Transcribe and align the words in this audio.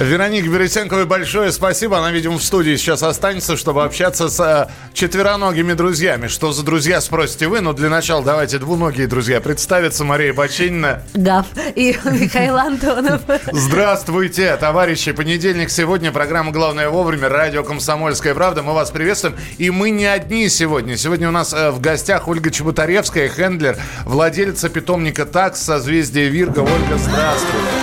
Веронике 0.00 0.48
Бересенковой 0.48 1.04
большое 1.04 1.52
спасибо. 1.52 1.98
Она, 1.98 2.10
видимо, 2.10 2.38
в 2.38 2.42
студии 2.42 2.74
сейчас 2.76 3.02
останется, 3.02 3.58
чтобы 3.58 3.84
общаться 3.84 4.30
с 4.30 4.40
э, 4.40 4.68
четвероногими 4.94 5.74
друзьями. 5.74 6.28
Что 6.28 6.52
за 6.52 6.64
друзья, 6.64 7.02
спросите 7.02 7.48
вы. 7.48 7.60
Но 7.60 7.74
для 7.74 7.90
начала 7.90 8.24
давайте 8.24 8.58
двуногие 8.58 9.06
друзья 9.06 9.42
представиться. 9.42 10.02
Мария 10.04 10.32
Бочинина. 10.32 11.02
Гав. 11.12 11.46
И 11.76 11.98
Михаил 12.04 12.56
Антонов. 12.56 13.20
Здравствуйте, 13.52 14.56
товарищи. 14.56 15.12
Понедельник 15.12 15.68
сегодня. 15.68 16.12
Программа 16.12 16.50
«Главное 16.50 16.88
вовремя». 16.88 17.28
Радио 17.28 17.62
«Комсомольская 17.62 18.34
правда». 18.34 18.62
Мы 18.62 18.72
вас 18.72 18.90
приветствуем. 18.90 19.36
И 19.58 19.68
мы 19.68 19.90
не 19.90 20.06
одни 20.06 20.48
сегодня. 20.48 20.96
Сегодня 20.96 21.28
у 21.28 21.32
нас 21.32 21.52
э, 21.52 21.70
в 21.70 21.80
гостях 21.80 22.26
Ольга 22.26 22.50
Чеботаревская, 22.50 23.28
хендлер, 23.28 23.76
владелица 24.06 24.70
питомника 24.70 25.26
«Такс» 25.26 25.60
созвездие 25.60 26.30
Вирга. 26.30 26.60
Ольга, 26.60 26.96
здравствуйте 26.96 27.79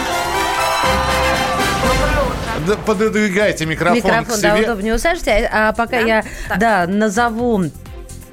пододвигайте 2.76 3.66
микрофон, 3.66 3.98
микрофон 3.98 4.26
к 4.26 4.32
себе. 4.34 4.42
да, 4.42 4.58
удобнее 4.58 4.96
усаживайте. 4.96 5.50
А, 5.52 5.70
а 5.70 5.74
пока 5.74 6.02
да? 6.02 6.08
я 6.08 6.24
так. 6.50 6.60
да, 6.60 6.88
назову 6.88 7.64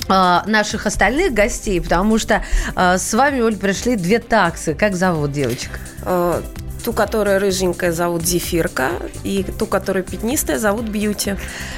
а, 0.09 0.45
наших 0.47 0.87
остальных 0.87 1.33
гостей, 1.33 1.81
потому 1.81 2.19
что 2.19 2.43
а, 2.75 2.99
с 2.99 3.15
вами, 3.15 3.41
Оль, 3.41 3.57
пришли 3.57 3.97
две 3.97 4.19
таксы. 4.19 4.75
Как 4.75 4.97
зовут 4.97 5.33
девочек? 5.33 5.79
А, 6.03 6.43
ту, 6.85 6.93
которая 6.93 7.39
рыженькая, 7.39 7.93
зовут 7.93 8.27
Зефирка, 8.27 8.91
и 9.23 9.45
ту, 9.59 9.67
которая 9.67 10.03
пятнистая, 10.03 10.59
зовут 10.59 10.85
Бьюти. 10.85 11.37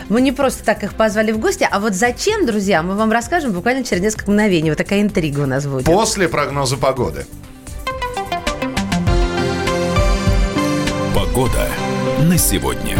Мы 0.08 0.20
не 0.20 0.32
просто 0.32 0.64
так 0.64 0.82
их 0.82 0.94
позвали 0.94 1.32
в 1.32 1.38
гости, 1.38 1.66
а 1.70 1.78
вот 1.78 1.94
зачем, 1.94 2.46
друзья, 2.46 2.82
мы 2.82 2.96
вам 2.96 3.12
расскажем 3.12 3.52
буквально 3.52 3.84
через 3.84 4.02
несколько 4.02 4.30
мгновений. 4.30 4.70
Вот 4.70 4.78
такая 4.78 5.02
интрига 5.02 5.40
у 5.40 5.46
нас 5.46 5.66
будет. 5.66 5.84
После 5.84 6.28
прогноза 6.28 6.76
погоды. 6.76 7.26
Погода 11.14 11.68
на 12.26 12.36
сегодня. 12.38 12.98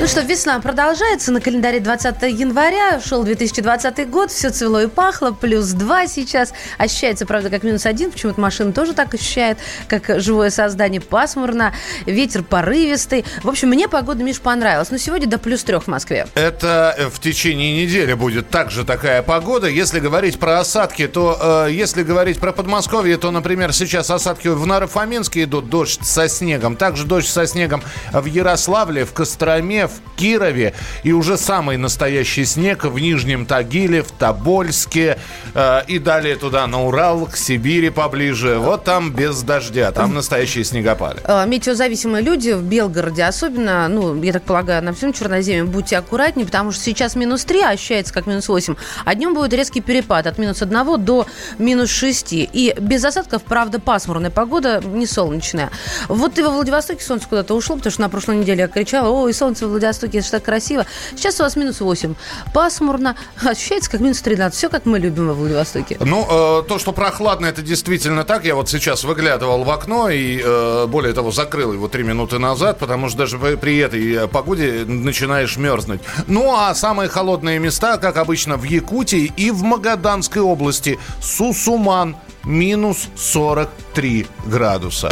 Ну 0.00 0.06
что, 0.06 0.22
весна 0.22 0.58
продолжается. 0.60 1.30
На 1.30 1.42
календаре 1.42 1.78
20 1.78 2.22
января 2.22 3.02
шел 3.02 3.22
2020 3.22 4.08
год. 4.08 4.30
Все 4.30 4.48
цвело 4.48 4.80
и 4.80 4.86
пахло. 4.86 5.32
Плюс 5.32 5.66
2 5.72 6.06
сейчас. 6.06 6.54
Ощущается, 6.78 7.26
правда, 7.26 7.50
как 7.50 7.64
минус 7.64 7.84
1. 7.84 8.10
Почему-то 8.10 8.40
машина 8.40 8.72
тоже 8.72 8.94
так 8.94 9.12
ощущает, 9.12 9.58
как 9.88 10.18
живое 10.18 10.48
создание. 10.48 11.02
Пасмурно. 11.02 11.74
Ветер 12.06 12.42
порывистый. 12.42 13.26
В 13.42 13.50
общем, 13.50 13.68
мне 13.68 13.88
погода, 13.88 14.24
Миш, 14.24 14.40
понравилась. 14.40 14.90
Но 14.90 14.96
сегодня 14.96 15.28
до 15.28 15.36
плюс 15.36 15.64
3 15.64 15.80
в 15.80 15.86
Москве. 15.86 16.26
Это 16.34 16.94
э, 16.96 17.08
в 17.10 17.20
течение 17.20 17.84
недели 17.84 18.14
будет 18.14 18.48
также 18.48 18.86
такая 18.86 19.22
погода. 19.22 19.68
Если 19.68 20.00
говорить 20.00 20.38
про 20.38 20.60
осадки, 20.60 21.08
то 21.08 21.66
э, 21.66 21.72
если 21.72 22.04
говорить 22.04 22.40
про 22.40 22.52
Подмосковье, 22.52 23.18
то, 23.18 23.30
например, 23.30 23.74
сейчас 23.74 24.10
осадки 24.10 24.48
в 24.48 24.66
Нарофоминске 24.66 25.42
идут, 25.42 25.68
дождь 25.68 26.00
со 26.02 26.26
снегом. 26.26 26.76
Также 26.76 27.04
дождь 27.04 27.28
со 27.28 27.46
снегом 27.46 27.82
в 28.14 28.24
Ярославле, 28.24 29.04
в 29.04 29.12
Костроме, 29.12 29.89
в 29.90 30.16
Кирове. 30.16 30.74
И 31.02 31.12
уже 31.12 31.36
самый 31.36 31.76
настоящий 31.76 32.44
снег 32.44 32.84
в 32.84 32.98
Нижнем 32.98 33.46
Тагиле, 33.46 34.02
в 34.02 34.10
Тобольске. 34.12 35.18
Э, 35.54 35.82
и 35.86 35.98
далее 35.98 36.36
туда, 36.36 36.66
на 36.66 36.84
Урал, 36.84 37.26
к 37.26 37.36
Сибири 37.36 37.90
поближе. 37.90 38.58
Вот 38.58 38.84
там 38.84 39.12
без 39.12 39.42
дождя, 39.42 39.92
там 39.92 40.14
настоящие 40.14 40.64
снегопады. 40.64 41.20
Э, 41.24 41.46
метеозависимые 41.46 42.22
люди 42.22 42.50
в 42.50 42.62
Белгороде 42.62 43.24
особенно, 43.24 43.88
ну, 43.88 44.22
я 44.22 44.32
так 44.32 44.42
полагаю, 44.42 44.82
на 44.82 44.92
всем 44.92 45.12
Черноземье, 45.12 45.64
будьте 45.64 45.96
аккуратнее, 45.96 46.46
потому 46.46 46.72
что 46.72 46.82
сейчас 46.82 47.16
минус 47.16 47.44
3, 47.44 47.60
а 47.62 47.68
ощущается 47.70 48.12
как 48.12 48.26
минус 48.26 48.48
8. 48.48 48.74
А 49.04 49.14
днем 49.14 49.34
будет 49.34 49.52
резкий 49.52 49.80
перепад 49.80 50.26
от 50.26 50.38
минус 50.38 50.62
1 50.62 51.04
до 51.04 51.26
минус 51.58 51.90
6. 51.90 52.28
И 52.32 52.74
без 52.78 53.04
осадков, 53.04 53.42
правда, 53.42 53.80
пасмурная 53.80 54.30
погода, 54.30 54.82
не 54.84 55.06
солнечная. 55.06 55.70
Вот 56.08 56.38
и 56.38 56.42
во 56.42 56.50
Владивостоке 56.50 57.02
солнце 57.02 57.28
куда-то 57.28 57.54
ушло, 57.54 57.76
потому 57.76 57.92
что 57.92 58.02
на 58.02 58.08
прошлой 58.08 58.36
неделе 58.36 58.60
я 58.60 58.68
кричала, 58.68 59.08
ой, 59.08 59.32
солнце 59.32 59.66
в 59.66 59.70
Владивостоке, 59.80 60.18
это 60.18 60.30
так 60.30 60.44
красиво. 60.44 60.86
Сейчас 61.16 61.40
у 61.40 61.42
вас 61.42 61.56
минус 61.56 61.80
8. 61.80 62.14
Пасмурно. 62.52 63.16
Ощущается 63.42 63.90
как 63.90 64.00
минус 64.00 64.20
13. 64.20 64.56
Все, 64.56 64.68
как 64.68 64.84
мы 64.84 64.98
любим 64.98 65.28
во 65.28 65.34
Владивостоке. 65.34 65.96
Ну, 66.00 66.60
э, 66.60 66.62
то, 66.68 66.78
что 66.78 66.92
прохладно, 66.92 67.46
это 67.46 67.62
действительно 67.62 68.24
так. 68.24 68.44
Я 68.44 68.54
вот 68.54 68.68
сейчас 68.68 69.04
выглядывал 69.04 69.64
в 69.64 69.70
окно 69.70 70.10
и, 70.10 70.40
э, 70.44 70.86
более 70.86 71.14
того, 71.14 71.30
закрыл 71.30 71.72
его 71.72 71.88
три 71.88 72.02
минуты 72.02 72.38
назад, 72.38 72.78
потому 72.78 73.08
что 73.08 73.18
даже 73.18 73.38
при 73.38 73.78
этой 73.78 74.12
э, 74.12 74.28
погоде 74.28 74.84
начинаешь 74.86 75.56
мерзнуть. 75.56 76.00
Ну, 76.26 76.54
а 76.54 76.74
самые 76.74 77.08
холодные 77.08 77.58
места, 77.58 77.96
как 77.96 78.18
обычно, 78.18 78.56
в 78.56 78.64
Якутии 78.64 79.32
и 79.36 79.50
в 79.50 79.62
Магаданской 79.62 80.42
области. 80.42 80.98
Сусуман 81.22 82.16
минус 82.44 83.08
43 83.16 84.26
градуса. 84.46 85.08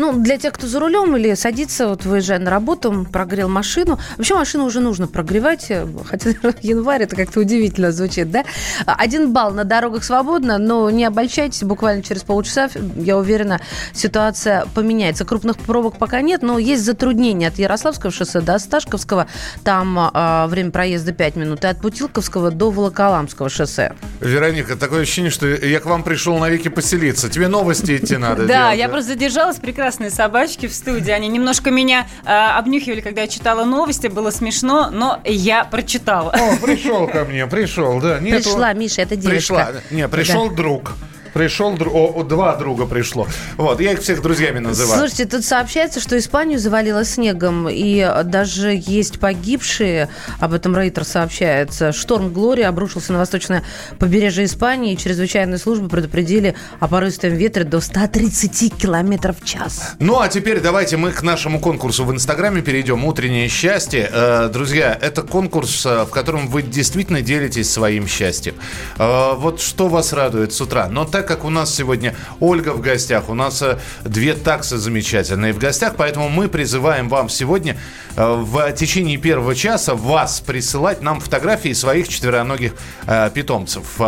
Ну, 0.00 0.14
для 0.14 0.38
тех, 0.38 0.54
кто 0.54 0.66
за 0.66 0.80
рулем 0.80 1.14
или 1.14 1.34
садится, 1.34 1.86
вот 1.86 2.06
выезжая 2.06 2.38
на 2.38 2.50
работу, 2.50 3.06
прогрел 3.12 3.50
машину. 3.50 3.98
Вообще 4.16 4.34
машину 4.34 4.64
уже 4.64 4.80
нужно 4.80 5.06
прогревать, 5.06 5.66
э, 5.68 5.86
хотя 6.06 6.30
январь 6.62 7.02
это 7.02 7.16
как-то 7.16 7.40
удивительно 7.40 7.92
звучит, 7.92 8.30
да? 8.30 8.44
Один 8.86 9.34
балл 9.34 9.50
на 9.50 9.64
дорогах 9.64 10.02
свободно, 10.02 10.56
но 10.56 10.88
не 10.88 11.04
обольщайтесь, 11.04 11.64
буквально 11.64 12.02
через 12.02 12.22
полчаса, 12.22 12.70
я 12.96 13.18
уверена, 13.18 13.60
ситуация 13.92 14.64
поменяется. 14.74 15.26
Крупных 15.26 15.58
пробок 15.58 15.98
пока 15.98 16.22
нет, 16.22 16.40
но 16.40 16.58
есть 16.58 16.82
затруднения 16.82 17.48
от 17.48 17.58
Ярославского 17.58 18.10
шоссе 18.10 18.40
до 18.40 18.58
Сташковского, 18.58 19.26
там 19.64 19.98
а, 19.98 20.46
время 20.46 20.70
проезда 20.70 21.12
5 21.12 21.36
минут, 21.36 21.64
и 21.64 21.66
от 21.66 21.78
Путилковского 21.78 22.50
до 22.50 22.70
Волоколамского 22.70 23.50
шоссе. 23.50 23.92
Вероника, 24.22 24.76
такое 24.76 25.02
ощущение, 25.02 25.30
что 25.30 25.46
я 25.46 25.78
к 25.78 25.84
вам 25.84 26.04
пришел 26.04 26.38
навеки 26.38 26.68
поселиться. 26.68 27.28
Тебе 27.28 27.48
новости 27.48 27.98
идти 27.98 28.16
надо. 28.16 28.46
Да, 28.46 28.72
я 28.72 28.88
просто 28.88 29.10
задержалась 29.10 29.58
прекрасно 29.58 29.89
прекрасные 29.90 30.10
собачки 30.10 30.68
в 30.68 30.72
студии. 30.72 31.10
Они 31.10 31.26
немножко 31.26 31.72
меня 31.72 32.06
э, 32.24 32.28
обнюхивали, 32.30 33.00
когда 33.00 33.22
я 33.22 33.26
читала 33.26 33.64
новости. 33.64 34.06
Было 34.06 34.30
смешно, 34.30 34.88
но 34.92 35.20
я 35.24 35.64
прочитала. 35.64 36.30
О, 36.30 36.56
пришел 36.64 37.08
ко 37.08 37.24
мне, 37.24 37.44
пришел, 37.48 38.00
да. 38.00 38.20
Нету... 38.20 38.44
Пришла, 38.44 38.72
Миша, 38.72 39.02
это 39.02 39.16
девочка. 39.16 39.54
Пришла. 39.54 39.68
Не, 39.90 40.06
пришел 40.06 40.48
да. 40.48 40.54
друг. 40.54 40.92
Пришел, 41.32 41.76
о, 41.92 42.22
два 42.22 42.56
друга 42.56 42.86
пришло. 42.86 43.26
Вот, 43.56 43.80
я 43.80 43.92
их 43.92 44.00
всех 44.00 44.22
друзьями 44.22 44.58
называю. 44.58 44.98
Слушайте, 45.00 45.26
тут 45.26 45.44
сообщается, 45.44 46.00
что 46.00 46.18
Испанию 46.18 46.58
завалило 46.58 47.04
снегом, 47.04 47.68
и 47.68 48.08
даже 48.24 48.80
есть 48.84 49.20
погибшие, 49.20 50.08
об 50.38 50.52
этом 50.52 50.76
Рейтер 50.76 51.04
сообщается. 51.04 51.92
Шторм 51.92 52.32
Глория 52.32 52.68
обрушился 52.68 53.12
на 53.12 53.18
восточное 53.18 53.62
побережье 53.98 54.44
Испании, 54.44 54.94
и 54.94 54.96
чрезвычайные 54.96 55.58
службы 55.58 55.88
предупредили 55.88 56.54
о 56.78 56.88
порывистом 56.88 57.34
ветре 57.34 57.64
до 57.64 57.80
130 57.80 58.76
километров 58.76 59.36
в 59.40 59.44
час. 59.44 59.94
Ну, 59.98 60.20
а 60.20 60.28
теперь 60.28 60.60
давайте 60.60 60.96
мы 60.96 61.12
к 61.12 61.22
нашему 61.22 61.60
конкурсу 61.60 62.04
в 62.04 62.12
Инстаграме 62.12 62.62
перейдем. 62.62 63.04
«Утреннее 63.04 63.48
счастье». 63.48 64.08
Э, 64.10 64.48
друзья, 64.52 64.96
это 65.00 65.22
конкурс, 65.22 65.84
э, 65.84 66.04
в 66.04 66.10
котором 66.10 66.48
вы 66.48 66.62
действительно 66.62 67.20
делитесь 67.20 67.70
своим 67.70 68.06
счастьем. 68.06 68.54
Э, 68.98 69.34
вот 69.36 69.60
что 69.60 69.88
вас 69.88 70.12
радует 70.12 70.52
с 70.52 70.60
утра? 70.60 70.88
Но 70.88 71.04
так 71.04 71.19
так 71.20 71.28
как 71.28 71.44
у 71.44 71.50
нас 71.50 71.74
сегодня 71.74 72.14
Ольга 72.40 72.70
в 72.70 72.80
гостях, 72.80 73.28
у 73.28 73.34
нас 73.34 73.60
э, 73.60 73.78
две 74.04 74.32
таксы 74.32 74.78
замечательные 74.78 75.52
в 75.52 75.58
гостях, 75.58 75.96
поэтому 75.98 76.30
мы 76.30 76.48
призываем 76.48 77.10
вам 77.10 77.28
сегодня 77.28 77.76
э, 78.16 78.24
в 78.24 78.72
течение 78.72 79.18
первого 79.18 79.54
часа 79.54 79.94
вас 79.94 80.40
присылать 80.40 81.02
нам 81.02 81.20
фотографии 81.20 81.74
своих 81.74 82.08
четвероногих 82.08 82.72
э, 83.06 83.30
питомцев, 83.34 84.00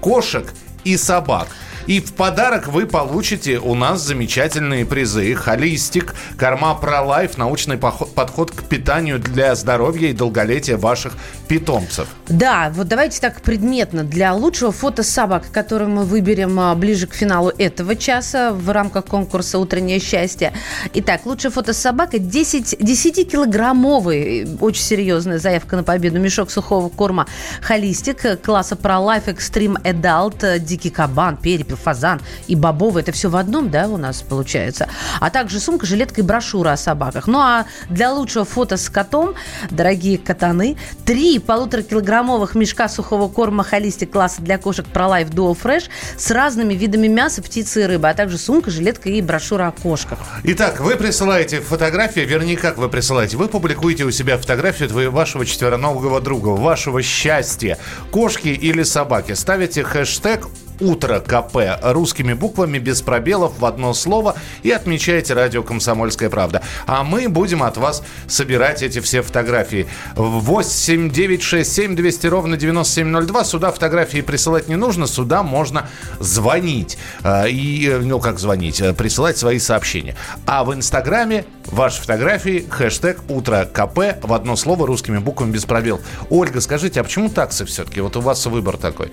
кошек 0.00 0.54
и 0.84 0.96
собак. 0.96 1.48
И 1.86 2.00
в 2.00 2.12
подарок 2.14 2.68
вы 2.68 2.86
получите 2.86 3.58
у 3.58 3.74
нас 3.74 4.02
замечательные 4.02 4.86
призы. 4.86 5.34
Холистик, 5.34 6.14
Корма 6.36 6.74
Pro 6.74 7.02
Life, 7.02 7.38
научный 7.38 7.76
подход 7.76 8.52
к 8.52 8.62
питанию 8.64 9.18
для 9.18 9.54
здоровья 9.56 10.10
и 10.10 10.12
долголетия 10.12 10.76
ваших 10.76 11.14
питомцев. 11.48 12.08
Да, 12.28 12.70
вот 12.74 12.86
давайте 12.88 13.20
так 13.20 13.42
предметно. 13.42 14.04
Для 14.04 14.32
лучшего 14.32 14.70
фото 14.70 15.02
собак, 15.02 15.46
который 15.52 15.88
мы 15.88 16.04
выберем 16.04 16.58
а, 16.60 16.74
ближе 16.74 17.06
к 17.06 17.14
финалу 17.14 17.50
этого 17.58 17.96
часа 17.96 18.52
в 18.52 18.70
рамках 18.70 19.06
конкурса 19.06 19.58
«Утреннее 19.58 19.98
счастье». 19.98 20.52
Итак, 20.94 21.26
лучшее 21.26 21.50
фото 21.50 21.72
собака 21.72 22.18
10, 22.18 22.74
10-килограммовый, 22.74 24.56
очень 24.60 24.82
серьезная 24.82 25.38
заявка 25.38 25.76
на 25.76 25.82
победу, 25.82 26.20
мешок 26.20 26.50
сухого 26.50 26.88
корма 26.88 27.26
«Холистик» 27.60 28.40
класса 28.40 28.76
Pro 28.76 29.04
Life 29.04 29.26
Extreme 29.26 29.82
Adult, 29.82 30.58
дикий 30.60 30.90
кабан, 30.90 31.36
перепель, 31.36 31.71
фазан 31.76 32.20
и 32.46 32.56
бобовый. 32.56 33.02
Это 33.02 33.12
все 33.12 33.28
в 33.28 33.36
одном, 33.36 33.70
да, 33.70 33.88
у 33.88 33.96
нас 33.96 34.22
получается. 34.22 34.88
А 35.20 35.30
также 35.30 35.60
сумка, 35.60 35.86
жилетка 35.86 36.20
и 36.20 36.24
брошюра 36.24 36.72
о 36.72 36.76
собаках. 36.76 37.26
Ну 37.26 37.38
а 37.38 37.66
для 37.88 38.12
лучшего 38.12 38.44
фото 38.44 38.76
с 38.76 38.88
котом, 38.88 39.34
дорогие 39.70 40.18
катаны, 40.18 40.76
три 41.04 41.38
полуторакилограммовых 41.38 42.54
мешка 42.54 42.88
сухого 42.88 43.28
корма 43.28 43.64
холистик 43.64 44.10
класса 44.10 44.42
для 44.42 44.58
кошек 44.58 44.86
ProLife 44.92 45.30
Dual 45.30 45.56
Fresh 45.60 45.84
с 46.16 46.30
разными 46.30 46.74
видами 46.74 47.08
мяса, 47.08 47.42
птицы 47.42 47.82
и 47.82 47.86
рыбы, 47.86 48.08
а 48.08 48.14
также 48.14 48.38
сумка, 48.38 48.70
жилетка 48.70 49.08
и 49.08 49.20
брошюра 49.20 49.68
о 49.68 49.72
кошках. 49.72 50.18
Итак, 50.44 50.80
вы 50.80 50.96
присылаете 50.96 51.60
фотографии, 51.60 52.20
вернее, 52.20 52.56
как 52.56 52.78
вы 52.78 52.88
присылаете? 52.88 53.36
Вы 53.36 53.48
публикуете 53.48 54.04
у 54.04 54.10
себя 54.10 54.38
фотографию 54.38 55.10
вашего 55.10 55.46
четвероногого 55.46 56.20
друга, 56.20 56.48
вашего 56.48 57.02
счастья, 57.02 57.78
кошки 58.10 58.48
или 58.48 58.82
собаки. 58.82 59.32
Ставите 59.32 59.82
хэштег 59.82 60.46
«Утро 60.82 61.20
КП» 61.20 61.78
русскими 61.82 62.32
буквами, 62.32 62.78
без 62.78 63.02
пробелов, 63.02 63.58
в 63.58 63.64
одно 63.64 63.94
слово 63.94 64.34
и 64.62 64.70
отмечайте 64.72 65.32
радио 65.34 65.62
«Комсомольская 65.62 66.28
правда». 66.28 66.62
А 66.86 67.04
мы 67.04 67.28
будем 67.28 67.62
от 67.62 67.76
вас 67.76 68.02
собирать 68.26 68.82
эти 68.82 68.98
все 69.00 69.22
фотографии. 69.22 69.86
8 70.16 71.10
9 71.10 71.42
6 71.42 71.72
7 71.72 71.94
200 71.96 72.26
ровно 72.26 72.56
9702. 72.56 73.44
Сюда 73.44 73.70
фотографии 73.70 74.20
присылать 74.22 74.68
не 74.68 74.76
нужно, 74.76 75.06
сюда 75.06 75.42
можно 75.42 75.88
звонить. 76.18 76.98
А, 77.22 77.46
И, 77.46 77.86
э, 77.88 77.98
ну, 77.98 78.18
как 78.18 78.38
звонить, 78.38 78.80
э, 78.80 78.92
присылать 78.92 79.38
свои 79.38 79.58
сообщения. 79.58 80.16
А 80.46 80.64
в 80.64 80.74
Инстаграме 80.74 81.44
ваши 81.66 82.00
фотографии, 82.00 82.66
хэштег 82.68 83.20
«Утро 83.28 83.68
КП» 83.72 84.18
в 84.22 84.32
одно 84.32 84.56
слово 84.56 84.86
русскими 84.86 85.18
буквами 85.18 85.52
без 85.52 85.64
пробел. 85.64 86.00
Ольга, 86.30 86.60
скажите, 86.60 87.00
а 87.00 87.04
почему 87.04 87.28
таксы 87.28 87.64
все-таки? 87.66 88.00
Вот 88.00 88.16
у 88.16 88.20
вас 88.20 88.44
выбор 88.46 88.76
такой. 88.76 89.12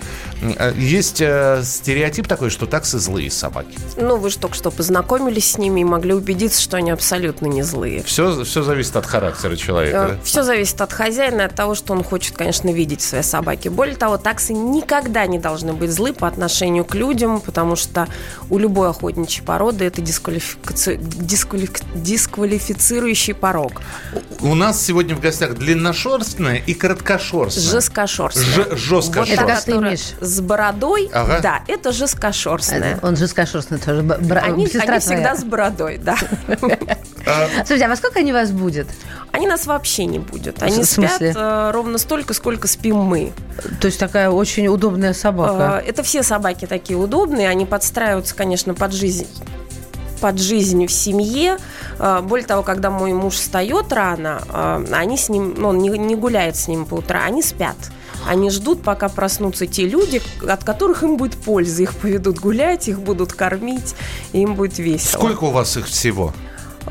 Э, 0.58 0.74
Есть 0.76 1.22
э, 1.60 1.64
стереотип 1.64 2.28
такой, 2.28 2.50
что 2.50 2.66
таксы 2.66 3.00
злые 3.00 3.32
собаки. 3.32 3.78
Ну, 3.98 4.18
вы 4.18 4.30
же 4.30 4.38
только 4.38 4.56
что 4.56 4.72
познакомились 4.72 5.52
с 5.52 5.58
ними 5.58 5.82
и 5.82 5.84
могли 5.84 6.14
убедиться, 6.14 6.62
что 6.62 6.78
они 6.78 6.92
абсолютно 6.92 7.48
не 7.48 7.64
злые. 7.64 8.04
Все, 8.04 8.44
все 8.44 8.64
зависит 8.64 8.96
от 8.96 9.06
характера 9.06 9.56
человека. 9.56 10.08
да? 10.12 10.18
Все 10.24 10.44
зависит 10.44 10.80
от 10.82 10.92
хозяина 10.94 11.46
от 11.46 11.56
того, 11.56 11.76
что 11.76 11.94
он 11.94 12.04
хочет, 12.04 12.36
конечно, 12.38 12.70
видеть 12.70 13.02
в 13.02 13.06
своей 13.06 13.24
собаке. 13.24 13.70
Более 13.70 13.96
того, 13.96 14.18
таксы 14.18 14.54
никогда 14.54 15.26
не 15.26 15.40
должны 15.40 15.74
быть 15.74 15.92
злы 15.92 16.14
по 16.14 16.28
отношению 16.28 16.86
к 16.86 16.96
людям, 16.96 17.40
потому 17.42 17.76
что 17.76 18.08
у 18.50 18.58
любой 18.58 18.90
охотничьей 18.90 19.46
породы 19.46 19.86
это 19.86 20.02
дисквалификаци- 20.02 20.98
дисквалифик- 20.98 21.84
дисквалифицирующий 21.96 23.34
порог. 23.34 23.74
У 24.42 24.56
нас 24.56 24.82
сегодня 24.84 25.16
в 25.16 25.20
гостях 25.20 25.56
длинношерстная 25.56 26.56
и 26.56 26.74
короткошерстная. 26.74 27.64
Жесткошерстная. 27.72 28.46
Ж- 28.46 28.78
жесткошерстная. 28.78 29.20
Вот 29.20 29.30
Это 29.30 29.46
та, 29.46 29.56
которая 29.60 29.90
имеешь? 29.90 30.14
с 30.22 30.40
бородой, 30.42 31.10
Ага. 31.14 31.39
Да, 31.42 31.62
это 31.68 31.92
жесткошерстная. 31.92 33.00
Он 33.02 33.16
жесткошерстный 33.16 33.78
тоже. 33.80 34.02
бра- 34.04 34.42
Они, 34.42 34.68
сестра 34.68 34.94
они 34.94 35.00
всегда 35.00 35.16
твоя. 35.22 35.36
с 35.36 35.44
бородой, 35.44 35.98
да. 35.98 36.16
Слушайте, 37.66 37.86
а 37.86 37.90
во 37.90 37.96
сколько 37.96 38.20
они 38.20 38.34
вас 38.34 38.52
будет? 38.52 38.88
Они 39.32 39.48
нас 39.48 39.66
вообще 39.68 40.06
не 40.06 40.20
будут. 40.20 40.62
Они 40.64 40.84
спят 40.84 41.22
э, 41.22 41.72
ровно 41.72 41.98
столько, 41.98 42.34
сколько 42.34 42.68
спим 42.68 42.98
мы. 42.98 43.32
То 43.80 43.88
есть 43.88 44.00
такая 44.00 44.30
очень 44.30 44.68
удобная 44.68 45.12
Э, 45.12 45.14
собака. 45.14 45.84
Это 45.86 46.02
все 46.04 46.24
собаки 46.24 46.66
такие 46.66 46.98
удобные, 46.98 47.48
они 47.50 47.66
подстраиваются, 47.66 48.36
конечно, 48.36 48.74
под 48.74 48.94
жизнь 48.94 49.28
под 50.22 50.38
жизнь 50.38 50.86
в 50.86 50.92
семье. 50.92 51.58
Э, 51.98 52.20
Более 52.22 52.46
того, 52.46 52.62
когда 52.64 52.90
мой 52.90 53.14
муж 53.14 53.36
встает 53.36 53.94
рано, 53.94 54.42
э, 54.52 54.86
они 54.92 55.18
с 55.18 55.30
ним, 55.30 55.54
ну, 55.58 55.70
он 55.70 55.78
не, 55.78 55.90
не 55.90 56.16
гуляет 56.16 56.58
с 56.58 56.68
ним 56.68 56.86
по 56.86 56.96
утрам, 56.96 57.24
они 57.26 57.42
спят. 57.42 57.78
Они 58.28 58.50
ждут, 58.50 58.84
пока 58.84 59.10
проснутся 59.10 59.66
те 59.68 59.88
люди, 59.88 60.22
от 60.48 60.64
которых 60.64 61.04
им 61.04 61.18
будет 61.18 61.36
польза. 61.36 61.84
Их 61.84 61.94
поведут 61.96 62.40
гулять, 62.40 62.88
их 62.88 63.00
будут 63.00 63.34
кормить, 63.34 63.96
и 64.34 64.42
им 64.42 64.56
будет 64.56 64.78
весело. 64.80 65.20
Сколько 65.20 65.46
у 65.46 65.52
вас 65.52 65.78
их 65.78 65.88
всего? 65.88 66.34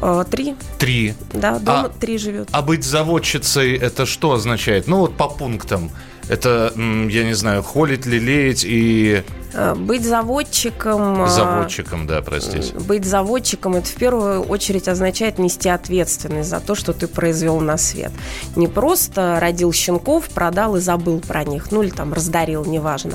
Э, 0.00 0.24
Три, 0.30 0.54
Три. 0.78 1.14
да, 1.32 1.58
дома 1.58 1.84
А- 1.86 1.88
три 1.88 2.18
живет. 2.18 2.48
А 2.52 2.62
быть 2.62 2.84
заводчицей 2.84 3.76
это 3.76 4.06
что 4.06 4.32
означает? 4.32 4.86
Ну 4.86 4.98
вот 5.00 5.16
по 5.16 5.28
пунктам. 5.28 5.90
Это, 6.28 6.72
я 6.76 7.24
не 7.24 7.34
знаю, 7.34 7.62
холить, 7.62 8.04
лелеять 8.04 8.62
и... 8.66 9.22
Э, 9.58 9.74
Быть 9.74 10.04
заводчиком... 10.04 11.24
э, 11.24 11.28
Заводчиком, 11.28 12.06
да, 12.06 12.22
простите. 12.22 12.72
Быть 12.78 13.04
заводчиком 13.04 13.74
это 13.74 13.88
в 13.88 13.94
первую 13.94 14.42
очередь 14.42 14.86
означает 14.86 15.38
нести 15.38 15.68
ответственность 15.68 16.48
за 16.48 16.60
то, 16.60 16.76
что 16.76 16.92
ты 16.92 17.08
произвел 17.08 17.58
на 17.58 17.76
свет. 17.76 18.12
Не 18.54 18.68
просто 18.68 19.38
родил 19.40 19.72
щенков, 19.72 20.28
продал 20.28 20.76
и 20.76 20.80
забыл 20.80 21.20
про 21.20 21.42
них, 21.42 21.72
ну 21.72 21.82
или 21.82 21.90
там 21.90 22.12
раздарил, 22.12 22.64
неважно. 22.64 23.14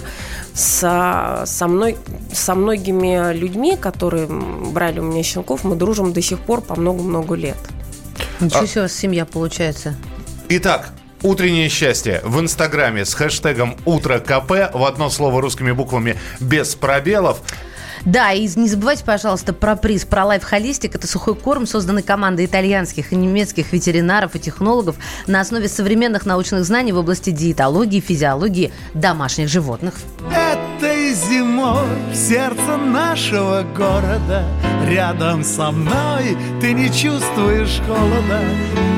Со, 0.54 1.44
со, 1.46 1.68
мной, 1.68 1.98
со 2.34 2.56
многими 2.56 3.34
людьми, 3.34 3.78
которые 3.78 4.28
брали 4.28 5.00
у 5.00 5.04
меня 5.04 5.24
щенков, 5.24 5.64
мы 5.64 5.76
дружим 5.76 6.12
до 6.12 6.22
сих 6.22 6.40
пор 6.40 6.60
по 6.60 6.76
много-много 6.76 7.36
лет. 7.36 7.58
Ничего 8.42 8.66
себе 8.66 8.82
у 8.82 8.84
вас 8.84 8.94
семья 8.94 9.26
получается. 9.26 9.96
Итак, 10.50 10.92
утреннее 11.24 11.70
счастье 11.70 12.22
в 12.24 12.40
Инстаграме 12.40 13.06
с 13.06 13.14
хэштегом 13.14 13.76
«Утро 13.86 14.20
КП» 14.20 14.52
в 14.74 14.84
одно 14.84 15.10
слово 15.10 15.42
русскими 15.42 15.72
буквами 15.72 16.20
без 16.40 16.76
пробелов. 16.76 17.42
Да, 18.06 18.32
и 18.32 18.48
не 18.56 18.68
забывайте, 18.68 19.04
пожалуйста, 19.06 19.54
про 19.54 19.76
приз 19.76 20.06
про 20.06 20.24
Life 20.24 20.44
Holistic. 20.52 20.92
Это 20.94 21.08
сухой 21.08 21.36
корм, 21.36 21.66
созданный 21.66 22.04
командой 22.04 22.46
итальянских 22.46 23.14
и 23.14 23.16
немецких 23.16 23.72
ветеринаров 23.72 24.36
и 24.36 24.40
технологов 24.40 24.98
на 25.28 25.40
основе 25.40 25.70
современных 25.70 26.26
научных 26.26 26.66
знаний 26.66 26.92
в 26.92 26.98
области 26.98 27.30
диетологии 27.30 27.98
и 27.98 28.02
физиологии 28.02 28.74
домашних 28.94 29.48
животных. 29.48 29.96
Этой 30.32 31.14
зимой 31.14 31.88
в 32.12 32.16
сердце 32.16 32.78
нашего 32.78 33.64
города 33.76 34.44
Рядом 34.88 35.44
со 35.44 35.72
мной 35.72 36.38
ты 36.60 36.74
не 36.74 36.88
чувствуешь 36.88 37.80
холода 37.88 38.42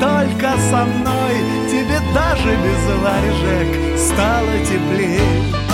Только 0.01 0.53
со 0.69 0.85
мной 0.85 1.35
тебе 1.69 1.99
даже 2.13 2.55
без 2.55 3.03
варежек 3.03 3.99
стало 3.99 4.51
теплее 4.65 5.64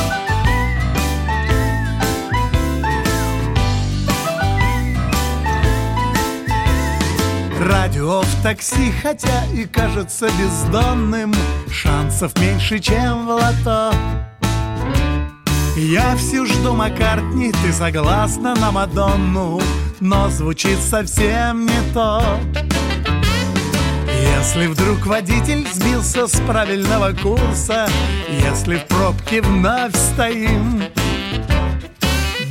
Радио 7.61 8.21
в 8.21 8.41
такси, 8.41 8.91
хотя 9.03 9.45
и 9.53 9.65
кажется 9.65 10.27
бездонным. 10.39 11.31
Шансов 11.71 12.35
меньше, 12.39 12.79
чем 12.79 13.27
в 13.27 13.29
лото. 13.29 13.93
Я 15.75 16.15
всю 16.15 16.47
жду 16.47 16.73
Маккартни, 16.73 17.51
ты 17.51 17.71
согласна 17.71 18.55
на 18.55 18.71
Мадонну? 18.71 19.61
Но 19.99 20.27
звучит 20.29 20.79
совсем 20.79 21.67
не 21.67 21.93
то. 21.93 22.23
Если 24.39 24.65
вдруг 24.65 25.05
водитель 25.05 25.67
сбился 25.71 26.25
с 26.25 26.41
правильного 26.41 27.13
курса 27.13 27.87
Если 28.27 28.77
в 28.77 28.87
пробке 28.87 29.43
вновь 29.43 29.95
стоим. 29.95 30.81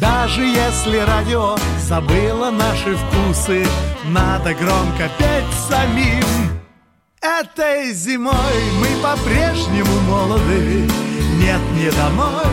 Даже 0.00 0.44
если 0.44 0.98
радио 0.98 1.56
забыло 1.88 2.52
наши 2.52 2.96
вкусы 2.96 3.66
Надо 4.06 4.54
громко 4.54 5.10
петь 5.18 5.52
самим. 5.68 6.60
Этой 7.20 7.92
зимой 7.92 8.34
мы 8.78 8.86
по-прежнему 9.02 10.00
молоды. 10.08 10.88
Нет, 11.38 11.60
не 11.74 11.90
домой, 11.90 12.44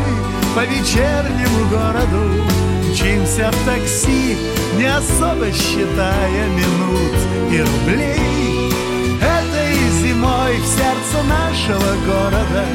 по 0.55 0.65
вечернему 0.65 1.65
городу. 1.69 2.43
Мчимся 2.89 3.49
в 3.51 3.65
такси, 3.65 4.37
не 4.75 4.85
особо 4.85 5.51
считая 5.51 6.47
минут 6.49 7.15
и 7.51 7.61
рублей. 7.61 8.73
Этой 9.21 9.89
зимой 10.01 10.57
в 10.57 10.65
сердце 10.65 11.23
нашего 11.23 11.95
города 12.05 12.65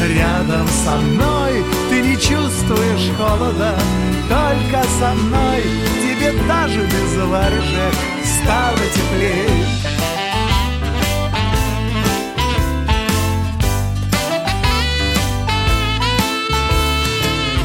Рядом 0.00 0.66
со 0.68 0.96
мной 0.96 1.64
ты 1.90 2.00
не 2.02 2.14
чувствуешь 2.14 3.10
холода. 3.16 3.74
Только 4.28 4.84
со 5.00 5.12
мной 5.14 5.62
тебе 6.00 6.32
даже 6.46 6.82
без 6.82 7.16
варежек 7.16 8.17
стало 8.42 8.78
теплей 8.94 9.48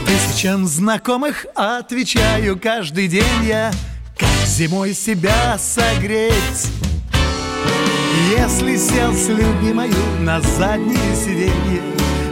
Тысячам 0.06 0.68
знакомых 0.68 1.46
отвечаю 1.56 2.60
каждый 2.60 3.08
день 3.08 3.24
я 3.44 3.72
Как 4.18 4.48
зимой 4.48 4.94
себя 4.94 5.58
согреть. 5.58 6.70
Если 8.38 8.78
сел 8.78 9.14
с 9.14 9.28
любимою 9.30 9.94
на 10.22 10.42
заднее 10.42 11.16
сиденье 11.16 11.82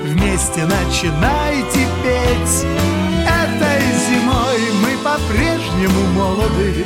Вместе 0.04 0.66
начинайте 0.66 1.88
петь 2.04 2.66
Этой 3.26 3.82
зимой 4.08 4.60
мы 4.82 4.98
по-прежнему 5.04 6.08
молоды 6.14 6.86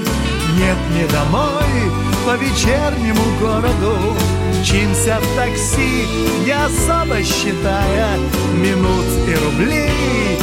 Нет, 0.55 0.77
не 0.93 1.05
домой, 1.07 1.91
по 2.25 2.35
вечернему 2.37 3.21
городу 3.41 4.15
Мчимся 4.61 5.19
в 5.19 5.35
такси, 5.35 6.07
не 6.45 6.51
особо 6.51 7.21
считая 7.23 8.17
Минут 8.53 9.05
и 9.27 9.35
рублей 9.35 10.39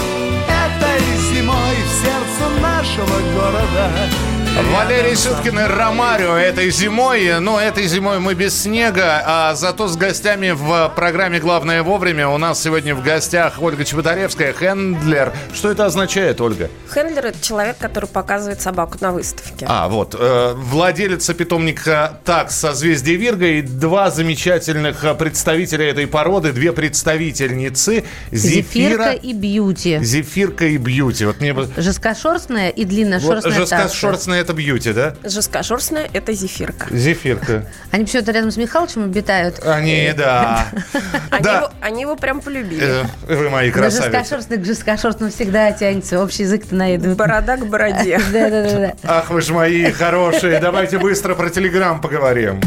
Этой 0.46 1.00
зимой 1.32 1.76
в 1.86 2.04
сердце 2.04 2.60
нашего 2.60 3.18
города. 3.34 3.90
Валерий 4.54 5.16
Сюткин 5.16 5.58
и 5.58 5.62
Ромарио 5.62 6.34
этой 6.34 6.70
зимой. 6.70 7.40
Но 7.40 7.58
этой 7.58 7.86
зимой 7.86 8.18
мы 8.18 8.34
без 8.34 8.62
снега, 8.62 9.22
а 9.24 9.54
зато 9.54 9.88
с 9.88 9.96
гостями 9.96 10.50
в 10.50 10.92
программе 10.94 11.40
«Главное 11.40 11.82
вовремя». 11.82 12.28
У 12.28 12.36
нас 12.36 12.62
сегодня 12.62 12.94
в 12.94 13.02
гостях 13.02 13.62
Ольга 13.62 13.82
Чеботаревская, 13.82 14.52
хендлер. 14.52 15.32
Что 15.54 15.70
это 15.70 15.86
означает, 15.86 16.42
Ольга? 16.42 16.68
Хендлер– 16.92 17.26
это 17.28 17.42
человек, 17.42 17.78
который 17.78 18.06
показывает 18.10 18.60
собаку 18.60 18.98
на 19.00 19.12
выставке. 19.12 19.64
А, 19.66 19.88
вот. 19.88 20.14
Э, 20.18 20.52
владелица 20.54 21.32
питомника 21.32 22.20
«Такс» 22.24 22.54
созвездие 22.54 23.16
Вирга 23.16 23.46
и 23.46 23.62
два 23.62 24.10
замечательных 24.10 25.16
представителя 25.16 25.88
этой 25.88 26.06
породы, 26.06 26.52
две 26.52 26.72
представительницы 26.72 28.04
Зефирка 28.30 29.12
и 29.12 29.32
Бьюти. 29.32 29.98
Зефирка 30.02 30.66
и 30.66 30.76
Бьюти. 30.76 31.24
Вот 31.24 31.40
мне 31.40 31.54
бы... 31.54 31.70
Жесткошерстная 31.74 32.68
и 32.68 32.84
Вот 32.84 32.90
длинношерстная 32.90 33.52
жесткошерстная 33.52 34.41
это 34.42 34.52
Бьюти, 34.52 34.92
да? 34.92 35.14
Жесткошерстная– 35.24 36.08
это 36.12 36.32
зефирка. 36.32 36.86
Зефирка. 36.90 37.66
Они 37.90 38.04
почему-то 38.04 38.32
рядом 38.32 38.50
с 38.50 38.56
Михалычем 38.56 39.04
обитают. 39.04 39.64
Они, 39.64 40.12
да. 40.16 40.66
Они, 41.30 41.42
Да. 41.44 41.56
его, 41.58 41.70
они 41.80 42.00
его 42.02 42.16
прям 42.16 42.40
полюбили. 42.40 43.04
Э, 43.28 43.34
Вы 43.34 43.48
мои 43.50 43.70
красавицы. 43.70 44.02
жесткошерстный 44.10 44.56
к 44.58 44.64
жесткошерстному 44.64 45.32
всегда 45.32 45.72
тянется. 45.72 46.22
Общий 46.22 46.42
язык-то 46.42 46.74
найдут. 46.74 47.16
Борода 47.16 47.56
к 47.56 47.66
бороде. 47.66 48.20
Да-да-да. 48.32 48.92
Ах 49.04 49.30
вы 49.30 49.40
ж 49.40 49.48
мои 49.50 49.90
хорошие. 49.92 50.60
Давайте 50.60 50.98
быстро 50.98 51.34
про 51.34 51.48
Телеграм 51.50 52.00
поговорим. 52.00 52.60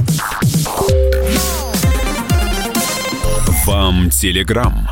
Вам 3.66 4.12
Телеграм. 4.12 4.88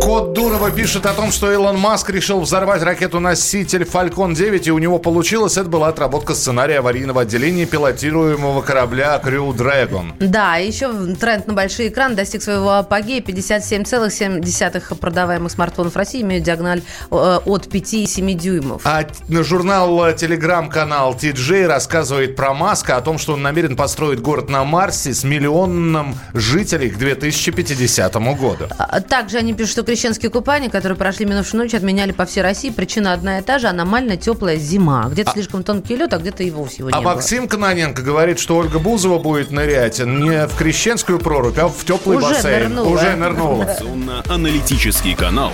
Кот 0.00 0.34
Дурова 0.34 0.70
пишет 0.70 1.04
о 1.06 1.12
том, 1.12 1.32
что 1.32 1.52
Илон 1.52 1.78
Маск 1.78 2.08
решил 2.10 2.40
взорвать 2.40 2.82
ракету-носитель 2.82 3.82
Falcon 3.82 4.36
9, 4.36 4.68
и 4.68 4.70
у 4.70 4.78
него 4.78 5.00
получилось. 5.00 5.56
Это 5.56 5.68
была 5.68 5.88
отработка 5.88 6.34
сценария 6.34 6.78
аварийного 6.78 7.22
отделения 7.22 7.66
пилотируемого 7.66 8.62
корабля 8.62 9.20
Crew 9.24 9.52
Dragon. 9.52 10.12
Да, 10.20 10.56
еще 10.56 10.92
тренд 11.16 11.48
на 11.48 11.54
большой 11.54 11.88
экран 11.88 12.14
достиг 12.14 12.42
своего 12.42 12.74
апогея. 12.74 13.20
57,7 13.20 14.94
продаваемых 14.96 15.50
смартфонов 15.50 15.94
в 15.94 15.96
России 15.96 16.22
имеют 16.22 16.44
диагональ 16.44 16.82
э, 17.10 17.14
от 17.44 17.66
5,7 17.66 18.32
дюймов. 18.34 18.82
А 18.84 19.04
журнал 19.28 20.06
э, 20.06 20.14
телеграм-канал 20.14 21.14
TJ 21.14 21.66
рассказывает 21.66 22.36
про 22.36 22.54
Маска, 22.54 22.96
о 22.96 23.00
том, 23.00 23.18
что 23.18 23.32
он 23.32 23.42
намерен 23.42 23.74
построить 23.74 24.20
город 24.20 24.48
на 24.48 24.62
Марсе 24.64 25.14
с 25.14 25.24
миллионным 25.24 26.14
жителей 26.32 26.90
к 26.90 26.96
2050 27.42 28.14
году. 28.38 28.66
А 28.78 29.00
Также 29.00 29.38
они 29.38 29.54
пишут, 29.54 29.72
что 29.72 29.82
крещенские 29.82 30.30
купания, 30.30 30.68
которые 30.68 30.96
прошли 30.96 31.26
минувшую 31.26 31.62
ночь, 31.62 31.74
отменяли 31.74 32.12
по 32.12 32.26
всей 32.26 32.42
России. 32.42 32.70
Причина 32.70 33.12
одна 33.12 33.38
и 33.38 33.42
та 33.42 33.58
же– 33.58 33.66
аномально 33.68 34.16
теплая 34.16 34.56
зима. 34.56 35.08
Где-то 35.10 35.32
слишком 35.32 35.62
тонкий 35.62 35.96
лед, 35.96 36.12
а 36.12 36.18
где-то 36.18 36.42
и 36.42 36.50
вовсе 36.50 36.76
его 36.78 36.90
А 36.92 36.98
не 36.98 37.04
было. 37.04 37.14
Максим 37.14 37.48
Кононенко 37.48 38.02
говорит, 38.02 38.38
что 38.38 38.56
Ольга 38.56 38.78
Бузова 38.78 39.18
будет 39.18 39.50
нырять 39.50 39.98
не 40.00 40.46
в 40.46 40.56
крещенскую 40.56 41.18
прорубь, 41.18 41.58
а 41.58 41.68
в 41.68 41.84
теплый 41.84 42.18
Уже 42.18 42.28
бассейн. 42.34 42.74
нырнула. 42.74 42.88
Уже 42.94 43.16
нырнула. 43.16 43.62
Информационно-аналитический 43.62 45.14
канал 45.14 45.52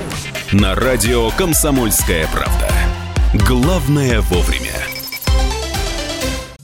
на 0.53 0.75
радио 0.75 1.31
«Комсомольская 1.31 2.27
правда». 2.33 2.69
Главное 3.47 4.21
вовремя. 4.23 4.96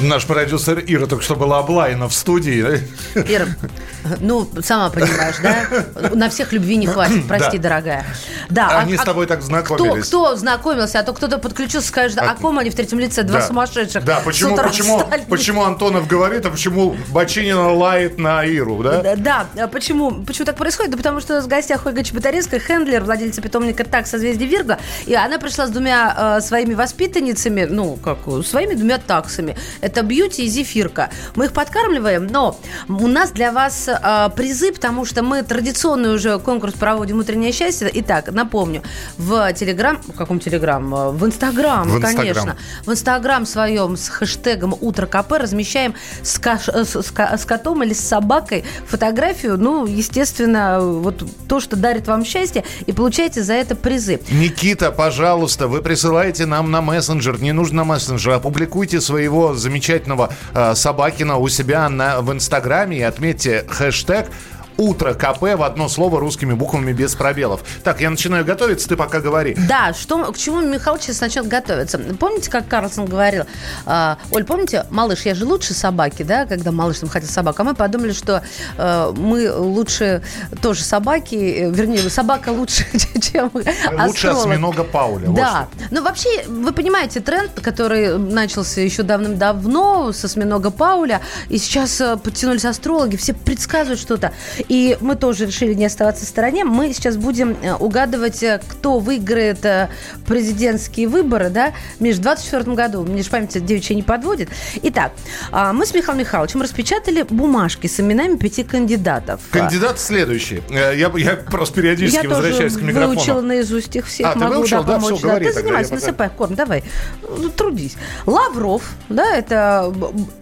Наш 0.00 0.24
продюсер 0.26 0.82
Ира 0.86 1.06
только 1.06 1.22
что 1.22 1.36
была 1.36 1.58
облаяна 1.58 2.08
в 2.08 2.14
студии. 2.14 2.80
Ира, 3.14 3.46
ну, 4.20 4.48
сама 4.62 4.88
понимаешь, 4.90 5.36
да? 5.42 6.10
На 6.14 6.30
всех 6.30 6.52
любви 6.52 6.76
не 6.76 6.86
хватит, 6.86 7.26
прости, 7.28 7.58
дорогая. 7.58 8.04
Да, 8.48 8.78
Они 8.78 8.96
с 8.96 9.02
тобой 9.02 9.26
так 9.26 9.38
кто, 9.38 9.46
знакомились. 9.48 10.06
кто 10.06 10.36
знакомился, 10.36 11.00
а 11.00 11.02
то 11.02 11.12
кто-то 11.12 11.38
подключился, 11.38 11.88
скажет, 11.88 12.18
о 12.18 12.34
ком 12.34 12.58
они 12.58 12.70
в 12.70 12.74
третьем 12.74 12.98
лице, 12.98 13.22
два 13.22 13.40
Да. 13.40 13.46
сумасшедших. 13.46 14.04
Да, 14.04 14.20
почему, 14.24 14.56
почему, 14.56 14.98
встали. 15.00 15.24
почему 15.28 15.64
Антонов 15.64 16.06
говорит, 16.06 16.46
а 16.46 16.50
почему 16.50 16.96
Бочинина 17.08 17.72
лает 17.72 18.18
на 18.18 18.44
Иру, 18.44 18.82
да? 18.82 19.02
Да, 19.02 19.16
Да, 19.16 19.46
а 19.64 19.68
почему, 19.68 20.22
почему 20.24 20.46
так 20.46 20.56
происходит? 20.56 20.92
Да 20.92 20.96
потому 20.96 21.20
что 21.20 21.40
в 21.42 21.46
гостях 21.46 21.84
Ольга 21.86 22.02
Чеботаревская, 22.02 22.60
хендлер, 22.60 23.02
владельца 23.04 23.42
питомника 23.42 23.84
«Так» 23.84 24.06
созвездие 24.06 24.48
Вирга, 24.48 24.78
и 25.06 25.14
она 25.14 25.38
пришла 25.38 25.66
с 25.66 25.70
двумя 25.70 26.36
э, 26.38 26.40
своими 26.40 26.74
воспитанницами, 26.74 27.64
ну, 27.64 27.96
как, 27.96 28.18
своими 28.44 28.74
двумя 28.74 28.98
таксами. 28.98 29.56
Это 29.90 30.02
Бьюти 30.04 30.44
и 30.44 30.48
Зефирка. 30.48 31.10
Мы 31.34 31.46
их 31.46 31.52
подкармливаем, 31.52 32.28
но 32.28 32.56
у 32.88 33.08
нас 33.08 33.32
для 33.32 33.50
вас 33.50 33.88
э, 33.88 34.28
призы, 34.36 34.72
потому 34.72 35.04
что 35.04 35.24
мы 35.24 35.42
традиционный 35.42 36.14
уже 36.14 36.38
конкурс 36.38 36.74
проводим 36.74 37.18
«Утреннее 37.18 37.50
счастье». 37.50 37.90
Итак, 37.94 38.30
напомню, 38.30 38.82
в 39.18 39.52
Телеграм, 39.54 40.00
в 40.06 40.12
каком 40.12 40.38
Телеграм? 40.38 40.94
Э, 40.94 41.10
В 41.10 41.26
Инстаграм, 41.26 41.88
В 41.88 41.96
Инстаграм. 41.96 42.16
конечно. 42.16 42.56
В 42.86 42.92
Инстаграм 42.92 43.44
своем 43.46 43.96
с 43.96 44.08
хэштегом 44.08 44.76
«Утро 44.80 45.06
КП» 45.06 45.32
размещаем 45.32 45.94
с, 46.22 46.38
каш- 46.38 46.68
с- 46.68 46.94
с 47.02 47.44
котом 47.44 47.82
или 47.82 47.92
с 47.92 48.00
собакой 48.00 48.64
фотографию, 48.86 49.58
ну, 49.58 49.86
естественно, 49.86 50.78
вот 50.80 51.24
то, 51.48 51.58
что 51.58 51.74
дарит 51.74 52.06
вам 52.06 52.24
счастье, 52.24 52.62
и 52.86 52.92
получаете 52.92 53.42
за 53.42 53.54
это 53.54 53.74
призы. 53.74 54.20
Никита, 54.30 54.92
пожалуйста, 54.92 55.66
вы 55.66 55.82
присылаете 55.82 56.46
нам 56.46 56.70
на 56.70 56.80
мессенджер, 56.80 57.40
не 57.40 57.50
нужно 57.50 57.78
на 57.78 57.84
мессенджер, 57.84 58.34
опубликуйте 58.34 59.00
своего 59.00 59.54
замечательного 59.54 59.79
э, 60.54 60.74
Собакина 60.74 61.36
у 61.36 61.48
себя 61.48 61.88
на, 61.88 62.20
в 62.20 62.32
Инстаграме. 62.32 62.98
И 62.98 63.02
отметьте 63.02 63.64
хэштег 63.68 64.26
Утро 64.80 65.12
КП 65.12 65.42
в 65.42 65.62
одно 65.62 65.90
слово 65.90 66.20
русскими 66.20 66.54
буквами 66.54 66.92
без 66.92 67.14
пробелов. 67.14 67.62
Так, 67.84 68.00
я 68.00 68.08
начинаю 68.08 68.46
готовиться, 68.46 68.88
ты 68.88 68.96
пока 68.96 69.20
говори. 69.20 69.54
Да, 69.68 69.92
что, 69.92 70.32
к 70.32 70.38
чему 70.38 70.62
Михалыч 70.62 71.02
сейчас 71.02 71.20
начнет 71.20 71.46
готовиться? 71.46 71.98
Помните, 72.18 72.50
как 72.50 72.66
Карлсон 72.66 73.04
говорил? 73.04 73.44
а, 73.84 74.16
Оль, 74.30 74.44
помните, 74.44 74.86
малыш, 74.88 75.26
я 75.26 75.34
же 75.34 75.44
лучше 75.44 75.74
собаки, 75.74 76.22
да, 76.22 76.46
когда 76.46 76.72
малыш 76.72 77.00
там 77.00 77.10
хотел 77.10 77.28
собаку, 77.28 77.60
а 77.60 77.64
мы 77.66 77.74
подумали, 77.74 78.12
что 78.12 78.42
э, 78.78 79.12
мы 79.14 79.52
лучше 79.54 80.22
тоже 80.62 80.82
собаки, 80.82 81.34
э, 81.34 81.70
вернее, 81.70 82.08
собака 82.08 82.48
лучше, 82.48 82.86
чем 83.20 83.50
Лучше 83.52 84.28
астролог. 84.28 84.38
осьминога 84.38 84.84
Пауля. 84.84 85.26
вот 85.26 85.36
Да. 85.36 85.68
Ну, 85.90 86.02
вообще, 86.02 86.44
вы 86.46 86.72
понимаете, 86.72 87.20
тренд, 87.20 87.52
который 87.60 88.16
начался 88.16 88.80
еще 88.80 89.02
давным-давно 89.02 90.12
с 90.14 90.24
осьминога 90.24 90.70
Пауля, 90.70 91.20
и 91.50 91.58
сейчас 91.58 92.00
э, 92.00 92.16
подтянулись 92.16 92.64
астрологи, 92.64 93.16
все 93.16 93.34
предсказывают 93.34 94.00
что-то. 94.00 94.32
И 94.70 94.96
мы 95.00 95.16
тоже 95.16 95.46
решили 95.46 95.74
не 95.74 95.84
оставаться 95.84 96.24
в 96.24 96.28
стороне. 96.28 96.64
Мы 96.64 96.92
сейчас 96.92 97.16
будем 97.16 97.56
э, 97.60 97.74
угадывать, 97.74 98.40
э, 98.44 98.60
кто 98.68 99.00
выиграет 99.00 99.64
э, 99.64 99.88
президентские 100.28 101.08
выборы, 101.08 101.50
да, 101.50 101.72
Миш, 101.98 102.16
в 102.16 102.20
24 102.20 102.76
году. 102.76 103.02
Мне 103.02 103.24
же 103.24 103.30
память 103.30 103.64
девичья 103.64 103.96
не 103.96 104.04
подводит. 104.04 104.48
Итак, 104.84 105.10
а, 105.50 105.72
мы 105.72 105.86
с 105.86 105.92
Михаилом 105.92 106.20
Михайловичем 106.20 106.62
распечатали 106.62 107.22
бумажки 107.22 107.88
с 107.88 107.98
именами 107.98 108.36
пяти 108.36 108.62
кандидатов. 108.62 109.40
Кандидат 109.50 109.98
следующий. 109.98 110.62
Я, 110.70 110.92
я 110.92 111.36
просто 111.50 111.74
периодически 111.74 112.22
Я 112.22 112.30
возвращаюсь 112.30 112.74
к 112.74 112.80
микрофону. 112.80 113.14
выучила 113.14 113.40
наизусть 113.40 113.96
их 113.96 114.06
всех. 114.06 114.28
А, 114.28 114.32
ты 114.34 114.38
могу 114.38 114.54
выучила? 114.54 114.84
Да, 114.84 114.94
помочь. 114.94 115.14
всё, 115.16 115.26
говори 115.26 115.46
Ты 115.46 115.52
занимайся, 115.52 115.94
я 115.94 116.00
насыпай 116.00 116.30
корм, 116.30 116.54
давай. 116.54 116.84
Ну, 117.22 117.48
Трудись. 117.48 117.96
Лавров, 118.24 118.82
да, 119.08 119.34
это 119.34 119.92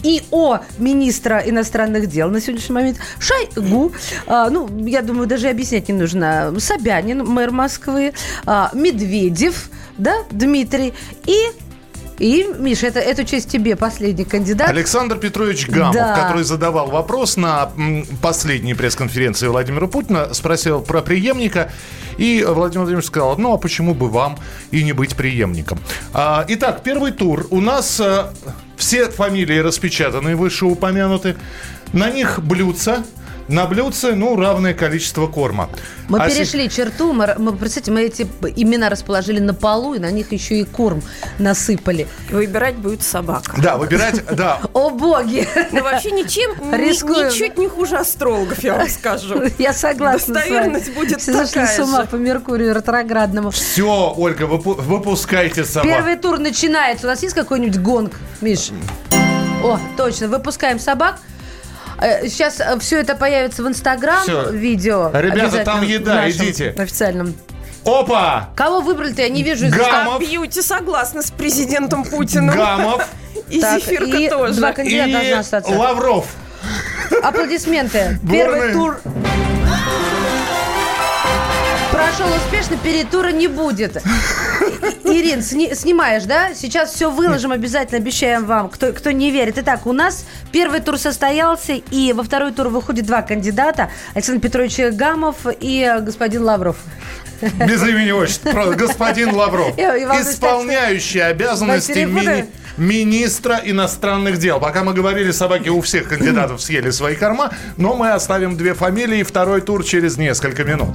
ИО 0.02 0.60
министра 0.76 1.42
иностранных 1.46 2.08
дел 2.08 2.28
на 2.28 2.42
сегодняшний 2.42 2.74
момент. 2.74 2.98
Шойгу, 3.18 3.92
А, 4.26 4.50
ну, 4.50 4.68
я 4.86 5.02
думаю, 5.02 5.26
даже 5.26 5.48
объяснять 5.48 5.88
не 5.88 5.94
нужно. 5.94 6.54
Собянин, 6.58 7.24
мэр 7.24 7.50
Москвы, 7.50 8.12
а, 8.46 8.70
Медведев, 8.74 9.70
да, 9.96 10.14
Дмитрий 10.30 10.94
и 11.26 11.36
и, 12.18 12.48
Миша, 12.58 12.88
это, 12.88 12.98
эту 12.98 13.24
честь 13.24 13.48
тебе, 13.48 13.76
последний 13.76 14.24
кандидат. 14.24 14.68
Александр 14.68 15.18
Петрович 15.18 15.68
Гамов, 15.68 15.94
Да. 15.94 16.14
который 16.16 16.42
задавал 16.42 16.88
вопрос 16.90 17.36
на 17.36 17.70
последней 18.20 18.74
пресс-конференции 18.74 19.46
Владимира 19.46 19.86
Путина, 19.86 20.34
спросил 20.34 20.80
про 20.80 21.00
преемника. 21.00 21.70
И 22.16 22.42
Владимир 22.44 22.80
Владимирович 22.80 23.06
сказал, 23.06 23.38
ну 23.38 23.54
а 23.54 23.58
почему 23.58 23.94
бы 23.94 24.08
вам 24.08 24.38
и 24.72 24.82
не 24.82 24.92
быть 24.92 25.14
преемником? 25.14 25.78
А, 26.12 26.44
итак, 26.48 26.82
первый 26.82 27.12
тур. 27.12 27.46
У 27.50 27.60
нас 27.60 28.00
а, 28.00 28.32
все 28.76 29.08
фамилии 29.08 29.58
распечатаны, 29.58 30.34
вышеупомянуты. 30.34 31.36
На 31.92 32.10
них 32.10 32.40
блюдца. 32.42 33.04
На 33.48 33.66
блюдце, 33.66 34.14
ну, 34.14 34.36
равное 34.36 34.74
количество 34.74 35.26
корма. 35.26 35.70
Мы 36.08 36.18
А 36.20 36.28
перешли 36.28 36.68
черту, 36.68 37.14
мы, 37.14 37.34
мы, 37.38 37.52
представьте, 37.52 37.90
мы 37.90 38.02
эти 38.02 38.26
имена 38.56 38.90
расположили 38.90 39.40
на 39.40 39.54
полу, 39.54 39.94
и 39.94 39.98
на 39.98 40.10
них 40.10 40.32
еще 40.32 40.60
и 40.60 40.64
корм 40.64 41.02
насыпали. 41.38 42.06
Выбирать 42.30 42.76
будет 42.76 43.02
собака. 43.02 43.54
Да, 43.56 43.78
выбирать, 43.78 44.22
да, 44.36 44.60
О, 44.74 44.90
боги! 44.90 45.48
Ну, 45.72 45.82
вообще 45.82 46.10
ничем, 46.10 46.50
ничуть 46.72 47.56
не 47.56 47.68
хуже 47.68 47.96
астрологов, 47.96 48.62
я 48.62 48.74
вам 48.74 48.88
скажу. 48.88 49.42
Я 49.58 49.72
согласна 49.72 50.34
Достоверность 50.34 50.86
с 50.86 50.90
будет 50.90 51.20
Все 51.20 51.32
зашли 51.32 51.66
с 51.66 51.78
ума 51.78 52.04
по 52.04 52.16
Меркурию 52.16 52.74
ретроградному. 52.74 53.50
все, 53.50 54.14
Ольга, 54.16 54.42
выпу- 54.44 54.80
выпускайте 54.80 55.64
собак. 55.64 55.88
Первый 55.90 56.16
тур 56.16 56.38
начинается. 56.38 57.06
У 57.06 57.10
нас 57.10 57.22
есть 57.22 57.34
какой-нибудь 57.34 57.80
гонг, 57.80 58.12
Миш? 58.42 58.70
О, 59.62 59.78
точно, 59.96 60.28
выпускаем 60.28 60.78
собак. 60.78 61.18
Э, 62.00 62.28
Сейчас 62.28 62.60
все 62.80 63.00
это 63.00 63.14
появится 63.14 63.62
в 63.62 63.68
Инстаграм, 63.68 64.22
Всё. 64.22 64.50
видео. 64.50 65.10
Ребята, 65.12 65.64
там 65.64 65.82
еда, 65.82 66.28
идите. 66.30 66.74
Официальном. 66.78 67.34
Опа! 67.84 68.50
Кого 68.54 68.80
выбрали-то, 68.80 69.22
я 69.22 69.28
не 69.28 69.42
вижу. 69.42 69.66
из 69.66 69.72
Гамов. 69.74 70.20
Бьюти 70.20 70.60
согласна 70.62 71.22
с 71.22 71.30
президентом 71.30 72.04
Путиным. 72.04 72.54
Гамов 72.54 73.08
И 73.48 73.60
Так, 73.60 73.80
Зефирка 73.80 74.16
и 74.16 74.28
тоже. 74.28 74.54
два 74.54 74.72
кандидата 74.72 75.10
должны 75.10 75.28
и 75.28 75.32
остаться. 75.32 75.72
Лавров. 75.72 76.26
Аплодисменты. 77.22 78.18
Первый 78.30 78.72
тур 78.72 79.00
прошел 81.98 82.28
успешно, 82.36 82.76
перетура 82.76 83.28
не 83.32 83.48
будет. 83.48 83.96
И- 85.04 85.08
Ирин, 85.20 85.42
сни- 85.42 85.74
снимаешь, 85.74 86.24
да? 86.24 86.54
Сейчас 86.54 86.92
все 86.92 87.10
выложим, 87.10 87.50
обязательно 87.50 87.98
обещаем 87.98 88.44
вам, 88.44 88.68
кто, 88.68 88.92
кто 88.92 89.10
не 89.10 89.30
верит. 89.30 89.58
Итак, 89.58 89.86
у 89.86 89.92
нас 89.92 90.24
первый 90.52 90.80
тур 90.80 90.96
состоялся, 90.98 91.72
и 91.72 92.12
во 92.12 92.22
второй 92.22 92.52
тур 92.52 92.68
выходит 92.68 93.06
два 93.06 93.22
кандидата. 93.22 93.90
Александр 94.14 94.40
Петрович 94.42 94.78
Гамов 94.78 95.36
и 95.60 95.90
господин 96.02 96.44
Лавров. 96.44 96.76
Без 97.40 97.82
имени 97.82 98.10
отчества. 98.12 98.72
Господин 98.74 99.34
Лавров. 99.34 99.76
Исполняющий 99.78 101.20
обязанности 101.20 101.92
мини- 102.04 102.46
министра 102.76 103.60
иностранных 103.64 104.38
дел. 104.38 104.60
Пока 104.60 104.84
мы 104.84 104.92
говорили, 104.92 105.30
собаки 105.32 105.68
у 105.68 105.80
всех 105.80 106.08
кандидатов 106.08 106.60
съели 106.62 106.90
свои 106.90 107.16
корма, 107.16 107.50
но 107.76 107.94
мы 107.94 108.12
оставим 108.12 108.56
две 108.56 108.74
фамилии. 108.74 109.22
Второй 109.24 109.60
тур 109.62 109.84
через 109.84 110.16
несколько 110.16 110.64
минут. 110.64 110.90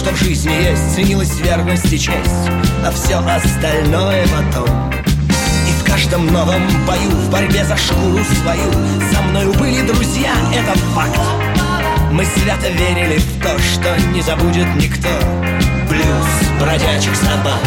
Что 0.00 0.14
в 0.14 0.18
жизни 0.18 0.50
есть, 0.50 0.94
ценилась 0.94 1.38
верность 1.40 1.92
и 1.92 1.98
честь, 1.98 2.48
а 2.82 2.90
все 2.90 3.16
остальное 3.16 4.26
потом. 4.28 4.90
И 5.68 5.72
в 5.72 5.84
каждом 5.84 6.26
новом 6.26 6.62
бою, 6.86 7.10
в 7.10 7.30
борьбе 7.30 7.62
за 7.66 7.76
шкуру 7.76 8.24
свою, 8.40 8.72
со 9.12 9.20
мною 9.20 9.52
были 9.52 9.82
друзья, 9.82 10.32
это 10.54 10.78
факт. 10.94 11.20
Мы 12.12 12.24
свято 12.24 12.70
верили 12.70 13.18
в 13.18 13.42
то, 13.42 13.58
что 13.58 13.94
не 14.14 14.22
забудет 14.22 14.74
никто. 14.76 15.10
Блюз 15.90 16.28
бродячих 16.58 17.14
собак. 17.14 17.60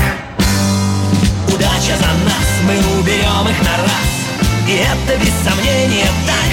Удача 1.50 1.96
за 2.00 2.12
нас, 2.26 2.48
мы 2.66 3.00
уберем 3.00 3.48
их 3.48 3.60
на 3.62 3.78
раз. 3.78 4.10
И 4.68 4.72
это 4.72 5.20
без 5.20 5.34
сомнения 5.48 6.08
так. 6.26 6.44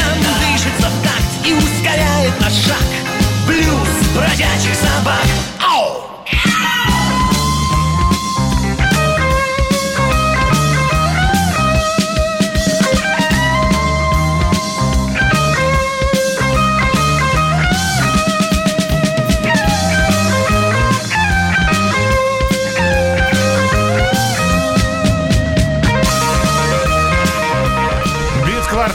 Нам 0.00 0.18
дышится 0.18 0.88
в 0.88 1.04
такт 1.04 1.46
и 1.46 1.52
ускоряет 1.54 2.40
наш 2.40 2.52
шаг 2.52 3.15
Блюз 3.46 3.88
бродячих 4.14 4.74
собак 4.74 5.24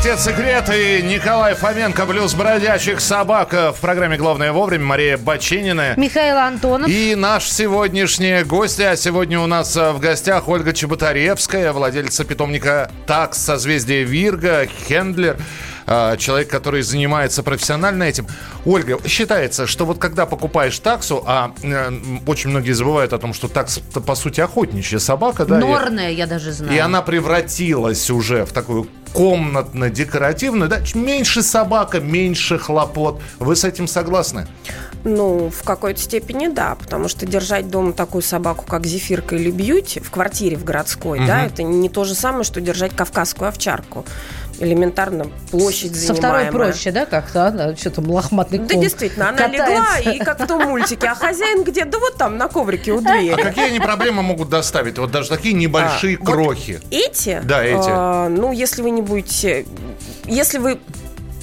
Ау! 0.02 0.12
Бит-квартет 0.12 0.20
«Секрет» 0.20 0.70
и 0.74 1.02
Николай 1.04 1.54
Фоменко, 1.54 2.06
блюз 2.06 2.34
бродячих 2.34 3.00
собак. 3.02 3.54
В 3.54 3.76
программе 3.82 4.18
«Главное 4.18 4.52
вовремя» 4.52 4.86
Мария 4.86 5.18
Баченина. 5.18 5.94
Михаил 5.96 6.38
Антонов. 6.38 6.90
И 6.90 7.16
наш 7.16 7.46
сегодняшний 7.46 8.44
гость, 8.44 8.80
а 8.80 8.96
сегодня 8.96 9.40
у 9.40 9.48
нас 9.48 9.76
а, 9.78 9.94
в 9.94 10.00
гостях 10.00 10.48
Ольга 10.48 10.74
Чеботаревская, 10.74 11.72
владельца 11.72 12.24
питомника 12.24 12.90
«Такс» 13.06 13.38
созвездия 13.38 14.04
Вирга, 14.04 14.68
хендлер, 14.88 15.38
человек, 16.18 16.50
который 16.50 16.82
занимается 16.84 17.44
профессионально 17.44 18.04
этим. 18.04 18.28
Ольга, 18.66 18.98
считается, 19.08 19.68
что 19.68 19.86
вот 19.86 19.98
когда 19.98 20.26
покупаешь 20.26 20.78
таксу, 20.80 21.24
а 21.26 21.54
э, 21.64 21.92
очень 22.28 22.50
многие 22.50 22.72
забывают 22.74 23.14
о 23.14 23.18
том, 23.18 23.34
что 23.34 23.48
такс 23.48 23.78
это, 23.90 24.02
по 24.02 24.16
сути 24.16 24.42
охотничья 24.42 25.00
собака, 25.00 25.46
да, 25.46 25.58
и- 25.60 25.62
Норная, 25.62 26.12
я 26.12 26.28
даже 26.28 26.52
знаю. 26.52 26.74
и 26.74 26.78
она 26.78 27.02
превратилась 27.02 28.10
уже 28.10 28.46
в 28.46 28.52
такую 28.52 28.88
комнатно-декоративную, 29.14 30.70
да, 30.70 30.80
меньше 30.96 31.42
собака, 31.44 32.00
меньше 32.00 32.58
хлопот. 32.58 33.22
Вы 33.40 33.56
с 33.56 33.64
этим 33.64 33.88
согласны? 33.88 34.48
Ну, 35.04 35.50
в 35.50 35.64
какой-то 35.64 36.00
степени 36.00 36.48
да, 36.48 36.76
потому 36.76 37.08
что 37.08 37.26
держать 37.26 37.70
дома 37.70 37.92
такую 37.94 38.22
собаку, 38.22 38.66
как 38.66 38.86
Зефирка 38.86 39.36
или 39.36 39.50
Бьюти, 39.50 40.00
в 40.00 40.12
квартире 40.12 40.58
в 40.58 40.64
городской, 40.64 41.26
да, 41.26 41.46
это 41.46 41.64
не 41.64 41.90
то 41.90 42.04
же 42.04 42.14
самое, 42.14 42.44
что 42.44 42.62
держать 42.62 42.96
кавказскую 42.96 43.50
овчарку. 43.50 44.06
Элементарно 44.62 45.26
площадь 45.50 45.96
Со 45.96 46.14
второй 46.14 46.46
проще, 46.46 46.92
да, 46.92 47.06
как-то? 47.06 47.48
а? 47.48 47.76
Что 47.76 47.90
там 47.90 48.10
лохматный 48.12 48.60
Да, 48.60 48.74
ком 48.74 48.82
действительно, 48.82 49.30
она 49.30 49.48
легла, 49.48 49.66
катается. 49.98 50.10
и 50.12 50.20
как 50.20 50.40
в 50.40 50.48
том 50.48 50.64
мультике, 50.64 51.08
а 51.08 51.16
хозяин 51.16 51.64
где? 51.64 51.84
Да 51.86 51.98
вот 52.00 52.16
там, 52.18 52.38
на 52.38 52.48
коврике 52.48 52.92
у 52.92 53.02
двери. 53.02 53.30
А 53.30 53.38
какие 53.38 53.66
они 53.66 53.80
проблемы 53.80 54.22
могут 54.22 54.50
доставить? 54.50 54.98
Вот 55.00 55.12
даже 55.12 55.30
такие 55.30 55.54
небольшие 55.56 56.16
А, 56.18 56.20
вот 56.24 56.30
крохи. 56.34 56.80
Эти? 56.92 57.42
Да, 57.44 57.64
эти. 57.64 57.88
а, 57.90 58.30
ну, 58.30 58.52
если 58.52 58.82
вы 58.82 58.92
не 58.92 59.02
будете... 59.02 59.66
Если 60.26 60.60
вы 60.60 60.80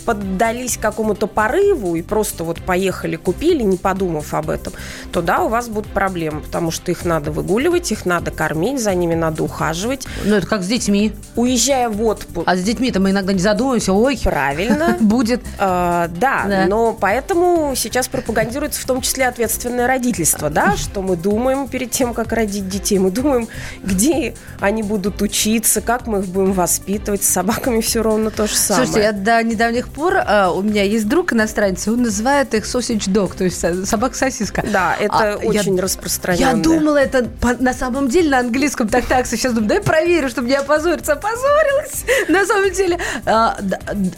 поддались 0.09 0.79
какому-то 0.79 1.27
порыву 1.27 1.95
и 1.95 2.01
просто 2.01 2.43
вот 2.43 2.63
поехали, 2.63 3.17
купили, 3.17 3.63
не 3.63 3.77
подумав 3.77 4.33
об 4.33 4.49
этом, 4.49 4.73
то 5.13 5.21
да, 5.21 5.43
у 5.43 5.49
вас 5.49 5.69
будут 5.69 5.93
проблемы, 5.93 6.41
потому 6.41 6.71
что 6.71 6.91
их 6.91 7.05
надо 7.05 7.31
выгуливать, 7.31 7.93
их 7.93 8.07
надо 8.07 8.31
кормить, 8.31 8.81
за 8.81 8.95
ними 8.95 9.15
надо 9.15 9.43
ухаживать. 9.43 10.07
Ну, 10.25 10.37
это 10.37 10.47
как 10.47 10.63
с 10.63 10.67
детьми. 10.67 11.13
Уезжая 11.37 11.91
в 11.91 12.03
отпуск, 12.03 12.49
А 12.49 12.57
с 12.57 12.63
детьми-то 12.63 13.01
мы 13.01 13.11
иногда 13.11 13.35
не 13.35 13.39
задумываемся, 13.39 13.93
ой, 13.93 14.19
правильно, 14.25 14.97
будет. 15.01 15.43
Да, 15.59 16.09
Да. 16.17 16.65
но 16.67 16.95
поэтому 16.99 17.75
сейчас 17.77 18.09
пропагандируется 18.09 18.81
в 18.81 18.87
том 18.87 19.03
числе 19.03 19.29
ответственное 19.29 19.87
родительство, 19.87 20.49
да, 20.49 20.75
что 20.79 21.03
мы 21.03 21.17
думаем 21.17 21.69
перед 21.69 21.91
тем, 21.91 22.15
как 22.15 22.33
родить 22.33 22.67
детей, 22.67 22.99
мы 22.99 23.11
думаем, 23.11 23.47
где 23.85 24.35
они 24.59 24.83
будут 24.83 25.21
учиться, 25.21 25.83
как 25.83 26.07
мы 26.07 26.21
их 26.21 26.29
будем 26.29 26.55
воспитывать, 26.55 27.23
с 27.23 27.29
собаками 27.29 27.83
все 27.83 28.01
ровно 28.03 28.31
то 28.31 28.47
же 28.47 28.55
самое. 28.57 28.87
Слушайте, 28.87 29.07
я 29.07 29.13
до 29.13 29.43
недавних 29.43 29.89
пор, 29.99 30.15
а, 30.25 30.51
у 30.53 30.63
меня 30.63 30.83
есть 30.83 31.09
друг 31.09 31.33
иностранец, 31.33 31.87
он 31.89 32.03
называет 32.03 32.55
их 32.55 32.65
sausage 32.65 33.09
dog, 33.11 33.37
то 33.37 33.45
есть 33.45 33.59
со- 33.61 33.85
собака-сосиска. 33.85 34.65
Да, 34.73 34.97
это 34.99 35.15
А, 35.19 35.27
я- 35.31 35.37
очень 35.37 35.79
распространенное. 35.81 36.57
Я 36.57 36.63
думала, 36.63 36.97
это 36.99 37.25
по- 37.41 37.55
на 37.63 37.75
самом 37.75 38.09
деле 38.09 38.31
на 38.31 38.39
английском 38.41 38.89
так 38.89 39.05
так. 39.07 39.27
Сейчас 39.27 39.53
думаю, 39.53 39.69
дай 39.69 39.81
проверю, 39.81 40.29
чтобы 40.29 40.49
не 40.49 40.55
опозориться. 40.55 41.13
Опозорилась. 41.15 42.05
На 42.29 42.45
самом 42.47 42.73
деле, 42.73 42.99
а, 43.27 43.57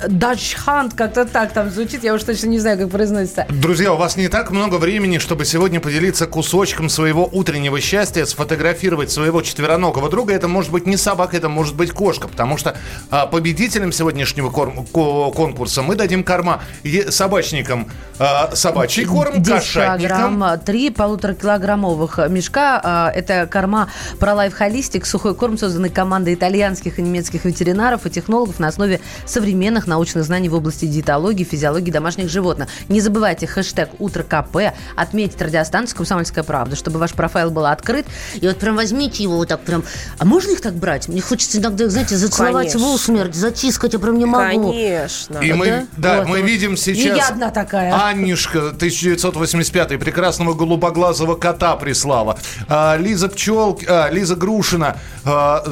Dutch 0.07 0.57
Hunt 0.67 0.95
как-то 0.97 1.25
так 1.25 1.53
там 1.53 1.71
звучит. 1.71 2.05
Я 2.05 2.15
уж 2.15 2.23
точно 2.23 2.47
не 2.47 2.59
знаю, 2.59 2.79
как 2.79 2.91
произносится. 2.91 3.47
Друзья, 3.49 3.93
у 3.93 3.97
вас 3.97 4.17
не 4.17 4.29
так 4.29 4.51
много 4.51 4.77
времени, 4.77 5.19
чтобы 5.19 5.45
сегодня 5.45 5.81
поделиться 5.81 6.27
кусочком 6.27 6.89
своего 6.89 7.29
утреннего 7.31 7.81
счастья, 7.81 8.25
сфотографировать 8.25 9.11
своего 9.11 9.43
четвероногого 9.43 10.09
друга. 10.11 10.35
Это 10.35 10.49
может 10.49 10.71
быть 10.71 10.87
не 10.87 10.97
собака, 10.97 11.37
это 11.37 11.49
может 11.49 11.75
быть 11.77 11.91
кошка, 11.93 12.29
потому 12.29 12.57
что 12.59 12.77
а, 13.11 13.27
победителям 13.27 13.93
сегодняшнего 13.93 14.51
корм- 14.51 14.87
ко- 14.93 15.31
конкурса 15.61 15.83
мы 15.83 15.95
дадим 15.95 16.25
корма 16.25 16.63
собачникам 17.11 17.87
а, 18.19 18.55
собачий 18.55 19.07
корм, 19.07 19.43
10 19.43 19.47
кошатникам. 19.47 19.99
килограмм, 19.99 20.45
а, 20.45 20.57
три 20.59 20.91
полуторакилограммовых 20.91 22.19
мешка. 22.29 22.81
А, 22.83 23.11
Это 23.15 23.47
корма 23.51 23.89
ProLife 24.19 24.53
Holistic, 24.59 25.05
сухой 25.07 25.35
корм, 25.35 25.57
созданный 25.57 25.89
командой 25.89 26.35
итальянских 26.35 26.99
и 26.99 27.03
немецких 27.03 27.45
ветеринаров 27.47 28.07
и 28.07 28.11
технологов 28.11 28.59
на 28.59 28.69
основе 28.69 29.01
современных 29.25 29.87
научных 29.87 30.25
знаний 30.25 30.51
в 30.51 30.55
области 30.55 30.85
диетологии, 30.85 31.45
физиологии 31.45 31.91
домашних 31.91 32.29
животных. 32.29 32.69
Не 32.89 33.01
забывайте 33.01 33.47
хэштег 33.47 33.89
«Утро 33.99 34.23
КП», 34.23 34.75
отметить 34.97 35.41
радиостанцию 35.41 35.97
«Комсомольская 35.97 36.45
правда», 36.45 36.77
чтобы 36.77 36.99
ваш 36.99 37.13
профайл 37.13 37.51
был 37.51 37.67
открыт. 37.67 38.07
И 38.35 38.47
вот 38.47 38.57
прям 38.59 38.77
возьмите 38.77 39.23
его 39.23 39.37
вот 39.37 39.49
так 39.49 39.61
прям... 39.61 39.83
А 40.19 40.25
можно 40.27 40.53
их 40.53 40.61
так 40.61 40.75
брать? 40.75 41.09
Мне 41.09 41.23
хочется 41.23 41.59
иногда, 41.59 41.89
знаете, 41.89 42.17
зацеловать 42.17 42.73
Конечно. 42.73 42.81
в 42.81 42.95
усмерть, 42.95 43.35
затискать, 43.35 43.95
я 43.95 43.99
прям 43.99 44.19
не 44.19 44.27
могу. 44.27 44.73
Конечно. 44.73 45.39
И 45.39 45.50
мы, 45.55 45.87
да, 45.97 46.19
Вот, 46.19 46.29
мы 46.29 46.41
вот. 46.41 46.47
видим 46.49 46.71
Не 46.73 46.77
сейчас... 46.77 47.17
я 47.19 47.29
одна 47.29 47.51
такая. 47.51 47.93
Аннишка, 47.95 48.59
1985 48.69 49.99
прекрасного 49.99 50.55
голубоглазого 50.55 51.35
кота 51.35 51.77
прислала. 51.77 52.39
А, 52.69 52.97
Лиза 52.97 53.29
Пчел, 53.29 53.79
а, 53.89 54.09
Лиза 54.11 54.37
Грушина, 54.37 54.97
а, 55.25 55.63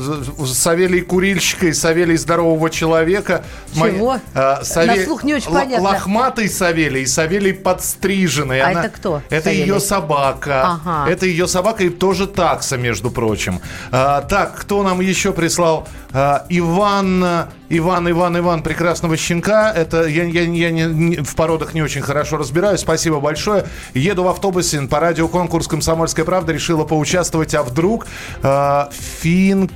Савелий 0.47 1.01
Курильщика 1.03 1.67
и 1.67 1.73
Савелий 1.73 2.17
Здорового 2.17 2.71
Человека. 2.71 3.45
Чего? 3.75 4.19
а, 4.35 4.63
На 4.87 5.05
слух 5.05 5.25
не 5.25 5.35
очень 5.35 5.49
Л- 5.49 5.55
понятно. 5.55 5.89
Лохматый 5.89 6.49
Савелий 6.49 7.03
и 7.03 7.07
Савелий 7.07 7.55
подстриженный. 7.55 8.61
А 8.61 8.69
Она- 8.69 8.81
это 8.81 8.89
кто, 8.91 9.23
Это 9.31 9.45
Савелий? 9.45 9.67
ее 9.67 9.81
собака. 9.81 10.79
Ага. 10.85 11.11
Это 11.11 11.27
ее 11.27 11.47
собака 11.49 11.85
и 11.85 11.89
тоже 11.89 12.27
такса, 12.27 12.77
между 12.77 13.11
прочим. 13.11 13.61
А, 13.91 14.23
так, 14.23 14.57
кто 14.57 14.83
нам 14.83 15.01
еще 15.01 15.33
прислал? 15.33 15.89
А, 16.13 16.47
Иван, 16.49 17.49
Иван, 17.69 18.11
Иван, 18.11 18.39
Иван, 18.39 18.63
прекрасного 18.63 19.17
щенка. 19.17 19.68
Это 19.75 20.07
я, 20.07 20.25
я, 20.25 20.43
я 20.43 20.71
не- 20.71 20.83
не- 20.83 21.17
в 21.17 21.35
породах 21.35 21.75
не 21.75 21.83
очень 21.83 22.03
хорошо 22.03 22.37
разбираюсь. 22.37 22.81
Спасибо 22.81 23.21
большое. 23.21 23.67
Еду 23.95 24.25
в 24.25 24.29
автобусе 24.29 24.81
по 24.83 25.01
радиоконкурс 25.01 25.67
«Комсомольская 25.69 26.25
правда». 26.25 26.53
Решила 26.53 26.85
поучаствовать, 26.85 27.55
а 27.55 27.63
вдруг 27.63 28.07
а, 28.43 28.91
Финко, 29.21 29.73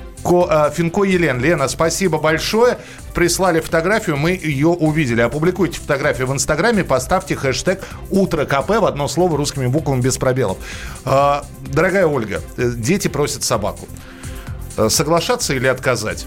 а, 0.49 0.69
Финко 0.69 1.03
Елен. 1.03 1.39
Лена, 1.39 1.67
спасибо 1.67 2.17
большое. 2.19 2.77
Прислали 3.13 3.59
фотографию, 3.59 4.17
мы 4.17 4.31
ее 4.31 4.67
увидели. 4.69 5.21
Опубликуйте 5.21 5.79
фотографию 5.79 6.27
в 6.27 6.33
Инстаграме, 6.33 6.83
поставьте 6.83 7.35
хэштег 7.35 7.83
«Утро 8.09 8.45
КП» 8.45 8.69
в 8.79 8.85
одно 8.85 9.07
слово 9.07 9.37
русскими 9.37 9.67
буквами 9.67 10.01
без 10.01 10.17
пробелов. 10.17 10.57
А, 11.05 11.45
дорогая 11.67 12.07
Ольга, 12.07 12.41
э, 12.57 12.71
дети 12.75 13.07
просят 13.07 13.43
собаку. 13.43 13.87
Э, 14.77 14.89
Соглашаться 14.89 15.53
или 15.53 15.67
отказать? 15.67 16.25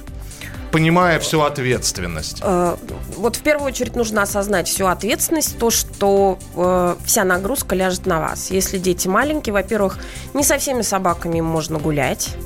Понимая 0.72 1.18
всю 1.20 1.40
ответственность. 1.42 2.40
Э, 2.42 2.76
Вот 3.16 3.36
в 3.36 3.42
первую 3.42 3.68
очередь 3.68 3.96
нужно 3.96 4.22
осознать 4.22 4.68
всю 4.68 4.86
ответственность, 4.86 5.58
то, 5.58 5.70
что 5.70 6.38
э, 6.54 6.96
вся 7.04 7.24
нагрузка 7.24 7.74
ляжет 7.74 8.06
на 8.06 8.20
вас. 8.20 8.50
Если 8.50 8.78
дети 8.78 9.08
маленькие, 9.08 9.52
во-первых, 9.52 9.98
не 10.34 10.42
со 10.42 10.58
всеми 10.58 10.82
собаками 10.82 11.40
можно 11.40 11.78
гулять. 11.78 12.36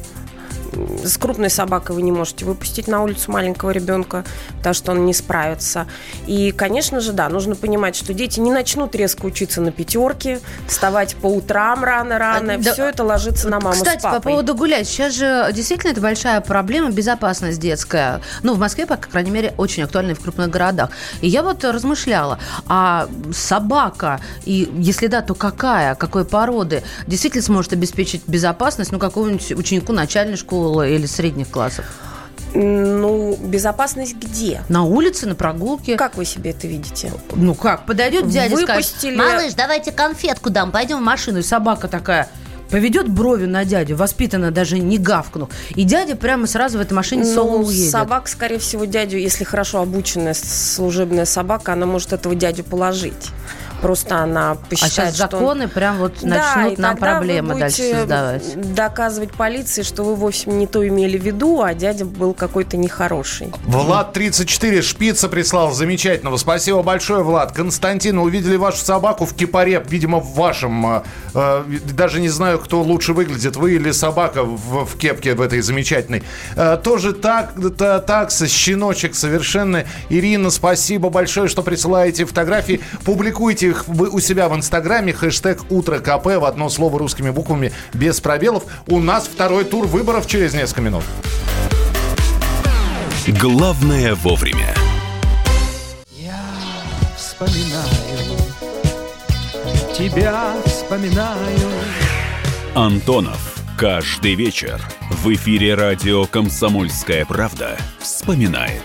С 1.04 1.16
крупной 1.18 1.50
собакой 1.50 1.96
вы 1.96 2.02
не 2.02 2.12
можете 2.12 2.44
выпустить 2.44 2.88
на 2.88 3.02
улицу 3.02 3.32
маленького 3.32 3.70
ребенка, 3.70 4.24
потому 4.58 4.74
что 4.74 4.92
он 4.92 5.06
не 5.06 5.14
справится. 5.14 5.86
И, 6.26 6.52
конечно 6.52 7.00
же, 7.00 7.12
да, 7.12 7.28
нужно 7.28 7.56
понимать, 7.56 7.96
что 7.96 8.14
дети 8.14 8.40
не 8.40 8.52
начнут 8.52 8.94
резко 8.94 9.26
учиться 9.26 9.60
на 9.60 9.72
пятерке, 9.72 10.40
вставать 10.66 11.16
по 11.16 11.26
утрам 11.26 11.82
рано-рано. 11.82 12.54
А, 12.54 12.58
да, 12.58 12.72
Все 12.72 12.86
это 12.86 13.04
ложится 13.04 13.48
на 13.48 13.60
маму 13.60 13.74
Кстати, 13.74 14.00
с 14.00 14.02
папой. 14.02 14.20
по 14.20 14.28
поводу 14.30 14.54
гулять. 14.54 14.86
Сейчас 14.86 15.14
же 15.14 15.50
действительно 15.52 15.92
это 15.92 16.00
большая 16.00 16.40
проблема, 16.40 16.90
безопасность 16.90 17.60
детская. 17.60 18.20
Ну, 18.42 18.54
в 18.54 18.58
Москве, 18.58 18.86
по 18.86 18.96
крайней 18.96 19.30
мере, 19.30 19.54
очень 19.56 19.82
актуальна 19.82 20.14
в 20.14 20.20
крупных 20.20 20.50
городах. 20.50 20.90
И 21.20 21.28
я 21.28 21.42
вот 21.42 21.64
размышляла, 21.64 22.38
а 22.66 23.08
собака, 23.32 24.20
и 24.44 24.70
если 24.76 25.06
да, 25.06 25.22
то 25.22 25.34
какая, 25.34 25.94
какой 25.94 26.24
породы, 26.24 26.82
действительно 27.06 27.42
сможет 27.42 27.72
обеспечить 27.72 28.22
безопасность, 28.26 28.92
ну, 28.92 28.98
какому-нибудь 28.98 29.52
ученику 29.52 29.92
начальной 29.92 30.36
школы 30.36 30.59
или 30.84 31.06
средних 31.06 31.48
классов? 31.50 31.84
Ну, 32.52 33.36
безопасность 33.36 34.16
где? 34.16 34.62
На 34.68 34.82
улице, 34.84 35.26
на 35.26 35.34
прогулке. 35.36 35.96
Как 35.96 36.16
вы 36.16 36.24
себе 36.24 36.50
это 36.50 36.66
видите? 36.66 37.12
Ну 37.34 37.54
как, 37.54 37.86
подойдет 37.86 38.28
дядя 38.28 38.54
и 38.60 38.62
скажет, 38.64 38.92
Выпустили- 38.92 39.16
малыш, 39.16 39.54
давайте 39.54 39.92
конфетку 39.92 40.50
дам, 40.50 40.72
пойдем 40.72 40.98
в 40.98 41.02
машину. 41.02 41.38
И 41.38 41.42
собака 41.42 41.86
такая 41.86 42.28
поведет 42.70 43.08
бровью 43.08 43.48
на 43.48 43.64
дядю, 43.64 43.96
воспитанно 43.96 44.50
даже 44.50 44.78
не 44.78 44.98
гавкнув. 44.98 45.48
И 45.76 45.84
дядя 45.84 46.16
прямо 46.16 46.46
сразу 46.48 46.78
в 46.78 46.80
этой 46.80 46.92
машине 46.94 47.24
соло 47.24 47.58
Ну, 47.58 47.66
уедет. 47.66 47.90
собак, 47.90 48.26
скорее 48.28 48.58
всего, 48.58 48.84
дядю, 48.84 49.16
если 49.18 49.44
хорошо 49.44 49.80
обученная 49.80 50.34
служебная 50.34 51.24
собака, 51.26 51.72
она 51.72 51.86
может 51.86 52.12
этого 52.12 52.34
дядю 52.34 52.64
положить. 52.64 53.30
Просто 53.82 54.16
она 54.18 54.52
А 54.52 54.54
посчитает, 54.56 55.14
сейчас 55.14 55.14
что 55.28 55.36
он- 55.38 55.42
законы 55.42 55.68
прям 55.68 55.98
вот 55.98 56.14
Да, 56.22 56.54
начнут 56.56 56.78
и 56.78 56.82
нам 56.82 56.96
проблемы 56.96 57.58
дальше 57.58 57.90
создавать. 57.94 58.74
доказывать 58.74 59.32
полиции, 59.32 59.82
что 59.82 60.02
вы 60.04 60.14
вовсе 60.14 60.50
не 60.50 60.66
то 60.66 60.86
имели 60.86 61.16
в 61.18 61.22
виду, 61.24 61.62
а 61.62 61.72
дядя 61.74 62.04
был 62.04 62.34
какой-то 62.34 62.76
нехороший. 62.76 63.52
Влад 63.66 64.12
34 64.12 64.82
шпица 64.82 65.28
прислал 65.28 65.72
замечательного. 65.72 66.36
Спасибо 66.36 66.82
большое, 66.82 67.22
Влад. 67.22 67.52
Константин, 67.52 68.18
увидели 68.18 68.56
вашу 68.56 68.78
собаку 68.84 69.24
в 69.24 69.34
кипаре, 69.34 69.82
видимо, 69.88 70.18
в 70.20 70.34
вашем. 70.34 70.86
э, 70.86 71.02
э, 71.34 71.64
даже 71.94 72.20
не 72.20 72.28
знаю, 72.28 72.58
кто 72.58 72.82
лучше 72.82 73.12
выглядит, 73.12 73.56
вы 73.56 73.72
или 73.74 73.90
собака 73.92 74.44
в, 74.44 74.84
в 74.84 74.98
кепке 74.98 75.34
в 75.34 75.40
этой 75.40 75.60
замечательной. 75.62 76.22
Э, 76.56 76.76
тоже 76.82 77.12
так, 77.12 77.54
та- 77.78 78.00
такса, 78.00 78.46
щеночек 78.48 79.14
совершенно. 79.14 79.84
Ирина, 80.10 80.50
спасибо 80.50 81.08
большое, 81.10 81.48
что 81.48 81.62
присылаете 81.62 82.24
фотографии. 82.24 82.80
Публикуйте 83.04 83.69
их 83.70 83.88
вы 83.88 84.08
у 84.08 84.20
себя 84.20 84.48
в 84.48 84.56
Инстаграме. 84.56 85.12
Хэштег 85.12 85.70
«Утро 85.70 85.98
КП» 85.98 86.26
в 86.26 86.44
одно 86.44 86.68
слово 86.68 86.98
русскими 86.98 87.30
буквами 87.30 87.72
без 87.94 88.20
пробелов. 88.20 88.64
У 88.86 89.00
нас 89.00 89.26
второй 89.26 89.64
тур 89.64 89.86
выборов 89.86 90.26
через 90.26 90.54
несколько 90.54 90.82
минут. 90.82 91.04
Главное 93.26 94.14
вовремя. 94.14 94.74
Я 96.10 96.42
вспоминаю, 97.16 98.36
тебя 99.96 100.54
вспоминаю. 100.66 101.70
Антонов. 102.74 103.56
Каждый 103.76 104.34
вечер 104.34 104.78
в 105.10 105.32
эфире 105.34 105.74
радио 105.74 106.26
«Комсомольская 106.26 107.24
правда» 107.24 107.78
вспоминает. 107.98 108.84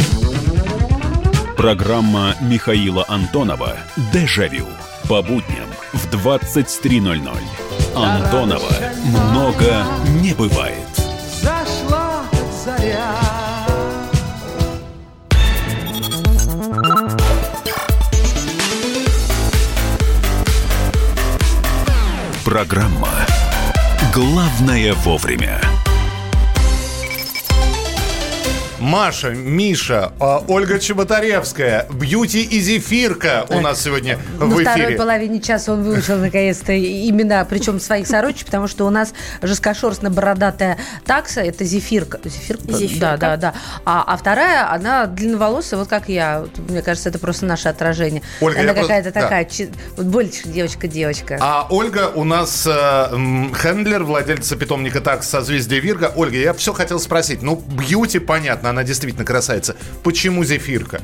Программа 1.61 2.35
Михаила 2.41 3.05
Антонова 3.07 3.77
«Дежавю». 4.11 4.65
По 5.07 5.21
будням 5.21 5.69
в 5.93 6.07
23.00. 6.07 7.37
Антонова 7.95 8.71
много 9.05 9.85
не 10.23 10.33
бывает. 10.33 10.87
Зашла 11.39 12.23
заря. 12.65 13.15
Программа 22.43 23.09
«Главное 24.11 24.95
вовремя». 24.95 25.61
Маша, 28.81 29.29
Миша, 29.29 30.11
а, 30.19 30.43
Ольга 30.47 30.79
Чеботаревская, 30.79 31.87
Бьюти 31.91 32.41
и 32.43 32.59
Зефирка 32.59 33.45
у 33.49 33.59
нас 33.61 33.79
сегодня 33.83 34.17
На 34.39 34.47
в 34.47 34.59
второй 34.59 34.85
эфире. 34.85 34.97
половине 34.97 35.39
часа 35.39 35.73
он 35.73 35.83
выучил 35.83 36.17
наконец-то 36.17 36.75
имена, 36.75 37.45
причем 37.45 37.79
своих 37.79 38.07
сородичей, 38.07 38.45
потому 38.45 38.67
что 38.67 38.87
у 38.87 38.89
нас 38.89 39.13
жесткошерстно-бородатая 39.43 40.77
такса, 41.05 41.41
это 41.41 41.63
зефирка. 41.63 42.19
Зефирка? 42.23 42.73
Зефирка. 42.73 42.99
Да, 42.99 43.17
да, 43.17 43.37
да. 43.37 43.53
А, 43.85 44.03
а 44.07 44.17
вторая, 44.17 44.71
она 44.73 45.05
длинноволосая, 45.05 45.79
вот 45.79 45.87
как 45.87 46.09
я. 46.09 46.45
Мне 46.67 46.81
кажется, 46.81 47.09
это 47.09 47.19
просто 47.19 47.45
наше 47.45 47.69
отражение. 47.69 48.23
Ольга, 48.41 48.61
она 48.61 48.69
я 48.69 48.73
просто- 48.73 48.87
какая-то 48.93 49.13
да. 49.13 49.21
такая, 49.21 49.45
чи- 49.45 49.69
вот 49.95 50.07
больше 50.07 50.47
девочка-девочка. 50.47 51.37
А 51.39 51.67
Ольга 51.69 52.11
у 52.15 52.23
нас 52.23 52.65
э, 52.67 53.51
хендлер, 53.61 54.03
владельца 54.03 54.55
питомника 54.55 55.01
такс 55.01 55.29
созвездия 55.29 55.79
Вирга. 55.79 56.11
Ольга, 56.15 56.37
я 56.37 56.53
все 56.53 56.73
хотел 56.73 56.99
спросить. 56.99 57.43
Ну, 57.43 57.55
Бьюти, 57.67 58.17
понятно, 58.17 58.70
она 58.71 58.83
действительно 58.83 59.25
красавица. 59.25 59.75
Почему 60.03 60.43
Зефирка? 60.43 61.01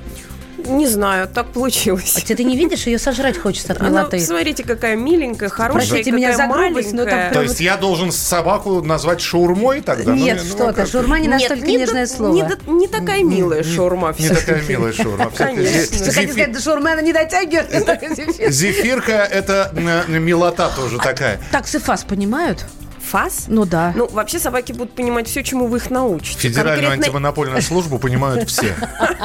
Не 0.65 0.87
знаю, 0.87 1.29
так 1.33 1.53
получилось. 1.53 2.15
А 2.17 2.25
ты, 2.27 2.35
ты 2.35 2.43
не 2.43 2.57
видишь, 2.57 2.87
ее 2.87 2.97
сожрать 2.97 3.37
хочется 3.37 3.71
от 3.73 3.79
Она, 3.79 3.89
милоты. 4.01 4.19
смотрите, 4.19 4.63
какая 4.63 4.95
миленькая, 4.97 5.49
хорошая, 5.49 5.87
Простите 5.87 6.11
меня 6.11 6.35
за 6.35 6.47
грубость, 6.47 6.93
но 6.93 7.05
там 7.05 7.31
То 7.31 7.43
есть 7.43 7.61
я 7.61 7.77
должен 7.77 8.11
собаку 8.11 8.81
назвать 8.81 9.21
шаурмой 9.21 9.81
тогда? 9.81 10.11
Ну, 10.11 10.17
Нет, 10.17 10.41
ну, 10.43 10.49
что 10.49 10.73
как? 10.73 10.87
ты, 10.87 10.91
шурма 10.91 11.19
не 11.19 11.27
Нет, 11.27 11.39
настолько 11.39 11.65
не 11.67 11.77
нежное 11.77 12.07
та- 12.07 12.13
слово. 12.15 12.33
Не, 12.33 12.71
не 12.73 12.87
такая 12.87 13.23
милая 13.23 13.63
шаурма 13.63 14.13
Не 14.17 14.29
такая 14.29 14.61
милая 14.63 14.91
шаурма. 14.91 15.31
Конечно. 15.37 15.97
Ты 15.97 16.11
зефир- 16.11 16.31
сказать, 16.31 16.51
до 16.51 16.59
шаурмы 16.59 16.91
она 16.91 17.01
не 17.01 17.13
дотягивает. 17.13 17.69
Зефир. 18.17 18.51
Зефирка 18.51 19.11
это 19.13 19.71
милота 20.07 20.69
тоже 20.75 20.97
такая. 20.97 21.39
Таксифас 21.51 22.03
понимают? 22.03 22.65
Фас? 23.07 23.45
Ну 23.47 23.65
да. 23.65 23.93
Ну, 23.95 24.07
вообще 24.07 24.39
собаки 24.39 24.73
будут 24.73 24.93
понимать 24.93 25.27
все, 25.27 25.43
чему 25.43 25.67
вы 25.67 25.77
их 25.77 25.89
научите. 25.89 26.37
Федеральную 26.39 26.91
Конкретно- 26.91 27.05
антимонопольную 27.05 27.61
службу 27.61 27.99
понимают 27.99 28.49
все. 28.49 28.75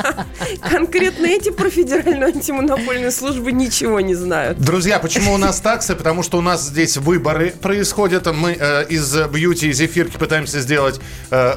Конкретно 0.71 1.27
эти 1.27 1.51
про 1.51 1.69
федеральную 1.71 2.29
антимонопольную 2.29 3.11
службу 3.13 3.51
ничего 3.51 4.01
не 4.01 4.15
знают. 4.15 4.59
Друзья, 4.59 4.99
почему 4.99 5.33
у 5.33 5.37
нас 5.37 5.61
таксы? 5.61 5.95
Потому 5.95 6.23
что 6.23 6.39
у 6.39 6.41
нас 6.41 6.63
здесь 6.67 6.97
выборы 6.97 7.51
происходят. 7.51 8.27
Мы 8.33 8.57
э, 8.59 8.87
из 8.89 9.15
бьюти 9.29 9.69
и 9.69 9.73
зефирки 9.73 10.17
пытаемся 10.17 10.61
сделать 10.61 11.01
э, 11.31 11.57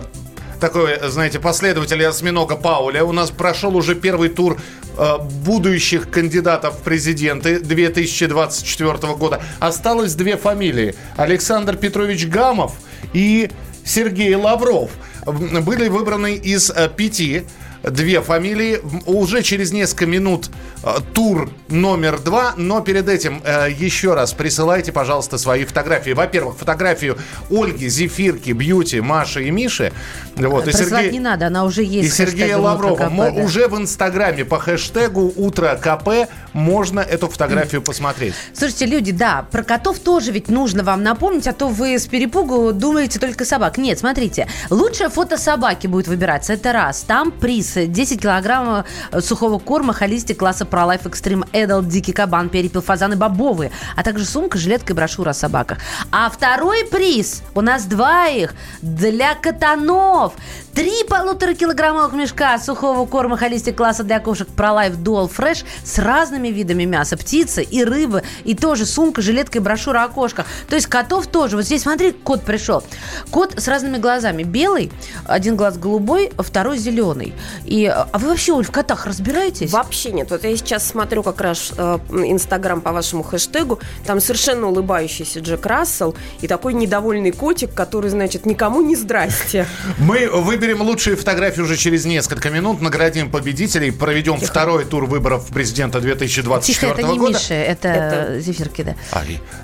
такой, 0.60 0.98
знаете, 1.10 1.40
последователь 1.40 2.04
осьминога 2.06 2.56
Пауля. 2.56 3.06
У 3.06 3.12
нас 3.12 3.32
прошел 3.32 3.76
уже 3.76 3.96
первый 3.96 4.30
тур 4.30 4.58
э, 4.98 5.18
будущих 5.20 6.10
кандидатов 6.10 6.80
в 6.80 6.82
президенты 6.84 7.60
2024 7.60 9.14
года. 9.16 9.42
Осталось 9.60 10.16
две 10.16 10.38
фамилии. 10.38 10.96
Александр 11.18 11.76
Петрович 11.76 12.28
Гамов 12.28 12.74
и 13.14 13.50
Сергей 13.84 14.36
Лавров. 14.36 14.92
Были 15.26 15.88
выбраны 15.88 16.36
из 16.36 16.70
э, 16.70 16.90
пяти 16.96 17.44
две 17.90 18.22
фамилии. 18.22 18.80
Уже 19.06 19.42
через 19.44 19.72
несколько 19.72 20.06
минут 20.06 20.50
э, 20.84 20.90
тур 21.14 21.50
номер 21.70 22.20
два. 22.20 22.54
Но 22.58 22.82
перед 22.82 23.10
этим 23.10 23.42
э, 23.44 23.68
еще 23.72 24.14
раз 24.14 24.34
присылайте, 24.34 24.92
пожалуйста, 24.92 25.38
свои 25.38 25.66
фотографии. 25.66 26.12
Во-первых, 26.12 26.58
фотографию 26.58 27.18
Ольги, 27.50 27.88
Зефирки, 27.88 28.52
Бьюти, 28.52 29.02
Маши 29.02 29.46
и 29.46 29.52
Миши. 29.52 29.92
Вот, 30.36 30.68
и 30.68 30.72
Сергей- 30.72 31.12
не 31.12 31.20
надо, 31.20 31.48
она 31.48 31.64
уже 31.64 31.84
есть. 31.84 32.08
и 32.08 32.12
Сергея 32.12 32.58
Лаврова. 32.58 32.94
«Утро 32.94 33.06
КП», 33.10 33.16
да. 33.18 33.44
Уже 33.44 33.68
в 33.68 33.78
Инстаграме 33.78 34.46
по 34.46 34.60
хэштегу 34.60 35.34
«Утро 35.36 35.80
КП» 35.82 36.30
можно 36.54 37.00
эту 37.00 37.28
фотографию 37.28 37.82
посмотреть. 37.84 38.34
Слушайте, 38.54 38.86
люди, 38.86 39.12
да, 39.12 39.46
про 39.52 39.64
котов 39.64 40.00
тоже 40.00 40.32
ведь 40.32 40.50
нужно 40.50 40.84
вам 40.84 41.04
напомнить, 41.04 41.48
а 41.48 41.54
то 41.54 41.68
вы 41.68 41.98
с 41.98 42.08
перепугу 42.08 42.74
думаете 42.74 43.20
только 43.20 43.46
собак. 43.46 43.78
Нет, 43.78 44.00
смотрите, 44.00 44.48
лучшее 44.70 45.10
фото 45.10 45.38
собаки 45.38 45.88
будет 45.88 46.08
выбираться, 46.08 46.54
это 46.54 46.74
раз. 46.74 47.02
Там 47.02 47.32
приз 47.32 47.75
10 47.76 48.22
килограммов 48.22 48.86
э, 49.12 49.22
сухого 49.22 49.60
корма 49.60 49.94
холистик 49.94 50.40
класса 50.40 50.66
ProLife 50.66 51.04
Extreme 51.04 51.50
Adult, 51.52 51.86
дикий 51.86 52.14
кабан, 52.14 52.50
перепел, 52.50 52.82
фазаны 52.82 53.16
бобовые, 53.16 53.72
а 53.96 54.04
также 54.04 54.26
сумка, 54.26 54.58
жилетка 54.58 54.94
и 54.94 54.96
брошюра 54.96 55.32
о 55.32 55.34
собаках. 55.34 55.80
А 56.12 56.30
второй 56.30 56.86
приз, 56.86 57.44
у 57.54 57.62
нас 57.62 57.86
два 57.86 58.28
их, 58.28 58.54
для 58.82 59.36
катанов. 59.36 60.34
Три 60.76 61.06
полуторакилограммовых 61.06 62.12
мешка 62.12 62.60
сухого 62.60 63.08
корма 63.08 63.38
холистик 63.38 63.78
класса 63.78 64.04
для 64.04 64.20
кошек 64.20 64.46
ProLife 64.58 65.02
Dual 65.02 65.32
Fresh 65.32 65.64
с 65.86 66.00
разными 66.00 66.50
видами 66.50 66.84
мяса, 66.84 67.16
птицы 67.16 67.64
и 67.64 67.86
рыбы, 67.86 68.24
и 68.44 68.56
тоже 68.56 68.86
сумка, 68.86 69.22
жилетка 69.22 69.60
и 69.60 69.62
брошюра 69.62 70.04
о 70.04 70.10
кошках. 70.10 70.46
То 70.68 70.76
есть 70.76 70.88
котов 70.88 71.28
тоже. 71.28 71.56
Вот 71.56 71.64
здесь, 71.64 71.84
смотри, 71.84 72.12
кот 72.12 72.44
пришел. 72.44 72.84
Кот 73.32 73.54
с 73.58 73.70
разными 73.70 74.00
глазами. 74.00 74.44
Белый, 74.44 74.92
один 75.26 75.56
глаз 75.56 75.78
голубой, 75.78 76.34
второй 76.38 76.78
зеленый. 76.78 77.34
И, 77.64 77.86
а 77.86 78.10
вы 78.18 78.28
вообще, 78.28 78.52
Оль, 78.52 78.66
в 78.66 78.72
котах 78.72 79.06
разбираетесь? 79.06 79.72
Вообще 79.72 80.12
нет. 80.12 80.30
Вот 80.30 80.44
я 80.44 80.58
сейчас 80.58 80.86
смотрю 80.86 81.24
как 81.24 81.40
раз 81.40 81.72
э, 81.78 82.00
Инстаграм 82.12 82.82
по 82.82 82.92
вашему 82.92 83.24
хэштегу. 83.24 83.80
Там 84.06 84.20
совершенно 84.20 84.68
улыбающийся 84.68 85.40
Джек 85.40 85.66
Рассел 85.66 86.16
и 86.42 86.50
такой 86.50 86.74
недовольный 86.74 87.32
котик, 87.32 87.74
который, 87.74 88.10
значит, 88.10 88.46
никому 88.46 88.82
не 88.82 88.98
здрасте. 88.98 89.68
Мы 90.00 90.30
выберем 90.30 90.65
лучшие 90.74 91.16
фотографии 91.16 91.62
уже 91.62 91.78
через 91.78 92.06
несколько 92.06 92.50
минут, 92.50 92.82
наградим 92.82 93.30
победителей, 93.32 93.92
проведем 93.92 94.40
второй 94.40 94.86
тур 94.86 95.06
выборов 95.06 95.48
президента 95.48 96.00
2024 96.02 96.92
Тихо, 96.94 97.00
это 97.02 97.12
не 97.12 97.18
года. 97.20 97.38
Миша, 97.38 97.54
это, 97.54 97.88
Это- 97.88 98.40
зефирки, 98.40 98.84
да. 98.84 98.96
А, 99.12 99.24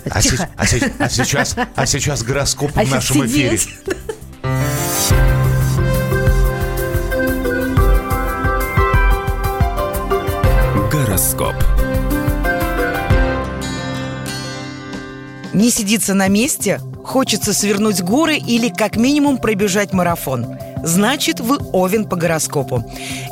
а 0.10 0.22
Тихо. 0.22 0.50
а 0.56 0.66
се- 0.66 0.94
а 1.00 1.10
сейчас, 1.10 1.56
а 1.76 1.86
сейчас 1.86 2.24
гороскоп 2.24 2.72
А 2.76 2.84
в 2.84 2.90
нашем 2.90 3.26
эфире. 3.26 3.60
Гороскоп. 10.92 11.56
Не 15.54 15.70
сидится 15.70 16.14
на 16.14 16.28
месте? 16.28 16.80
Хочется 17.04 17.54
свернуть 17.54 18.02
горы 18.02 18.38
или 18.38 18.70
как 18.70 18.96
минимум 18.96 19.38
пробежать 19.38 19.94
марафон. 19.94 20.46
Значит, 20.84 21.40
вы 21.40 21.58
овен 21.72 22.06
по 22.06 22.16
гороскопу. 22.16 22.84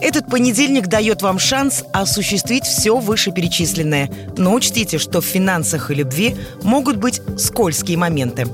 Этот 0.02 0.28
понедельник 0.28 0.88
дает 0.88 1.22
вам 1.22 1.40
шанс 1.40 1.84
осуществить 1.92 2.66
все 2.66 2.98
вышеперечисленное. 2.98 4.10
Но 4.38 4.54
учтите, 4.54 4.98
что 4.98 5.22
в 5.22 5.26
финансах 5.26 5.92
и 5.92 5.96
любви 5.96 6.36
могут 6.64 6.98
быть 6.98 7.22
скользкие 7.38 7.98
моменты. 7.98 8.48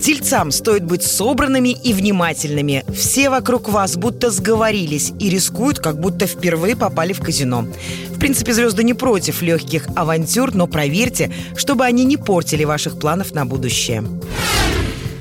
Тельцам 0.00 0.52
стоит 0.52 0.84
быть 0.84 1.02
собранными 1.02 1.70
и 1.70 1.92
внимательными. 1.92 2.84
Все 2.94 3.28
вокруг 3.28 3.68
вас 3.68 3.96
будто 3.96 4.30
сговорились 4.30 5.12
и 5.18 5.28
рискуют, 5.28 5.80
как 5.80 5.98
будто 5.98 6.26
впервые 6.26 6.76
попали 6.76 7.12
в 7.12 7.20
казино. 7.20 7.66
В 8.10 8.18
принципе, 8.18 8.52
звезды 8.52 8.84
не 8.84 8.94
против 8.94 9.42
легких 9.42 9.88
авантюр, 9.96 10.54
но 10.54 10.66
проверьте, 10.66 11.32
чтобы 11.56 11.84
они 11.84 12.04
не 12.04 12.16
портили 12.16 12.64
ваших 12.64 12.98
планов 12.98 13.32
на 13.32 13.46
будущее. 13.46 14.04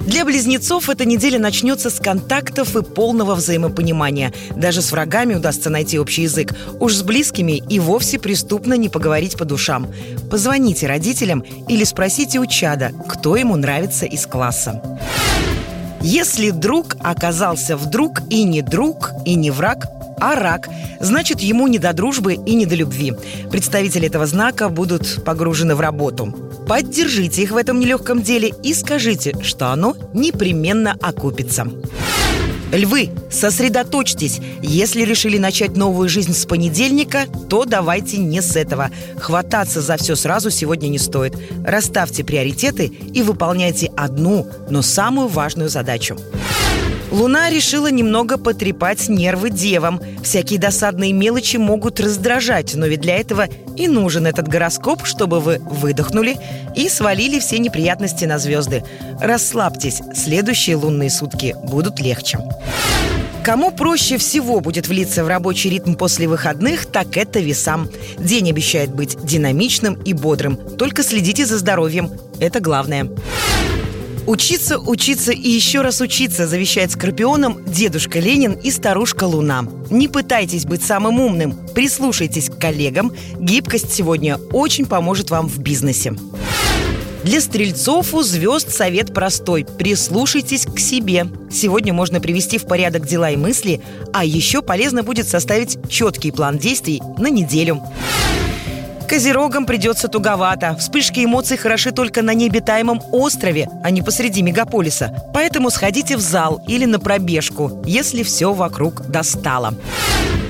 Для 0.06 0.24
близнецов 0.24 0.90
эта 0.90 1.04
неделя 1.04 1.40
начнется 1.40 1.90
с 1.90 2.00
контактов 2.00 2.76
и 2.76 2.84
полного 2.84 3.34
взаимопонимания. 3.34 4.32
Даже 4.56 4.84
с 4.84 4.92
врагами 4.92 5.34
удастся 5.34 5.72
найти 5.72 5.98
общий 5.98 6.24
язык. 6.24 6.54
Уж 6.80 6.94
с 6.94 7.02
близкими 7.02 7.64
и 7.70 7.80
вовсе 7.80 8.20
преступно 8.20 8.76
не 8.76 8.88
поговорить 8.88 9.36
по 9.36 9.46
душам. 9.46 9.92
Позвоните 10.30 10.86
родителям 10.86 11.44
или 11.68 11.84
спросите 11.84 12.40
у 12.40 12.46
чада, 12.46 12.92
кто 13.10 13.36
ему 13.36 13.56
нравится 13.56 14.06
из 14.06 14.28
класса. 14.28 14.82
Если 16.08 16.52
друг 16.52 16.98
оказался 17.00 17.76
вдруг 17.76 18.22
и 18.30 18.44
не 18.44 18.62
друг, 18.62 19.10
и 19.26 19.34
не 19.34 19.50
враг, 19.50 19.88
а 20.22 20.36
рак, 20.36 20.70
значит 21.00 21.40
ему 21.40 21.66
не 21.68 21.80
до 21.80 21.94
дружбы 21.94 22.36
и 22.36 22.54
не 22.54 22.68
до 22.68 22.76
любви. 22.76 23.16
Представители 23.50 24.06
этого 24.06 24.28
знака 24.28 24.70
будут 24.70 25.24
погружены 25.26 25.74
в 25.74 25.82
работу. 25.82 26.28
Поддержите 26.68 27.42
их 27.42 27.50
в 27.50 27.58
этом 27.58 27.80
нелегком 27.80 28.22
деле 28.22 28.54
и 28.62 28.76
скажите, 28.76 29.34
что 29.42 29.72
оно 29.72 29.98
непременно 30.14 30.96
окупится. 31.02 31.68
Львы, 32.72 33.12
сосредоточьтесь. 33.30 34.40
Если 34.62 35.02
решили 35.02 35.38
начать 35.38 35.78
новую 35.78 36.10
жизнь 36.10 36.34
с 36.34 36.46
понедельника, 36.46 37.26
то 37.50 37.66
давайте 37.66 38.18
не 38.18 38.42
с 38.42 38.56
этого. 38.56 38.92
Хвататься 39.18 39.82
за 39.82 39.98
все 39.98 40.16
сразу 40.16 40.50
сегодня 40.50 40.88
не 40.88 40.98
стоит. 40.98 41.38
Расставьте 41.66 42.24
приоритеты 42.24 42.86
и 42.86 43.22
выполняйте 43.22 43.92
одну, 43.96 44.48
но 44.70 44.82
самую 44.82 45.28
важную 45.28 45.70
задачу. 45.70 46.18
Луна 47.16 47.50
решила 47.50 47.90
немного 47.90 48.38
потрепать 48.38 49.08
нервы 49.08 49.50
девам. 49.50 50.02
Всякие 50.22 50.60
досадные 50.60 51.14
мелочи 51.14 51.56
могут 51.56 52.02
раздражать, 52.02 52.76
но 52.76 52.88
ведь 52.88 53.00
для 53.00 53.16
этого 53.16 53.48
и 53.78 53.88
нужен 53.88 54.28
этот 54.28 54.50
гороскоп, 54.50 55.06
чтобы 55.06 55.40
вы 55.40 55.60
выдохнули 55.60 56.36
и 56.76 56.90
свалили 56.90 57.40
все 57.40 57.58
неприятности 57.60 58.26
на 58.26 58.38
звезды. 58.38 58.84
Расслабьтесь, 59.22 60.02
следующие 60.14 60.76
лунные 60.76 61.10
сутки 61.10 61.56
будут 61.64 62.02
легче. 62.02 62.38
Кому 63.46 63.72
проще 63.72 64.18
всего 64.18 64.60
будет 64.60 64.90
влиться 64.90 65.24
в 65.24 65.30
рабочий 65.30 65.70
ритм 65.70 65.94
после 65.94 66.28
выходных, 66.28 66.86
так 66.86 67.16
это 67.16 67.40
весам. 67.40 67.90
День 68.18 68.50
обещает 68.50 68.94
быть 68.94 69.16
динамичным 69.24 69.94
и 70.04 70.12
бодрым. 70.12 70.58
Только 70.58 71.02
следите 71.02 71.46
за 71.46 71.60
здоровьем. 71.60 72.12
Это 72.42 72.60
главное. 72.60 73.08
Учиться, 74.28 74.80
учиться 74.80 75.32
и 75.32 75.50
еще 75.50 75.82
раз 75.82 76.02
учиться, 76.02 76.48
завещает 76.48 76.92
Скорпионам 76.92 77.64
дедушка 77.66 78.20
Ленин 78.20 78.54
и 78.54 78.72
старушка 78.72 79.26
Луна. 79.26 79.66
Не 79.92 80.08
пытайтесь 80.08 80.66
быть 80.66 80.84
самым 80.84 81.20
умным, 81.20 81.56
прислушайтесь 81.76 82.50
к 82.50 82.58
коллегам. 82.60 83.14
Гибкость 83.40 83.94
сегодня 83.94 84.38
очень 84.52 84.88
поможет 84.88 85.30
вам 85.30 85.48
в 85.48 85.60
бизнесе. 85.60 86.16
Для 87.24 87.40
стрельцов 87.40 88.16
у 88.16 88.24
звезд 88.24 88.72
совет 88.72 89.14
простой. 89.14 89.66
Прислушайтесь 89.66 90.66
к 90.66 90.80
себе. 90.80 91.28
Сегодня 91.52 91.94
можно 91.94 92.20
привести 92.20 92.58
в 92.58 92.66
порядок 92.66 93.08
дела 93.08 93.30
и 93.30 93.36
мысли, 93.36 93.82
а 94.12 94.26
еще 94.26 94.64
полезно 94.64 95.04
будет 95.04 95.28
составить 95.28 95.78
четкий 95.88 96.32
план 96.32 96.58
действий 96.58 97.02
на 97.18 97.30
неделю. 97.30 97.82
Козерогам 99.08 99.66
придется 99.66 100.08
туговато. 100.08 100.76
Вспышки 100.78 101.24
эмоций 101.24 101.58
хороши 101.58 101.92
только 101.92 102.22
на 102.22 102.34
необитаемом 102.34 103.02
острове, 103.12 103.70
а 103.84 103.92
не 103.92 104.02
посреди 104.02 104.42
мегаполиса. 104.42 105.16
Поэтому 105.34 105.70
сходите 105.70 106.18
в 106.18 106.20
зал 106.20 106.62
или 106.68 106.86
на 106.86 107.00
пробежку, 107.00 107.82
если 107.86 108.24
все 108.24 108.52
вокруг 108.52 109.08
достало. 109.08 109.76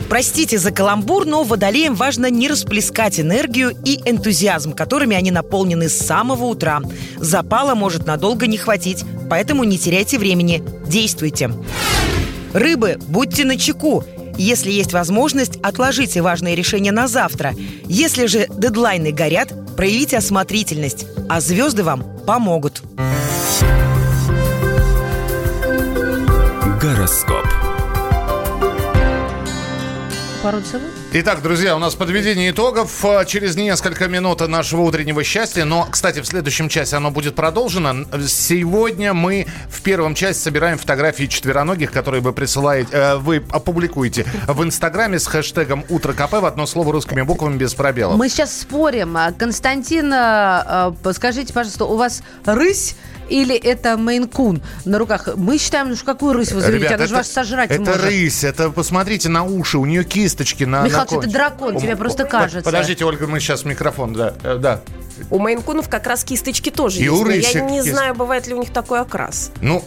Простите 0.09 0.57
за 0.57 0.71
каламбур, 0.71 1.25
но 1.25 1.43
водолеям 1.43 1.95
важно 1.95 2.29
не 2.29 2.47
расплескать 2.47 3.19
энергию 3.19 3.71
и 3.83 3.99
энтузиазм, 4.05 4.73
которыми 4.73 5.15
они 5.15 5.31
наполнены 5.31 5.89
с 5.89 5.97
самого 5.97 6.45
утра. 6.45 6.81
Запала 7.17 7.75
может 7.75 8.05
надолго 8.05 8.47
не 8.47 8.57
хватить, 8.57 9.03
поэтому 9.29 9.63
не 9.63 9.77
теряйте 9.77 10.17
времени, 10.17 10.63
действуйте. 10.87 11.51
Рыбы, 12.53 12.97
будьте 13.07 13.43
начеку. 13.43 14.05
Если 14.37 14.71
есть 14.71 14.93
возможность, 14.93 15.57
отложите 15.61 16.21
важные 16.21 16.55
решения 16.55 16.91
на 16.91 17.07
завтра. 17.07 17.53
Если 17.85 18.25
же 18.25 18.47
дедлайны 18.49 19.11
горят, 19.11 19.53
проявите 19.75 20.17
осмотрительность, 20.17 21.05
а 21.29 21.39
звезды 21.41 21.83
вам 21.83 22.03
помогут. 22.25 22.81
Гороскоп. 26.81 27.45
Пару 30.43 30.61
целых? 30.61 31.04
Итак, 31.17 31.41
друзья, 31.41 31.77
у 31.77 31.79
нас 31.79 31.95
подведение 31.95 32.51
итогов 32.51 33.05
э, 33.05 33.23
через 33.25 33.55
несколько 33.55 34.09
минут 34.09 34.45
нашего 34.45 34.81
утреннего 34.81 35.23
счастья. 35.23 35.63
Но, 35.63 35.87
кстати, 35.89 36.19
в 36.19 36.25
следующем 36.25 36.67
часе 36.67 36.97
оно 36.97 37.09
будет 37.09 37.35
продолжено. 37.35 38.05
Сегодня 38.27 39.13
мы 39.13 39.47
в 39.69 39.81
первом 39.81 40.13
части 40.13 40.43
собираем 40.43 40.77
фотографии 40.77 41.27
четвероногих, 41.27 41.93
которые 41.93 42.19
вы 42.19 42.33
присылаете, 42.33 42.89
э, 42.91 43.15
вы 43.15 43.41
опубликуете 43.49 44.25
в 44.45 44.61
Инстаграме 44.61 45.17
с 45.17 45.27
хэштегом 45.27 45.85
«Утро 45.87 46.11
КП» 46.11 46.33
в 46.33 46.45
одно 46.45 46.65
слово 46.65 46.91
русскими 46.91 47.21
буквами 47.21 47.55
без 47.55 47.73
пробелов. 47.73 48.17
Мы 48.17 48.27
сейчас 48.27 48.53
спорим. 48.59 49.17
Константин, 49.37 50.11
а, 50.13 50.93
скажите, 51.13 51.53
пожалуйста, 51.53 51.85
у 51.85 51.95
вас 51.95 52.23
рысь 52.43 52.97
или 53.29 53.55
это 53.55 53.89
мейн-кун 53.97 54.61
на 54.85 54.97
руках? 54.99 55.29
Мы 55.35 55.57
считаем, 55.57 55.95
что 55.95 56.05
какую 56.05 56.33
рысь 56.33 56.51
вы 56.51 56.61
заведете? 56.61 56.85
Ребят, 56.87 56.99
Она 56.99 57.07
же 57.07 57.15
вас 57.15 57.31
сожрать 57.31 57.71
это 57.71 57.81
может. 57.81 58.03
рысь, 58.03 58.43
это 58.43 58.69
посмотрите 58.69 59.29
на 59.29 59.43
уши, 59.43 59.77
у 59.77 59.85
нее 59.85 60.03
кисточки 60.03 60.63
на 60.63 60.83
Михалыч, 60.83 61.11
на 61.11 61.17
это 61.17 61.29
дракон, 61.29 61.79
тебе 61.79 61.93
О, 61.93 61.97
просто 61.97 62.25
кажется. 62.25 62.61
Подождите, 62.63 63.05
Ольга, 63.05 63.27
мы 63.27 63.39
сейчас 63.39 63.65
микрофон, 63.65 64.13
да, 64.13 64.33
э, 64.43 64.57
да. 64.57 64.81
У 65.29 65.39
мейнкунов 65.39 65.87
как 65.89 66.07
раз 66.07 66.23
кисточки 66.23 66.69
тоже 66.69 66.99
И 66.99 67.03
есть. 67.03 67.13
у 67.13 67.23
рысек 67.23 67.55
Я 67.55 67.61
не 67.61 67.77
есть. 67.77 67.89
знаю, 67.89 68.15
бывает 68.15 68.47
ли 68.47 68.53
у 68.53 68.59
них 68.59 68.71
такой 68.71 68.99
окрас. 68.99 69.51
Ну, 69.61 69.83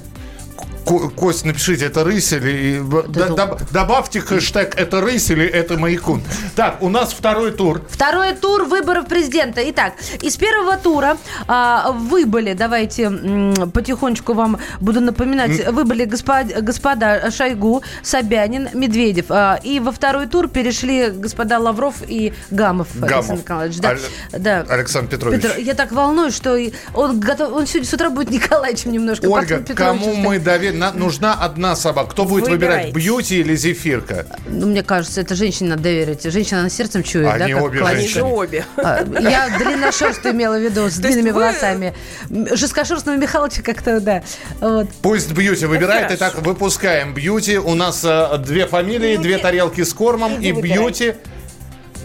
Кость, 1.17 1.45
напишите, 1.45 1.85
это 1.87 2.03
рысь 2.03 2.33
или... 2.33 2.81
доб- 2.81 3.61
добавьте 3.71 4.21
хэштег 4.21 4.75
«это 4.75 5.03
рысь» 5.03 5.29
или 5.31 5.45
«это 5.47 5.77
мейнкун». 5.79 6.23
Так, 6.57 6.83
у 6.83 6.89
нас 6.89 7.13
второй 7.13 7.53
тур. 7.53 7.83
Второй 7.91 8.33
тур 8.35 8.65
выборов 8.65 9.07
президента. 9.07 9.61
Итак, 9.71 9.93
из 10.23 10.37
первого 10.39 10.79
тура 10.79 11.19
а, 11.47 11.93
выбыли, 11.93 12.55
давайте 12.55 13.03
м, 13.03 13.71
потихонечку 13.71 14.33
вам 14.33 14.59
буду 14.81 15.03
напоминать, 15.03 15.69
выбыли 15.71 16.05
господ- 16.07 16.59
господа 16.63 17.31
Шойгу, 17.31 17.83
Собянин, 18.03 18.71
Медведев. 18.73 19.27
А, 19.29 19.61
и 19.63 19.81
во 19.81 19.93
второй 19.93 20.27
тур 20.27 20.49
перешли 20.49 21.11
господа 21.11 21.59
Лавров 21.59 21.97
и 22.09 22.33
Гамов. 22.51 22.89
Гамов. 22.95 23.13
Александр 23.29 23.43
Николаевич. 23.43 23.77
Да, 23.79 23.89
Аль- 23.91 24.01
да. 24.39 24.67
Александр 24.71 25.11
Петрович. 25.11 25.43
Петр, 25.43 25.59
я 25.59 25.75
так 25.75 25.93
волнуюсь, 25.93 26.35
что 26.35 26.59
он 26.95 27.21
готов, 27.21 27.53
он 27.53 27.67
сегодня 27.67 27.89
с 27.91 27.93
утра 27.93 28.09
будет 28.09 28.31
Николаевичем 28.39 28.93
немножко. 28.93 29.27
Ольга, 29.27 29.63
кому 29.75 30.15
мы 30.15 30.39
доверим? 30.53 30.79
На- 30.79 30.93
нужна 30.93 31.35
одна 31.35 31.77
собака. 31.77 32.11
Кто 32.11 32.25
будет 32.25 32.49
выбирать, 32.49 32.87
Выбирайте. 32.87 32.93
Бьюти 32.93 33.41
или 33.41 33.55
Зефирка? 33.57 34.27
Ну, 34.49 34.67
мне 34.67 34.83
кажется, 34.83 35.21
это 35.21 35.35
женщине 35.35 35.71
надо 35.71 35.83
доверить. 35.85 36.23
Женщина 36.25 36.63
на 36.63 36.71
сердцем 36.71 37.03
чует, 37.03 37.27
Они 37.29 37.53
да? 37.53 37.59
как 37.59 37.65
обе 37.69 37.79
классика. 37.81 37.99
Они 38.01 38.09
же 38.09 38.23
обе. 38.23 38.65
А, 38.77 39.05
Я 39.21 39.49
длинношерстую 39.59 40.35
имела 40.35 40.59
в 40.59 40.63
виду, 40.63 40.89
с 40.89 40.97
длинными 40.97 41.31
вы- 41.31 41.41
волосами. 41.41 41.95
Жесткошерстного 42.31 43.17
Михалыча 43.17 43.63
как-то, 43.63 44.01
да. 44.01 44.23
Вот. 44.61 44.89
Пусть 45.03 45.33
Бьюти 45.33 45.67
выбирает. 45.67 46.11
Итак, 46.13 46.35
выпускаем 46.39 47.15
Бьюти. 47.15 47.59
У 47.59 47.75
нас 47.75 48.03
э, 48.05 48.39
две 48.39 48.67
фамилии, 48.67 49.17
две 49.17 49.39
тарелки 49.39 49.83
с 49.85 49.93
кормом 49.93 50.41
и 50.41 50.53
Бьюти. 50.53 51.15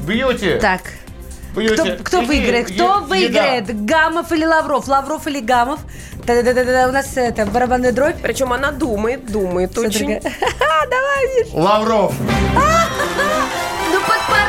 Бьюти. 0.01 0.57
Так. 0.59 0.81
Бьюти. 1.55 1.75
Кто, 1.75 2.03
кто 2.03 2.21
выиграет? 2.21 2.69
е- 2.69 2.73
Кто 2.75 2.83
еда. 2.95 2.99
выиграет? 3.01 3.85
Гамов 3.85 4.31
или 4.31 4.43
Лавров? 4.45 4.87
Лавров 4.87 5.27
или 5.27 5.39
Гамов? 5.39 5.79
Да-да-да-да, 6.25 6.87
у 6.87 6.91
нас 6.91 7.17
это, 7.17 7.45
барабанная 7.45 7.91
дробь. 7.91 8.21
Причем 8.21 8.53
она 8.53 8.71
думает, 8.71 9.25
думает 9.31 9.77
очень. 9.77 10.21
Ха, 10.21 10.29
Давай, 10.89 11.43
Миш. 11.43 11.53
Лавров. 11.53 12.13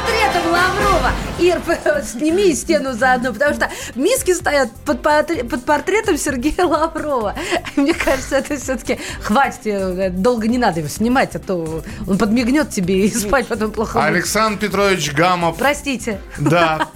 Портретом 0.04 0.52
Лаврова. 0.52 1.12
Ир, 1.38 1.60
сними 2.04 2.54
стену 2.54 2.92
заодно, 2.92 3.32
потому 3.32 3.54
что 3.54 3.70
миски 3.94 4.32
стоят 4.34 4.70
под, 4.84 5.02
под 5.02 5.64
портретом 5.64 6.18
Сергея 6.18 6.66
Лаврова. 6.66 7.34
Мне 7.76 7.94
кажется, 7.94 8.36
это 8.36 8.56
все-таки 8.56 8.98
хватит, 9.20 9.60
э, 9.66 10.10
долго 10.10 10.46
не 10.46 10.58
надо 10.58 10.80
его 10.80 10.88
снимать, 10.88 11.34
а 11.34 11.38
то 11.38 11.82
он 12.06 12.18
подмигнет 12.18 12.70
тебе 12.70 13.06
и 13.06 13.10
спать 13.14 13.46
потом 13.46 13.72
плохо. 13.72 14.04
Александр 14.04 14.60
Петрович 14.60 15.12
Гамов. 15.12 15.56
Простите. 15.56 16.20
Да, 16.38 16.88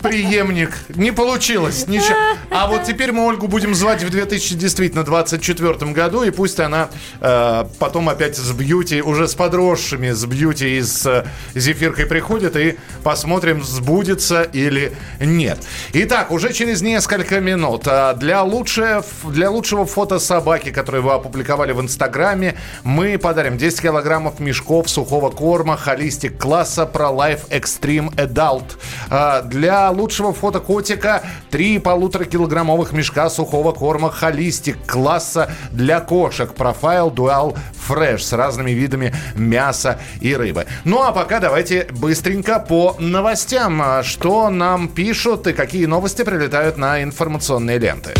преемник. 0.00 0.76
Не 0.90 1.10
получилось. 1.12 1.86
Ничего. 1.88 2.16
А 2.50 2.66
вот 2.66 2.84
теперь 2.84 3.12
мы 3.12 3.26
Ольгу 3.26 3.48
будем 3.48 3.74
звать 3.74 4.02
в 4.02 4.10
2024 4.10 5.92
году, 5.92 6.22
и 6.22 6.30
пусть 6.30 6.60
она 6.60 6.90
э, 7.20 7.64
потом 7.78 8.08
опять 8.08 8.36
с 8.36 8.52
бьюти, 8.52 9.00
уже 9.02 9.26
с 9.26 9.34
подросшими, 9.34 10.10
с 10.10 10.24
бьюти 10.24 10.76
и 10.78 10.82
с 10.82 11.06
э, 11.06 11.24
зефиркой 11.54 12.06
приходит, 12.06 12.41
и 12.50 12.76
посмотрим, 13.02 13.62
сбудется 13.62 14.42
или 14.42 14.92
нет. 15.20 15.58
Итак, 15.92 16.30
уже 16.30 16.52
через 16.52 16.82
несколько 16.82 17.40
минут 17.40 17.82
э, 17.86 18.14
для, 18.16 18.42
лучше, 18.42 19.02
для 19.24 19.50
лучшего 19.50 19.86
фото 19.86 20.18
собаки, 20.18 20.70
которое 20.70 21.00
вы 21.00 21.12
опубликовали 21.12 21.72
в 21.72 21.80
Инстаграме, 21.80 22.56
мы 22.84 23.18
подарим 23.18 23.58
10 23.58 23.80
килограммов 23.80 24.40
мешков 24.40 24.88
сухого 24.90 25.30
корма 25.30 25.76
холистик 25.76 26.38
класса 26.38 26.88
ProLife 26.92 27.48
Extreme 27.50 28.14
Adult. 28.16 28.76
А, 29.10 29.42
Для 29.42 29.90
лучшего 29.90 30.32
фото 30.32 30.60
котика 30.60 31.22
3 31.50 31.78
полутора 31.78 32.24
килограммовых 32.24 32.92
мешка 32.92 33.30
сухого 33.30 33.72
корма 33.72 34.10
холистик 34.10 34.76
класса 34.86 35.50
для 35.70 36.00
кошек 36.00 36.52
Профайл 36.54 37.10
Dual 37.10 37.56
Fresh 37.88 38.18
с 38.18 38.32
разными 38.32 38.70
видами 38.70 39.14
мяса 39.34 39.98
и 40.20 40.34
рыбы. 40.34 40.66
Ну 40.84 41.02
а 41.02 41.12
пока 41.12 41.40
давайте 41.40 41.86
быстренько 42.32 42.60
по 42.60 42.96
новостям. 42.98 43.82
А, 43.82 44.02
Что 44.02 44.48
нам 44.50 44.88
пишут 44.88 45.46
и 45.46 45.52
какие 45.52 45.86
новости 45.86 46.22
прилетают 46.24 46.78
на 46.78 47.02
информационные 47.02 47.78
ленты. 47.78 48.14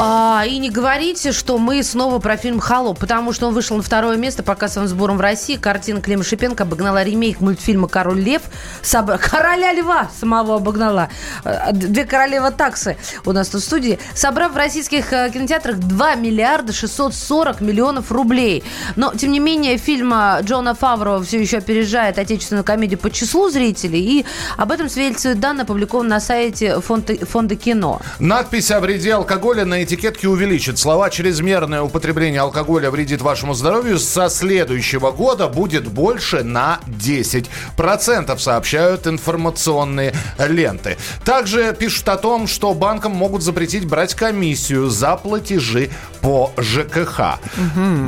А, 0.00 0.44
и 0.46 0.58
не 0.58 0.70
говорите, 0.70 1.32
что 1.32 1.58
мы 1.58 1.82
снова 1.82 2.20
про 2.20 2.36
фильм 2.36 2.60
«Холоп», 2.60 3.00
потому 3.00 3.32
что 3.32 3.48
он 3.48 3.54
вышел 3.54 3.76
на 3.76 3.82
второе 3.82 4.16
место 4.16 4.44
по 4.44 4.54
кассовым 4.54 4.88
сборам 4.88 5.16
в 5.16 5.20
России. 5.20 5.56
Картина 5.56 6.00
Клима 6.00 6.22
Шипенко 6.22 6.62
обогнала 6.62 7.02
ремейк 7.02 7.40
мультфильма 7.40 7.88
«Король 7.88 8.20
лев». 8.20 8.42
Соб- 8.82 9.18
Короля 9.30 9.72
льва 9.72 10.08
самого 10.20 10.54
обогнала. 10.56 11.08
Э, 11.44 11.72
Две 11.72 12.04
королевы 12.04 12.52
таксы 12.52 12.96
у 13.24 13.32
нас 13.32 13.48
тут 13.48 13.62
в 13.62 13.64
студии. 13.64 13.98
Собрав 14.14 14.52
в 14.52 14.56
российских 14.56 15.12
э, 15.12 15.30
кинотеатрах 15.34 15.78
2 15.78 16.14
миллиарда 16.14 16.72
640 16.72 17.60
миллионов 17.60 18.12
рублей. 18.12 18.62
Но, 18.94 19.12
тем 19.14 19.32
не 19.32 19.40
менее, 19.40 19.78
фильм 19.78 20.14
э, 20.14 20.42
Джона 20.42 20.76
Фавро 20.76 21.18
все 21.22 21.40
еще 21.40 21.58
опережает 21.58 22.20
отечественную 22.20 22.62
комедию 22.62 23.00
по 23.00 23.10
числу 23.10 23.50
зрителей. 23.50 24.20
И 24.20 24.26
об 24.56 24.70
этом 24.70 24.88
свидетельствуют 24.88 25.40
данные, 25.40 25.64
опубликованные 25.64 26.10
на 26.10 26.20
сайте 26.20 26.80
фонда, 26.80 27.16
фонда 27.26 27.56
кино. 27.56 28.00
Надпись 28.20 28.70
о 28.70 28.78
вреде 28.78 29.14
алкоголя 29.14 29.64
на 29.64 29.87
этикетке 29.88 30.28
увеличат. 30.28 30.78
Слова 30.78 31.08
«чрезмерное 31.08 31.80
употребление 31.80 32.42
алкоголя 32.42 32.90
вредит 32.90 33.22
вашему 33.22 33.54
здоровью» 33.54 33.98
со 33.98 34.28
следующего 34.28 35.12
года 35.12 35.48
будет 35.48 35.88
больше 35.88 36.44
на 36.44 36.80
10%, 36.86 38.38
сообщают 38.38 39.06
информационные 39.06 40.12
ленты. 40.38 40.98
Также 41.24 41.74
пишут 41.74 42.06
о 42.10 42.18
том, 42.18 42.46
что 42.46 42.74
банкам 42.74 43.12
могут 43.12 43.42
запретить 43.42 43.86
брать 43.86 44.14
комиссию 44.14 44.90
за 44.90 45.16
платежи 45.16 45.90
по 46.20 46.52
ЖКХ. 46.58 47.38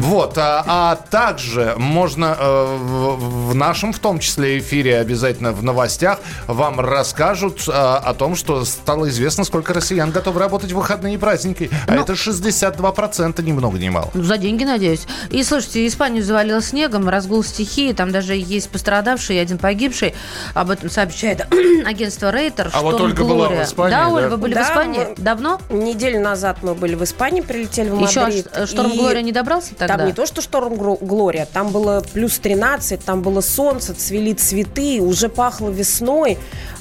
Вот, 0.01 0.37
а, 0.37 0.65
а 0.67 0.97
также 0.97 1.75
можно 1.79 2.37
э, 2.39 2.77
в, 2.79 3.51
в 3.51 3.55
нашем, 3.55 3.93
в 3.95 3.99
том 4.01 4.19
числе, 4.19 4.59
эфире 4.59 4.99
обязательно 4.99 5.53
в 5.53 5.63
новостях 5.63 6.19
вам 6.47 6.81
расскажут 6.81 7.67
э, 7.69 7.73
о 7.73 8.13
том, 8.13 8.37
что 8.37 8.65
стало 8.65 9.09
известно, 9.09 9.45
сколько 9.45 9.73
россиян 9.73 10.11
готовы 10.11 10.41
работать 10.41 10.73
в 10.73 10.77
выходные 10.77 11.15
и 11.15 11.19
праздники. 11.19 11.70
А 11.87 11.95
это 11.97 12.15
62%, 12.15 13.43
ни 13.43 13.53
много 13.53 13.79
ни 13.79 13.89
мало. 13.89 14.11
Ну, 14.15 14.23
за 14.23 14.39
деньги, 14.39 14.65
надеюсь. 14.65 15.07
И, 15.31 15.43
слушайте, 15.43 15.87
Испанию 15.87 16.23
завалило 16.25 16.63
снегом, 16.63 17.09
разгул 17.09 17.43
стихии, 17.45 17.93
там 17.93 18.11
даже 18.13 18.35
есть 18.35 18.71
пострадавший 18.71 19.37
и 19.37 19.39
один 19.39 19.59
погибший. 19.59 20.15
Об 20.55 20.71
этом 20.71 20.91
сообщает 20.91 21.47
агентство 21.87 22.31
Рейтер. 22.31 22.71
А 22.73 22.83
вот 22.83 22.95
Шторм 22.95 23.07
Ольга 23.07 23.25
была 23.25 23.35
в 23.47 23.49
Глория. 23.49 23.65
Испании, 23.65 23.91
Да, 23.91 24.05
да? 24.05 24.09
Оль, 24.11 24.27
вы 24.29 24.37
были 24.37 24.55
Да, 24.55 24.65
в 24.65 24.69
Испании? 24.69 25.01
мы- 25.01 25.15
Давно? 25.17 25.61
Неделю 25.71 26.21
назад 26.21 26.59
мы 26.63 26.75
были 26.75 26.95
в 26.95 27.05
Испании, 27.05 27.41
прилетели 27.41 27.89
в 27.89 28.01
Еще 28.01 28.21
Мадрид. 28.21 28.49
ш- 28.55 28.67
шторм 28.67 28.91
и 28.93 28.97
Глория 28.97 29.23
не 29.23 29.33
добрался 29.33 29.75
тогда? 29.75 29.97
Там 29.99 30.07
не 30.07 30.13
то, 30.13 30.27
что 30.27 30.41
шторм 30.43 30.75
Глория, 30.75 31.47
там 31.53 31.71
было 31.71 32.03
плюс 32.13 32.39
13, 32.39 33.05
там 33.05 33.23
было 33.23 33.41
солнце, 33.41 33.95
цвели 33.95 34.33
цветы, 34.33 35.01
уже 35.01 35.29
пахло 35.29 35.69
весной. 35.71 36.39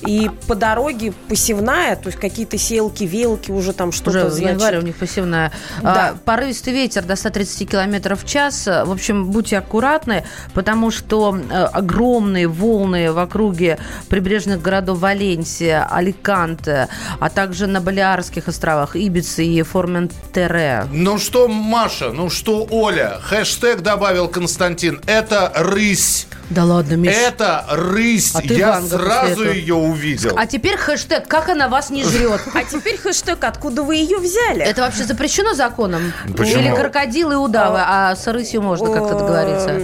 И 0.08 0.30
по 0.48 0.56
дороге 0.56 1.14
посевная, 1.28 1.96
то 1.98 2.08
есть 2.08 2.20
какие-то 2.20 2.58
селки, 2.58 3.06
велки 3.06 3.52
уже 3.52 3.74
там 3.74 3.92
что-то, 3.92 4.30
значит. 4.30 4.79
У 4.80 4.82
них 4.82 4.96
посевная. 4.96 5.52
Да. 5.82 6.10
А, 6.10 6.16
порывистый 6.26 6.74
ветер 6.74 7.04
до 7.04 7.16
130 7.16 7.70
километров 7.70 8.24
в 8.24 8.28
час. 8.28 8.66
В 8.66 8.92
общем, 8.92 9.28
будьте 9.28 9.58
аккуратны, 9.58 10.26
потому 10.54 10.92
что 10.92 11.38
э, 11.38 11.64
огромные 11.64 12.48
волны 12.48 13.12
в 13.12 13.20
округе 13.20 13.78
прибрежных 14.10 14.62
городов 14.62 15.00
Валенсия, 15.00 15.88
Аликанте, 15.90 16.88
а 17.20 17.30
также 17.30 17.68
на 17.68 17.82
Балиарских 17.82 18.48
островах 18.48 18.96
Ибицы 18.96 19.46
и 19.46 19.62
Форментере. 19.62 20.86
Ну 20.92 21.18
что, 21.18 21.48
Маша, 21.48 22.12
ну 22.12 22.30
что, 22.30 22.68
Оля, 22.70 23.20
хэштег 23.22 23.82
добавил 23.82 24.28
Константин, 24.28 25.02
это 25.06 25.52
рысь. 25.56 26.28
Да 26.50 26.64
ладно, 26.66 26.96
Миш. 26.96 27.14
Это 27.16 27.64
рысь. 27.70 28.32
А 28.34 28.42
ты 28.42 28.56
Я 28.56 28.72
Ванга 28.72 28.90
после 28.98 29.06
сразу 29.06 29.42
этого. 29.44 29.54
ее 29.54 29.76
увидел. 29.76 30.34
А 30.36 30.48
теперь 30.48 30.78
хэштег 30.78 31.28
«Как 31.28 31.48
она 31.50 31.68
вас 31.68 31.90
не 31.92 32.04
жрет». 32.04 32.42
А 32.56 32.64
теперь 32.64 32.98
хэштег 32.98 33.44
«Откуда 33.44 33.84
вы 33.84 33.98
ее 33.98 34.18
взяли?» 34.18 34.62
Это 34.64 34.82
вообще 34.82 35.04
запрещено 35.04 35.54
законом? 35.54 36.12
Почему? 36.36 36.62
Или 36.62 36.74
крокодилы 36.76 37.34
и 37.34 37.38
удавы, 37.38 37.80
а 37.82 38.16
с 38.16 38.26
рысью 38.28 38.62
можно 38.64 38.92
как-то 38.92 39.14
договориться? 39.20 39.80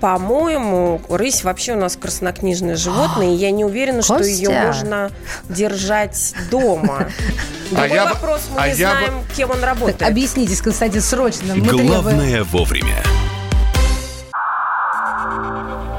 По-моему, 0.00 1.00
рысь 1.08 1.44
вообще 1.44 1.74
у 1.74 1.76
нас 1.78 1.94
краснокнижное 1.96 2.74
животное, 2.74 3.28
и 3.28 3.36
я 3.36 3.52
не 3.52 3.64
уверена, 3.64 4.02
что 4.02 4.16
Костя. 4.16 4.32
ее 4.32 4.50
можно 4.50 5.10
держать 5.48 6.34
дома. 6.50 7.08
Другой 7.70 7.90
я 7.90 8.06
бы- 8.06 8.14
вопрос, 8.14 8.40
мы 8.52 8.60
а 8.60 8.68
не 8.68 8.74
я 8.74 8.90
бы- 8.90 8.96
знаем, 8.96 9.14
кем 9.36 9.50
он 9.52 9.62
работает. 9.62 10.02
Объяснитесь, 10.02 10.60
Константин, 10.60 11.02
срочно. 11.02 11.54
Мы 11.54 11.66
требуем. 11.66 11.86
Главное 11.86 12.42
вовремя. 12.44 13.02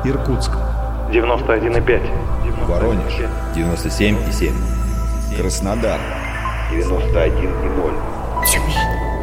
Иркутск. 0.05 0.51
91,5. 1.11 2.01
Воронеж. 2.67 3.13
97,7. 3.55 4.51
Краснодар. 5.37 5.99
91,0. 6.71 7.93
Тюмень 8.45 8.75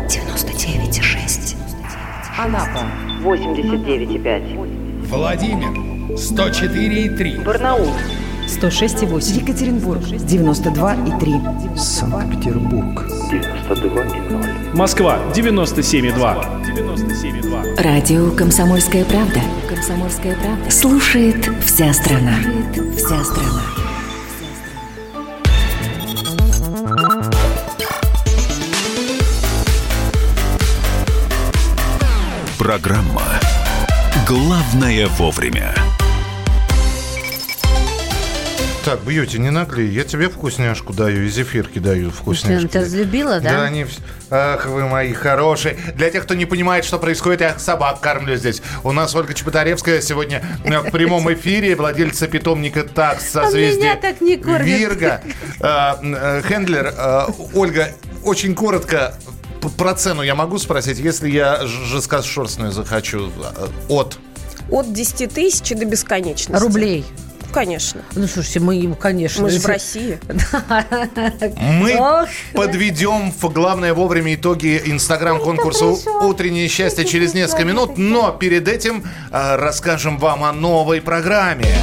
99,6. 0.09 1.57
Анапа 2.39 2.87
89,5. 3.23 5.07
Владимир 5.07 5.69
104,3. 6.17 7.45
Барнаул 7.45 7.93
106,8. 8.47 9.43
Екатеринбург. 9.43 10.01
92,3. 10.01 11.77
Санкт-Петербург. 11.77 13.05
92,0. 13.31 14.75
Москва 14.75 15.19
97,2. 15.35 16.47
97,2. 16.65 17.83
Радио 17.83 18.31
«Комсомольская 18.31 19.05
правда». 19.05 19.41
«Комсомольская 19.81 20.37
правда». 20.37 20.71
Слушает 20.71 21.49
вся 21.65 21.95
страна. 21.95 22.35
Слушает 22.43 22.99
вся 22.99 23.25
страна. 23.25 23.63
Программа 32.59 33.23
«Главное 34.29 35.07
вовремя». 35.17 35.75
Так, 38.85 39.03
Бьюти, 39.05 39.39
не 39.39 39.51
наглей, 39.51 39.89
я 39.89 40.05
тебе 40.05 40.31
вкусняшку 40.31 40.95
даю, 40.95 41.25
и 41.25 41.29
зефирки 41.29 41.79
даю 41.79 42.11
Ты 42.11 42.17
вкусняшки. 42.17 42.67
тебя 42.69 42.81
разлюбила, 42.81 43.39
да? 43.41 43.51
Да, 43.51 43.63
они... 43.65 43.85
Ах, 44.31 44.67
вы 44.67 44.89
мои 44.89 45.13
хорошие. 45.13 45.77
Для 45.97 46.09
тех, 46.09 46.23
кто 46.23 46.35
не 46.35 46.47
понимает, 46.47 46.87
что 46.87 46.99
происходит, 46.99 47.43
я 47.43 47.59
собак 47.59 48.01
кормлю 48.01 48.37
здесь. 48.37 48.63
У 48.83 48.93
нас 48.93 49.15
Ольга 49.15 49.35
Чеботаревская 49.35 50.01
сегодня 50.01 50.43
э, 50.65 50.79
в 50.79 50.91
прямом 50.91 51.31
эфире, 51.35 51.77
владельца 51.77 52.27
питомника 52.27 52.85
такс 52.85 53.37
А 53.37 53.45
созвездия 53.45 53.83
меня 53.83 53.97
так 53.97 54.23
не 54.23 54.39
кормят. 54.39 54.67
Вирга. 54.67 55.21
Э, 55.61 55.95
э, 56.03 56.43
Хендлер, 56.49 56.95
э, 56.97 57.27
Ольга, 57.53 57.89
очень 58.25 58.55
коротко, 58.55 59.15
про 59.77 59.95
цену 59.95 60.23
я 60.23 60.35
могу 60.35 60.59
спросить, 60.59 60.99
если 60.99 61.29
я 61.29 61.61
жесткошерстную 61.67 62.73
захочу 62.73 63.31
э, 63.59 63.67
от... 63.89 64.17
От 64.71 64.91
10 64.93 65.35
тысяч 65.35 65.69
до 65.77 65.85
бесконечности. 65.85 66.63
Рублей. 66.63 67.05
Конечно. 67.53 68.03
Ну, 68.15 68.27
слушайте, 68.27 68.61
мы 68.61 68.77
им, 68.77 68.95
конечно. 68.95 69.43
Мы 69.43 69.51
же 69.51 69.61
в 69.61 69.67
России. 69.67 70.19
Мы 71.57 71.99
подведем 72.55 73.33
в 73.33 73.53
главное 73.53 73.95
вовремя 73.95 74.35
итоги 74.35 74.81
инстаграм-конкурса 74.85 75.85
«Утреннее 76.23 76.69
счастье» 76.69 77.05
через 77.05 77.35
несколько 77.35 77.65
минут, 77.65 77.99
но 77.99 78.33
перед 78.33 78.69
этим 78.69 79.05
э, 79.31 79.57
расскажем 79.57 80.19
вам 80.19 80.45
о 80.45 80.53
новой 80.53 81.01
программе. 81.01 81.75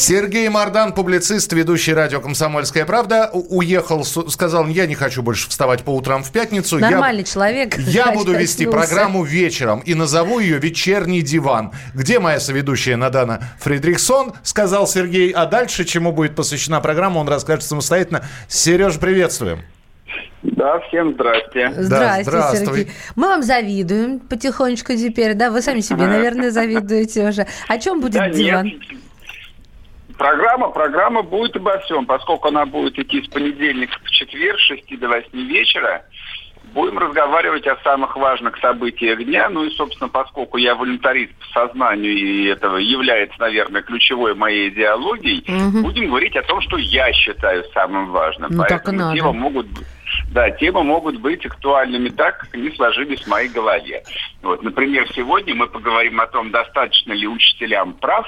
Сергей 0.00 0.48
Мардан, 0.48 0.94
публицист, 0.94 1.52
ведущий 1.52 1.92
радио 1.92 2.20
«Комсомольская 2.20 2.86
правда», 2.86 3.28
уехал, 3.32 4.02
сказал, 4.04 4.66
я 4.66 4.86
не 4.86 4.94
хочу 4.94 5.22
больше 5.22 5.50
вставать 5.50 5.82
по 5.82 5.90
утрам 5.90 6.22
в 6.22 6.32
пятницу. 6.32 6.78
Я- 6.78 6.88
Нормальный 6.90 7.22
человек. 7.22 7.76
Я 7.78 8.10
буду 8.14 8.32
вести 8.32 8.64
очнулся. 8.64 8.88
программу 8.88 9.24
вечером 9.24 9.80
и 9.80 9.92
назову 9.94 10.38
ее 10.38 10.58
«Вечерний 10.58 11.20
диван». 11.20 11.72
Где 11.94 12.18
моя 12.18 12.40
соведущая 12.40 12.96
Надана 12.96 13.42
Фридрихсон, 13.60 14.32
сказал 14.42 14.86
Сергей. 14.88 15.32
А 15.32 15.44
дальше, 15.44 15.84
чему 15.84 16.12
будет 16.12 16.34
посвящена 16.34 16.80
программа, 16.80 17.18
он 17.18 17.28
расскажет 17.28 17.64
самостоятельно. 17.64 18.24
Сереж, 18.48 18.98
приветствуем. 18.98 19.60
Да, 20.42 20.80
всем 20.88 21.12
здрасте. 21.12 21.74
Здрасте, 21.76 22.24
здравствуй. 22.24 22.66
Сергей. 22.78 22.92
Мы 23.16 23.28
вам 23.28 23.42
завидуем 23.42 24.18
потихонечку 24.20 24.94
теперь, 24.94 25.34
да? 25.34 25.50
Вы 25.50 25.60
сами 25.60 25.80
себе, 25.80 26.06
наверное, 26.06 26.50
завидуете 26.50 27.28
уже. 27.28 27.46
О 27.68 27.78
чем 27.78 28.00
будет 28.00 28.14
Да 28.14 28.28
нет. 28.28 28.66
Программа, 30.20 30.68
программа 30.68 31.22
будет 31.22 31.56
обо 31.56 31.78
всем, 31.78 32.04
поскольку 32.04 32.48
она 32.48 32.66
будет 32.66 32.98
идти 32.98 33.22
с 33.22 33.28
понедельника 33.28 33.98
в 34.04 34.10
четверг 34.10 34.58
с 34.58 34.64
6 34.64 34.98
до 35.00 35.08
8 35.08 35.30
вечера. 35.32 36.04
Будем 36.74 36.98
разговаривать 36.98 37.66
о 37.66 37.78
самых 37.78 38.14
важных 38.16 38.58
событиях 38.58 39.24
дня. 39.24 39.48
Ну 39.48 39.64
и, 39.64 39.70
собственно, 39.70 40.10
поскольку 40.10 40.58
я 40.58 40.74
волонтарист 40.74 41.32
по 41.36 41.46
сознанию, 41.66 42.12
и 42.12 42.44
этого 42.48 42.76
является, 42.76 43.40
наверное, 43.40 43.80
ключевой 43.80 44.34
моей 44.34 44.68
идеологией, 44.68 45.42
Мгм. 45.48 45.82
будем 45.84 46.08
говорить 46.10 46.36
о 46.36 46.42
том, 46.42 46.60
что 46.60 46.76
я 46.76 47.10
считаю 47.14 47.64
самым 47.72 48.10
важным. 48.10 48.50
Ну, 48.52 48.58
так 48.64 48.70
и 48.70 48.74
Поэтому 48.74 48.98
надо. 48.98 49.16
темы 49.16 49.32
могут 49.32 49.66
быть... 49.68 49.86
Да, 50.32 50.50
темы 50.50 50.84
могут 50.84 51.16
быть 51.16 51.46
актуальными 51.46 52.10
так, 52.10 52.38
как 52.40 52.54
они 52.54 52.70
сложились 52.72 53.22
в 53.22 53.26
моей 53.28 53.48
голове. 53.48 54.02
Вот, 54.42 54.62
например, 54.62 55.08
сегодня 55.14 55.54
мы 55.54 55.66
поговорим 55.66 56.20
о 56.20 56.26
том, 56.26 56.50
достаточно 56.50 57.14
ли 57.14 57.26
учителям 57.26 57.94
прав. 57.94 58.26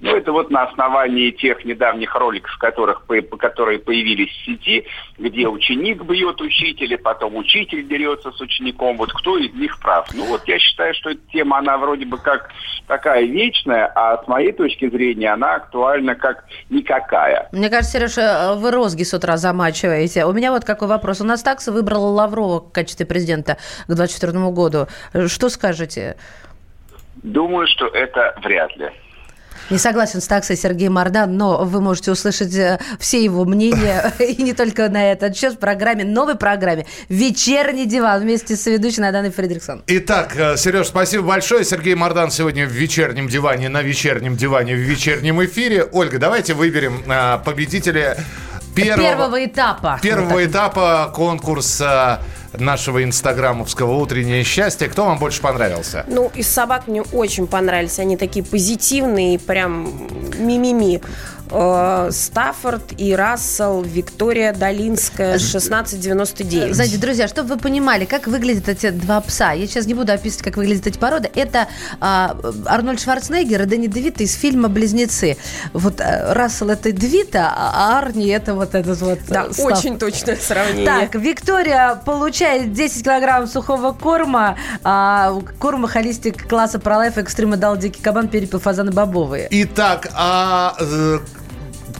Ну, 0.00 0.16
это 0.16 0.32
вот 0.32 0.50
на 0.50 0.62
основании 0.62 1.30
тех 1.30 1.62
недавних 1.66 2.14
роликов, 2.14 2.56
которых, 2.58 3.02
по- 3.02 3.20
которые 3.36 3.78
появились 3.78 4.30
в 4.30 4.44
сети, 4.46 4.86
где 5.18 5.46
ученик 5.46 6.02
бьет 6.04 6.40
учителя, 6.40 6.96
потом 6.96 7.36
учитель 7.36 7.86
дерется 7.86 8.32
с 8.32 8.40
учеником. 8.40 8.96
Вот 8.96 9.12
кто 9.12 9.36
из 9.36 9.52
них 9.52 9.78
прав? 9.78 10.08
Ну, 10.14 10.24
вот 10.24 10.48
я 10.48 10.58
считаю, 10.58 10.94
что 10.94 11.10
эта 11.10 11.20
тема, 11.30 11.58
она 11.58 11.76
вроде 11.76 12.06
бы 12.06 12.16
как 12.16 12.50
такая 12.86 13.24
вечная, 13.24 13.92
а 13.94 14.22
с 14.24 14.26
моей 14.26 14.52
точки 14.52 14.88
зрения 14.88 15.34
она 15.34 15.56
актуальна 15.56 16.14
как 16.14 16.44
никакая. 16.70 17.48
Мне 17.52 17.68
кажется, 17.68 17.98
Сережа, 17.98 18.54
вы 18.56 18.70
розги 18.70 19.02
с 19.02 19.12
утра 19.12 19.36
замачиваете. 19.36 20.24
У 20.24 20.32
меня 20.32 20.50
вот 20.50 20.64
какой 20.64 20.88
вопрос. 20.88 21.20
У 21.20 21.24
нас 21.24 21.42
такса 21.42 21.72
выбрала 21.72 22.06
Лаврова 22.06 22.60
в 22.60 22.72
качестве 22.72 23.04
президента 23.04 23.58
к 23.86 23.92
2024 23.94 24.50
году. 24.50 24.86
Что 25.28 25.50
скажете? 25.50 26.16
Думаю, 27.22 27.66
что 27.66 27.86
это 27.86 28.34
вряд 28.42 28.74
ли. 28.78 28.88
Не 29.70 29.78
согласен 29.78 30.20
с 30.20 30.26
таксой 30.26 30.56
Сергей 30.56 30.88
Мордан, 30.88 31.36
но 31.36 31.64
вы 31.64 31.80
можете 31.80 32.10
услышать 32.10 32.54
э, 32.56 32.80
все 32.98 33.22
его 33.22 33.44
мнения, 33.44 34.12
и 34.18 34.42
не 34.42 34.52
только 34.52 34.88
на 34.88 35.12
этот 35.12 35.36
счет, 35.36 35.54
в 35.54 35.58
программе, 35.58 36.04
новой 36.04 36.34
программе 36.36 36.86
«Вечерний 37.08 37.86
диван» 37.86 38.22
вместе 38.22 38.56
с 38.56 38.66
ведущей 38.66 39.00
Наданой 39.00 39.30
Фредериксон. 39.30 39.82
Итак, 39.86 40.32
э, 40.36 40.56
Сереж, 40.56 40.88
спасибо 40.88 41.24
большое. 41.24 41.64
Сергей 41.64 41.94
Мордан 41.94 42.30
сегодня 42.30 42.66
в 42.66 42.70
вечернем 42.70 43.28
диване, 43.28 43.68
на 43.68 43.82
вечернем 43.82 44.36
диване, 44.36 44.74
в 44.74 44.78
вечернем 44.78 45.44
эфире. 45.44 45.84
Ольга, 45.84 46.18
давайте 46.18 46.54
выберем 46.54 47.02
э, 47.06 47.38
победителя 47.44 48.16
первого, 48.74 49.02
Первого 49.02 49.44
этапа. 49.44 49.98
первого 50.02 50.44
этапа 50.44 51.12
конкурса 51.14 52.20
нашего 52.58 53.04
инстаграмовского 53.04 53.92
«Утреннее 53.94 54.44
счастье». 54.44 54.88
Кто 54.88 55.04
вам 55.04 55.18
больше 55.18 55.40
понравился? 55.40 56.04
Ну, 56.08 56.30
из 56.34 56.48
собак 56.48 56.88
мне 56.88 57.02
очень 57.02 57.46
понравились. 57.46 57.98
Они 57.98 58.16
такие 58.16 58.44
позитивные, 58.44 59.38
прям 59.38 60.08
мимими. 60.38 60.96
Э, 60.96 61.00
Стаффорд 61.50 62.92
и 62.98 63.14
Рассел, 63.14 63.82
Виктория 63.82 64.52
Долинская, 64.52 65.34
1699. 65.34 66.74
Знаете, 66.74 66.96
друзья, 66.96 67.28
чтобы 67.28 67.54
вы 67.54 67.58
понимали, 67.58 68.04
как 68.04 68.26
выглядят 68.26 68.68
эти 68.68 68.90
два 68.90 69.20
пса. 69.20 69.52
Я 69.52 69.66
сейчас 69.66 69.86
не 69.86 69.94
буду 69.94 70.12
описывать, 70.12 70.44
как 70.44 70.56
выглядят 70.56 70.86
эти 70.86 70.98
породы. 70.98 71.30
Это 71.34 71.68
а, 72.00 72.36
Арнольд 72.66 73.00
Шварценеггер 73.00 73.62
и 73.62 73.66
Дэнни 73.66 73.86
Девита 73.88 74.22
из 74.22 74.34
фильма 74.34 74.68
«Близнецы». 74.68 75.36
Вот 75.72 76.00
а, 76.00 76.34
Рассел 76.34 76.70
это 76.70 76.92
Девита, 76.92 77.52
а 77.56 77.98
Арни 77.98 78.28
это 78.28 78.54
вот 78.54 78.74
этот 78.74 79.00
вот 79.00 79.18
Да, 79.28 79.46
э, 79.46 79.52
Стаффорд. 79.52 79.78
очень 79.78 79.98
точное 79.98 80.36
сравнение. 80.36 80.86
Так, 80.86 81.14
Виктория 81.14 81.94
получает 81.96 82.72
10 82.72 83.04
килограмм 83.04 83.46
сухого 83.46 83.92
корма, 83.92 84.56
а, 84.84 85.38
корма 85.58 85.88
холистик 85.88 86.48
класса 86.48 86.78
ProLife 86.78 87.16
Extreme 87.16 87.56
дал 87.56 87.76
дикий 87.76 88.00
кабан, 88.00 88.28
перепел 88.28 88.60
фазаны 88.60 88.92
бобовые. 88.92 89.48
Итак, 89.50 90.08
а 90.14 90.76
э, 90.78 91.18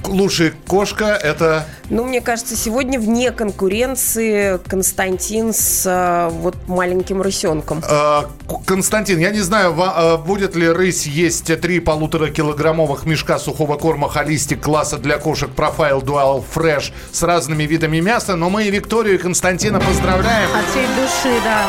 лучшая 0.07 0.53
кошка 0.67 1.07
это... 1.07 1.65
Ну, 1.89 2.05
мне 2.05 2.21
кажется, 2.21 2.55
сегодня 2.57 3.01
вне 3.01 3.33
конкуренции 3.33 4.59
Константин 4.69 5.53
с 5.53 5.85
э, 5.87 6.29
вот 6.33 6.57
маленьким 6.69 7.21
рысенком. 7.21 7.79
Э, 7.89 8.23
К- 8.49 8.65
Константин, 8.65 9.19
я 9.19 9.31
не 9.31 9.41
знаю, 9.41 9.73
ва- 9.75 10.19
э, 10.23 10.27
будет 10.27 10.55
ли 10.55 10.69
рысь 10.69 11.07
есть 11.07 11.47
три 11.61 11.81
полутора 11.81 12.29
килограммовых 12.29 13.07
мешка 13.07 13.39
сухого 13.39 13.77
корма 13.77 14.09
холистик 14.09 14.61
класса 14.63 14.99
для 14.99 15.19
кошек 15.19 15.51
Profile 15.57 16.01
Dual 16.03 16.45
Fresh 16.55 16.93
с 17.13 17.23
разными 17.23 17.65
видами 17.65 18.01
мяса, 18.01 18.37
но 18.37 18.51
мы 18.51 18.65
и 18.65 18.71
Викторию 18.71 19.15
и 19.17 19.19
Константина 19.19 19.81
поздравляем. 19.81 20.49
От 20.55 20.67
всей 20.71 20.87
души, 20.87 21.41
да. 21.45 21.67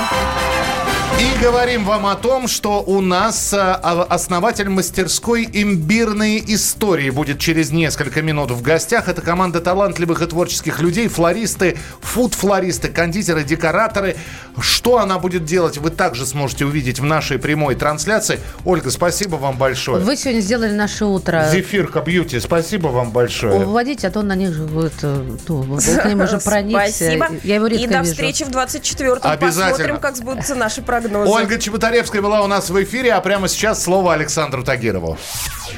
И 1.21 1.39
говорим 1.39 1.85
вам 1.85 2.07
о 2.07 2.15
том, 2.15 2.47
что 2.47 2.81
у 2.81 2.99
нас 2.99 3.53
э, 3.53 3.57
а- 3.59 4.07
основатель 4.09 4.69
мастерской 4.69 5.47
имбирные 5.53 6.39
истории 6.55 7.11
будет 7.11 7.37
через 7.37 7.69
несколько 7.69 8.23
минут 8.23 8.49
в 8.49 8.63
гостях. 8.63 9.07
Это 9.07 9.21
команда 9.21 9.61
талантливых 9.61 10.23
и 10.23 10.25
творческих 10.25 10.79
людей, 10.79 11.07
флористы, 11.09 11.77
фуд-флористы, 12.01 12.87
кондитеры, 12.87 13.43
декораторы. 13.43 14.15
Что 14.59 14.97
она 14.97 15.19
будет 15.19 15.45
делать, 15.45 15.77
вы 15.77 15.91
также 15.91 16.25
сможете 16.25 16.65
увидеть 16.65 16.99
в 16.99 17.03
нашей 17.03 17.37
прямой 17.37 17.75
трансляции. 17.75 18.39
Ольга, 18.65 18.89
спасибо 18.89 19.35
вам 19.35 19.57
большое. 19.59 20.03
Вы 20.03 20.17
сегодня 20.17 20.39
сделали 20.39 20.71
наше 20.73 21.05
утро. 21.05 21.47
Зефирка 21.51 22.01
Бьюти, 22.01 22.39
спасибо 22.39 22.87
вам 22.87 23.11
большое. 23.11 23.63
Уводите, 23.63 24.07
а 24.07 24.11
то 24.11 24.21
он 24.21 24.27
на 24.27 24.35
них 24.35 24.53
же 24.53 24.63
будет, 24.63 24.93
э, 25.03 25.37
ну, 25.47 25.59
он 25.59 25.79
к 25.79 26.05
ним 26.05 26.21
уже 26.21 26.39
проникся. 26.43 27.05
Спасибо. 27.05 27.27
Я 27.43 27.55
его 27.55 27.67
редко 27.67 27.83
И 27.85 27.87
до 27.87 27.99
вижу. 27.99 28.11
встречи 28.11 28.43
в 28.43 28.49
24-м. 28.49 29.19
Обязательно. 29.21 29.69
Посмотрим, 29.69 29.99
как 29.99 30.15
сбудутся 30.15 30.55
наши 30.55 30.81
прогнозы. 30.81 31.10
Ольга 31.13 31.59
Чеботаревская 31.59 32.21
была 32.21 32.41
у 32.41 32.47
нас 32.47 32.69
в 32.69 32.83
эфире, 32.83 33.13
а 33.13 33.21
прямо 33.21 33.47
сейчас 33.47 33.83
слово 33.83 34.13
Александру 34.13 34.63
Тагирову. 34.63 35.17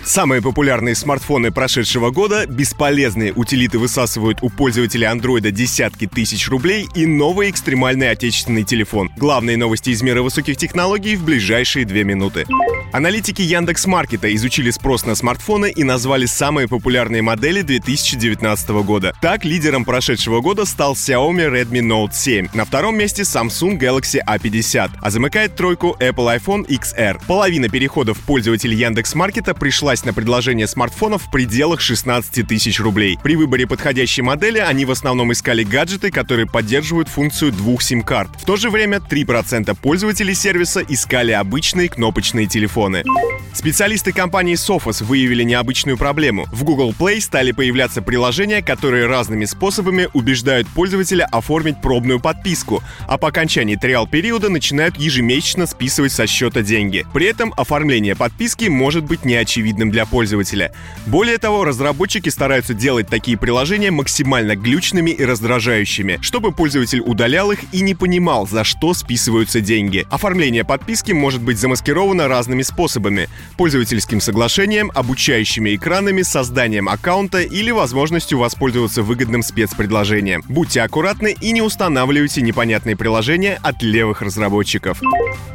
Самые 0.04 0.42
популярные 0.42 0.96
смартфоны 0.96 1.52
прошедшего 1.52 2.10
года, 2.10 2.46
бесполезные 2.46 3.32
утилиты 3.34 3.80
высасывают 3.80 4.40
у 4.42 4.50
пользователей 4.50 5.08
андроида 5.08 5.52
десятки 5.52 6.08
тысяч 6.08 6.50
рублей 6.50 6.88
и 6.96 7.06
новый 7.06 7.50
экстремальный 7.50 8.10
отечественный 8.10 8.64
телефон. 8.64 9.12
Главные 9.18 9.58
новости 9.58 9.92
из 9.92 10.02
мира 10.02 10.22
высоких 10.22 10.58
технологий 10.58 11.16
в 11.16 11.24
ближайшие 11.24 11.86
две 11.86 12.04
минуты. 12.04 12.46
Аналитики 12.92 13.42
Яндекс 13.42 13.88
Маркета 13.88 14.34
изучили 14.36 14.70
спрос 14.70 15.06
на 15.06 15.16
смартфоны 15.16 15.72
и 15.72 15.84
назвали 15.84 16.26
самые 16.26 16.68
популярные 16.68 17.22
модели 17.22 17.62
2019 17.62 18.70
года. 18.86 19.14
Так, 19.22 19.46
лидером 19.46 19.84
прошедшего 19.84 20.42
года 20.42 20.66
стал 20.66 20.94
Xiaomi 20.94 21.52
Redmi 21.52 21.82
Note 21.82 22.14
7. 22.14 22.50
На 22.54 22.66
втором 22.66 22.98
месте 22.98 23.24
Samsung 23.24 23.80
Galaxy 23.80 24.20
A50, 24.24 24.92
а 25.02 25.10
замыкает 25.24 25.56
тройку 25.56 25.96
Apple 26.02 26.38
iPhone 26.38 26.68
XR. 26.68 27.22
Половина 27.26 27.70
переходов 27.70 28.20
пользователей 28.20 28.76
Яндекс 28.76 29.16
Маркета 29.16 29.54
пришлась 29.54 30.04
на 30.04 30.14
предложение 30.14 30.68
смартфонов 30.68 31.24
в 31.24 31.32
пределах 31.32 31.80
16 31.80 32.46
тысяч 32.46 32.82
рублей. 32.82 33.18
При 33.24 33.38
выборе 33.38 33.66
подходящей 33.66 34.22
модели 34.22 34.58
они 34.58 34.84
в 34.84 34.92
основном 34.92 35.32
искали 35.32 35.64
гаджеты, 35.64 36.12
которые 36.12 36.46
поддерживают 36.46 37.08
функцию 37.08 37.54
двух 37.54 37.84
сим-карт. 37.84 38.32
В 38.38 38.44
то 38.44 38.58
же 38.58 38.70
время 38.70 38.98
3% 38.98 39.74
пользователей 39.82 40.36
сервиса 40.36 40.82
искали 40.82 41.32
обычные 41.32 41.88
кнопочные 41.88 42.48
телефоны. 42.48 43.06
Специалисты 43.54 44.12
компании 44.12 44.56
Sophos 44.56 45.04
выявили 45.04 45.44
необычную 45.44 45.96
проблему. 45.96 46.48
В 46.52 46.64
Google 46.64 46.92
Play 46.92 47.22
стали 47.22 47.52
появляться 47.52 48.02
приложения, 48.02 48.64
которые 48.64 49.06
разными 49.06 49.46
способами 49.46 50.10
убеждают 50.14 50.68
пользователя 50.68 51.26
оформить 51.32 51.80
пробную 51.80 52.20
подписку, 52.20 52.84
а 53.08 53.18
по 53.20 53.28
окончании 53.28 53.76
триал-периода 53.76 54.50
начинают 54.50 54.98
ежемесячно 55.14 55.68
списывать 55.68 56.12
со 56.12 56.26
счета 56.26 56.62
деньги. 56.64 57.06
При 57.14 57.28
этом 57.28 57.54
оформление 57.56 58.16
подписки 58.16 58.66
может 58.66 59.04
быть 59.04 59.26
неочевидным 59.26 59.92
для 59.92 60.06
пользователя. 60.06 60.74
Более 61.06 61.38
того, 61.38 61.64
разработчики 61.64 62.30
стараются 62.30 62.74
делать 62.74 63.08
такие 63.08 63.38
приложения 63.38 63.92
максимально 63.92 64.56
глючными 64.56 65.12
и 65.12 65.24
раздражающими, 65.24 66.18
чтобы 66.22 66.52
пользователь 66.52 67.02
удалял 67.02 67.52
их 67.52 67.60
и 67.72 67.82
не 67.82 67.94
понимал, 67.94 68.48
за 68.48 68.64
что 68.64 68.94
списываются 68.94 69.62
деньги. 69.62 70.08
Оформление 70.10 70.64
подписки 70.64 71.12
может 71.12 71.42
быть 71.42 71.60
замаскировано 71.60 72.28
разными 72.28 72.64
способами. 72.64 73.30
Пользовательским 73.58 74.20
соглашением, 74.20 74.92
обучающими 74.96 75.76
экранами, 75.76 76.24
созданием 76.24 76.90
аккаунта 76.90 77.42
или 77.42 77.70
возможностью 77.72 78.40
воспользоваться 78.40 79.04
выгодным 79.04 79.44
спецпредложением. 79.44 80.44
Будьте 80.48 80.82
аккуратны 80.82 81.36
и 81.40 81.52
не 81.52 81.62
устанавливайте 81.62 82.42
непонятные 82.42 82.96
приложения 82.96 83.60
от 83.62 83.84
левых 83.84 84.22
разработчиков. 84.22 84.93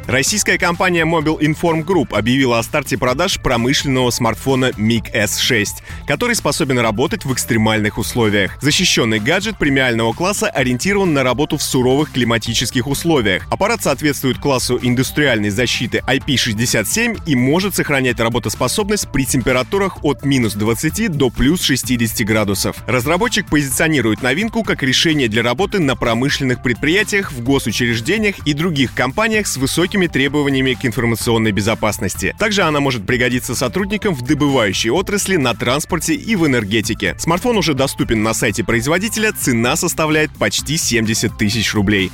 Российская 0.09 0.57
компания 0.57 1.05
Mobile 1.05 1.39
Inform 1.39 1.85
Group 1.85 2.17
объявила 2.17 2.57
о 2.57 2.63
старте 2.63 2.97
продаж 2.97 3.39
промышленного 3.39 4.09
смартфона 4.09 4.71
MiG 4.71 5.13
S6, 5.13 5.67
который 6.07 6.35
способен 6.35 6.79
работать 6.79 7.25
в 7.25 7.33
экстремальных 7.33 7.99
условиях. 7.99 8.57
Защищенный 8.59 9.19
гаджет 9.19 9.59
премиального 9.59 10.13
класса 10.13 10.49
ориентирован 10.49 11.13
на 11.13 11.23
работу 11.23 11.57
в 11.57 11.61
суровых 11.61 12.11
климатических 12.11 12.87
условиях. 12.87 13.45
Аппарат 13.51 13.83
соответствует 13.83 14.39
классу 14.39 14.79
индустриальной 14.81 15.51
защиты 15.51 16.03
IP67 16.07 17.21
и 17.27 17.35
может 17.35 17.75
сохранять 17.75 18.19
работоспособность 18.19 19.11
при 19.11 19.25
температурах 19.25 20.03
от 20.03 20.25
минус 20.25 20.55
20 20.55 21.11
до 21.11 21.29
плюс 21.29 21.61
60 21.61 22.25
градусов. 22.25 22.77
Разработчик 22.87 23.47
позиционирует 23.47 24.23
новинку 24.23 24.63
как 24.63 24.81
решение 24.81 25.27
для 25.27 25.43
работы 25.43 25.79
на 25.79 25.95
промышленных 25.95 26.63
предприятиях, 26.63 27.31
в 27.31 27.43
госучреждениях 27.43 28.35
и 28.47 28.53
других 28.53 28.95
компаниях 28.95 29.28
с 29.47 29.57
высокими 29.57 30.07
требованиями 30.07 30.73
к 30.73 30.85
информационной 30.85 31.51
безопасности. 31.51 32.35
Также 32.37 32.63
она 32.63 32.79
может 32.79 33.05
пригодиться 33.05 33.55
сотрудникам 33.55 34.13
в 34.13 34.23
добывающей 34.23 34.89
отрасли, 34.89 35.35
на 35.35 35.53
транспорте 35.53 36.15
и 36.15 36.35
в 36.35 36.45
энергетике. 36.45 37.15
Смартфон 37.17 37.57
уже 37.57 37.73
доступен 37.73 38.23
на 38.23 38.33
сайте 38.33 38.63
производителя, 38.63 39.31
цена 39.31 39.75
составляет 39.75 40.31
почти 40.37 40.77
70 40.77 41.37
тысяч 41.37 41.73
рублей. 41.73 42.11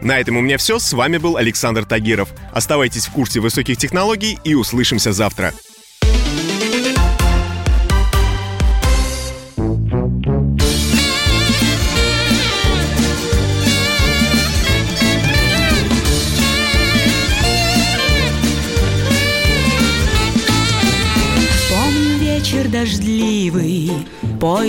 На 0.00 0.18
этом 0.18 0.36
у 0.36 0.40
меня 0.40 0.58
все. 0.58 0.78
С 0.78 0.92
вами 0.92 1.18
был 1.18 1.36
Александр 1.36 1.84
Тагиров. 1.84 2.28
Оставайтесь 2.52 3.06
в 3.06 3.12
курсе 3.12 3.40
высоких 3.40 3.76
технологий 3.76 4.38
и 4.44 4.54
услышимся 4.54 5.12
завтра. 5.12 5.52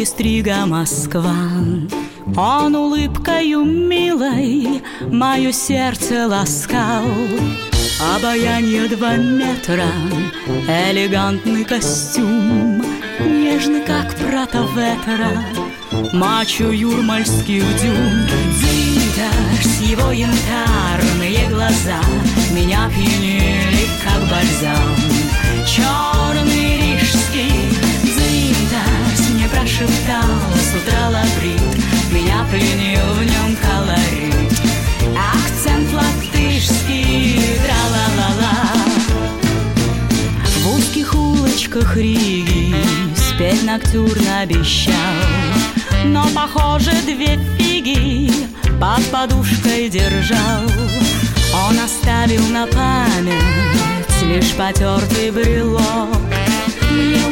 Поезд 0.03 0.19
Рига 0.19 0.65
Москва. 0.65 1.33
Он 2.35 2.75
улыбкою 2.75 3.63
милой 3.63 4.83
мое 5.09 5.53
сердце 5.53 6.27
ласкал. 6.27 7.05
Обаяние 8.13 8.89
два 8.89 9.15
метра, 9.15 9.87
элегантный 10.67 11.63
костюм, 11.63 12.83
Нежный, 13.21 13.81
как 13.85 14.13
прата 14.15 14.67
ветра, 14.75 15.41
мачо 16.11 16.69
юрмальских 16.71 17.63
дюн. 17.81 18.27
Дзинтаж 18.51 19.65
с 19.65 19.81
его 19.81 20.11
янтарные 20.11 21.47
глаза 21.49 22.01
Меня 22.51 22.89
пьянили, 22.89 23.87
как 24.03 24.21
бальзам. 24.29 24.95
Черный 25.65 26.82
шептал 29.83 30.29
с 30.55 30.75
утра 30.75 31.09
лабрит 31.09 31.61
Меня 32.11 32.45
пленил 32.49 33.13
в 33.13 33.23
нем 33.23 33.55
колорит. 33.57 34.53
Акцент 35.17 35.91
латышский, 35.93 37.57
тра-ла-ла-ла. 37.63 38.71
В 40.61 40.75
узких 40.75 41.13
улочках 41.15 41.97
Риги 41.97 42.75
спеть 43.15 43.63
ноктюрно 43.63 44.41
обещал 44.41 44.93
Но, 46.05 46.27
похоже, 46.33 46.91
две 47.05 47.39
фиги 47.57 48.31
под 48.79 49.03
подушкой 49.11 49.89
держал. 49.89 50.63
Он 51.67 51.79
оставил 51.79 52.47
на 52.47 52.67
память 52.67 54.23
лишь 54.23 54.53
потертый 54.53 55.31
брелок 55.31 56.22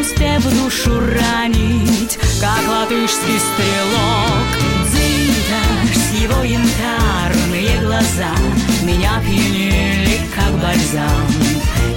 не 0.02 0.08
успев 0.08 0.44
душу 0.60 1.00
ранить, 1.00 2.18
как 2.40 2.68
латышский 2.68 3.40
стрелок. 3.40 4.50
Дзинташ 4.90 5.96
с 5.96 6.22
его 6.22 6.44
янтарные 6.44 7.80
глаза 7.82 8.34
меня 8.84 9.22
пьянили, 9.24 10.20
как 10.36 10.52
бальзам. 10.60 11.28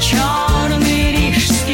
Черный 0.01 1.13
рижский 1.13 1.74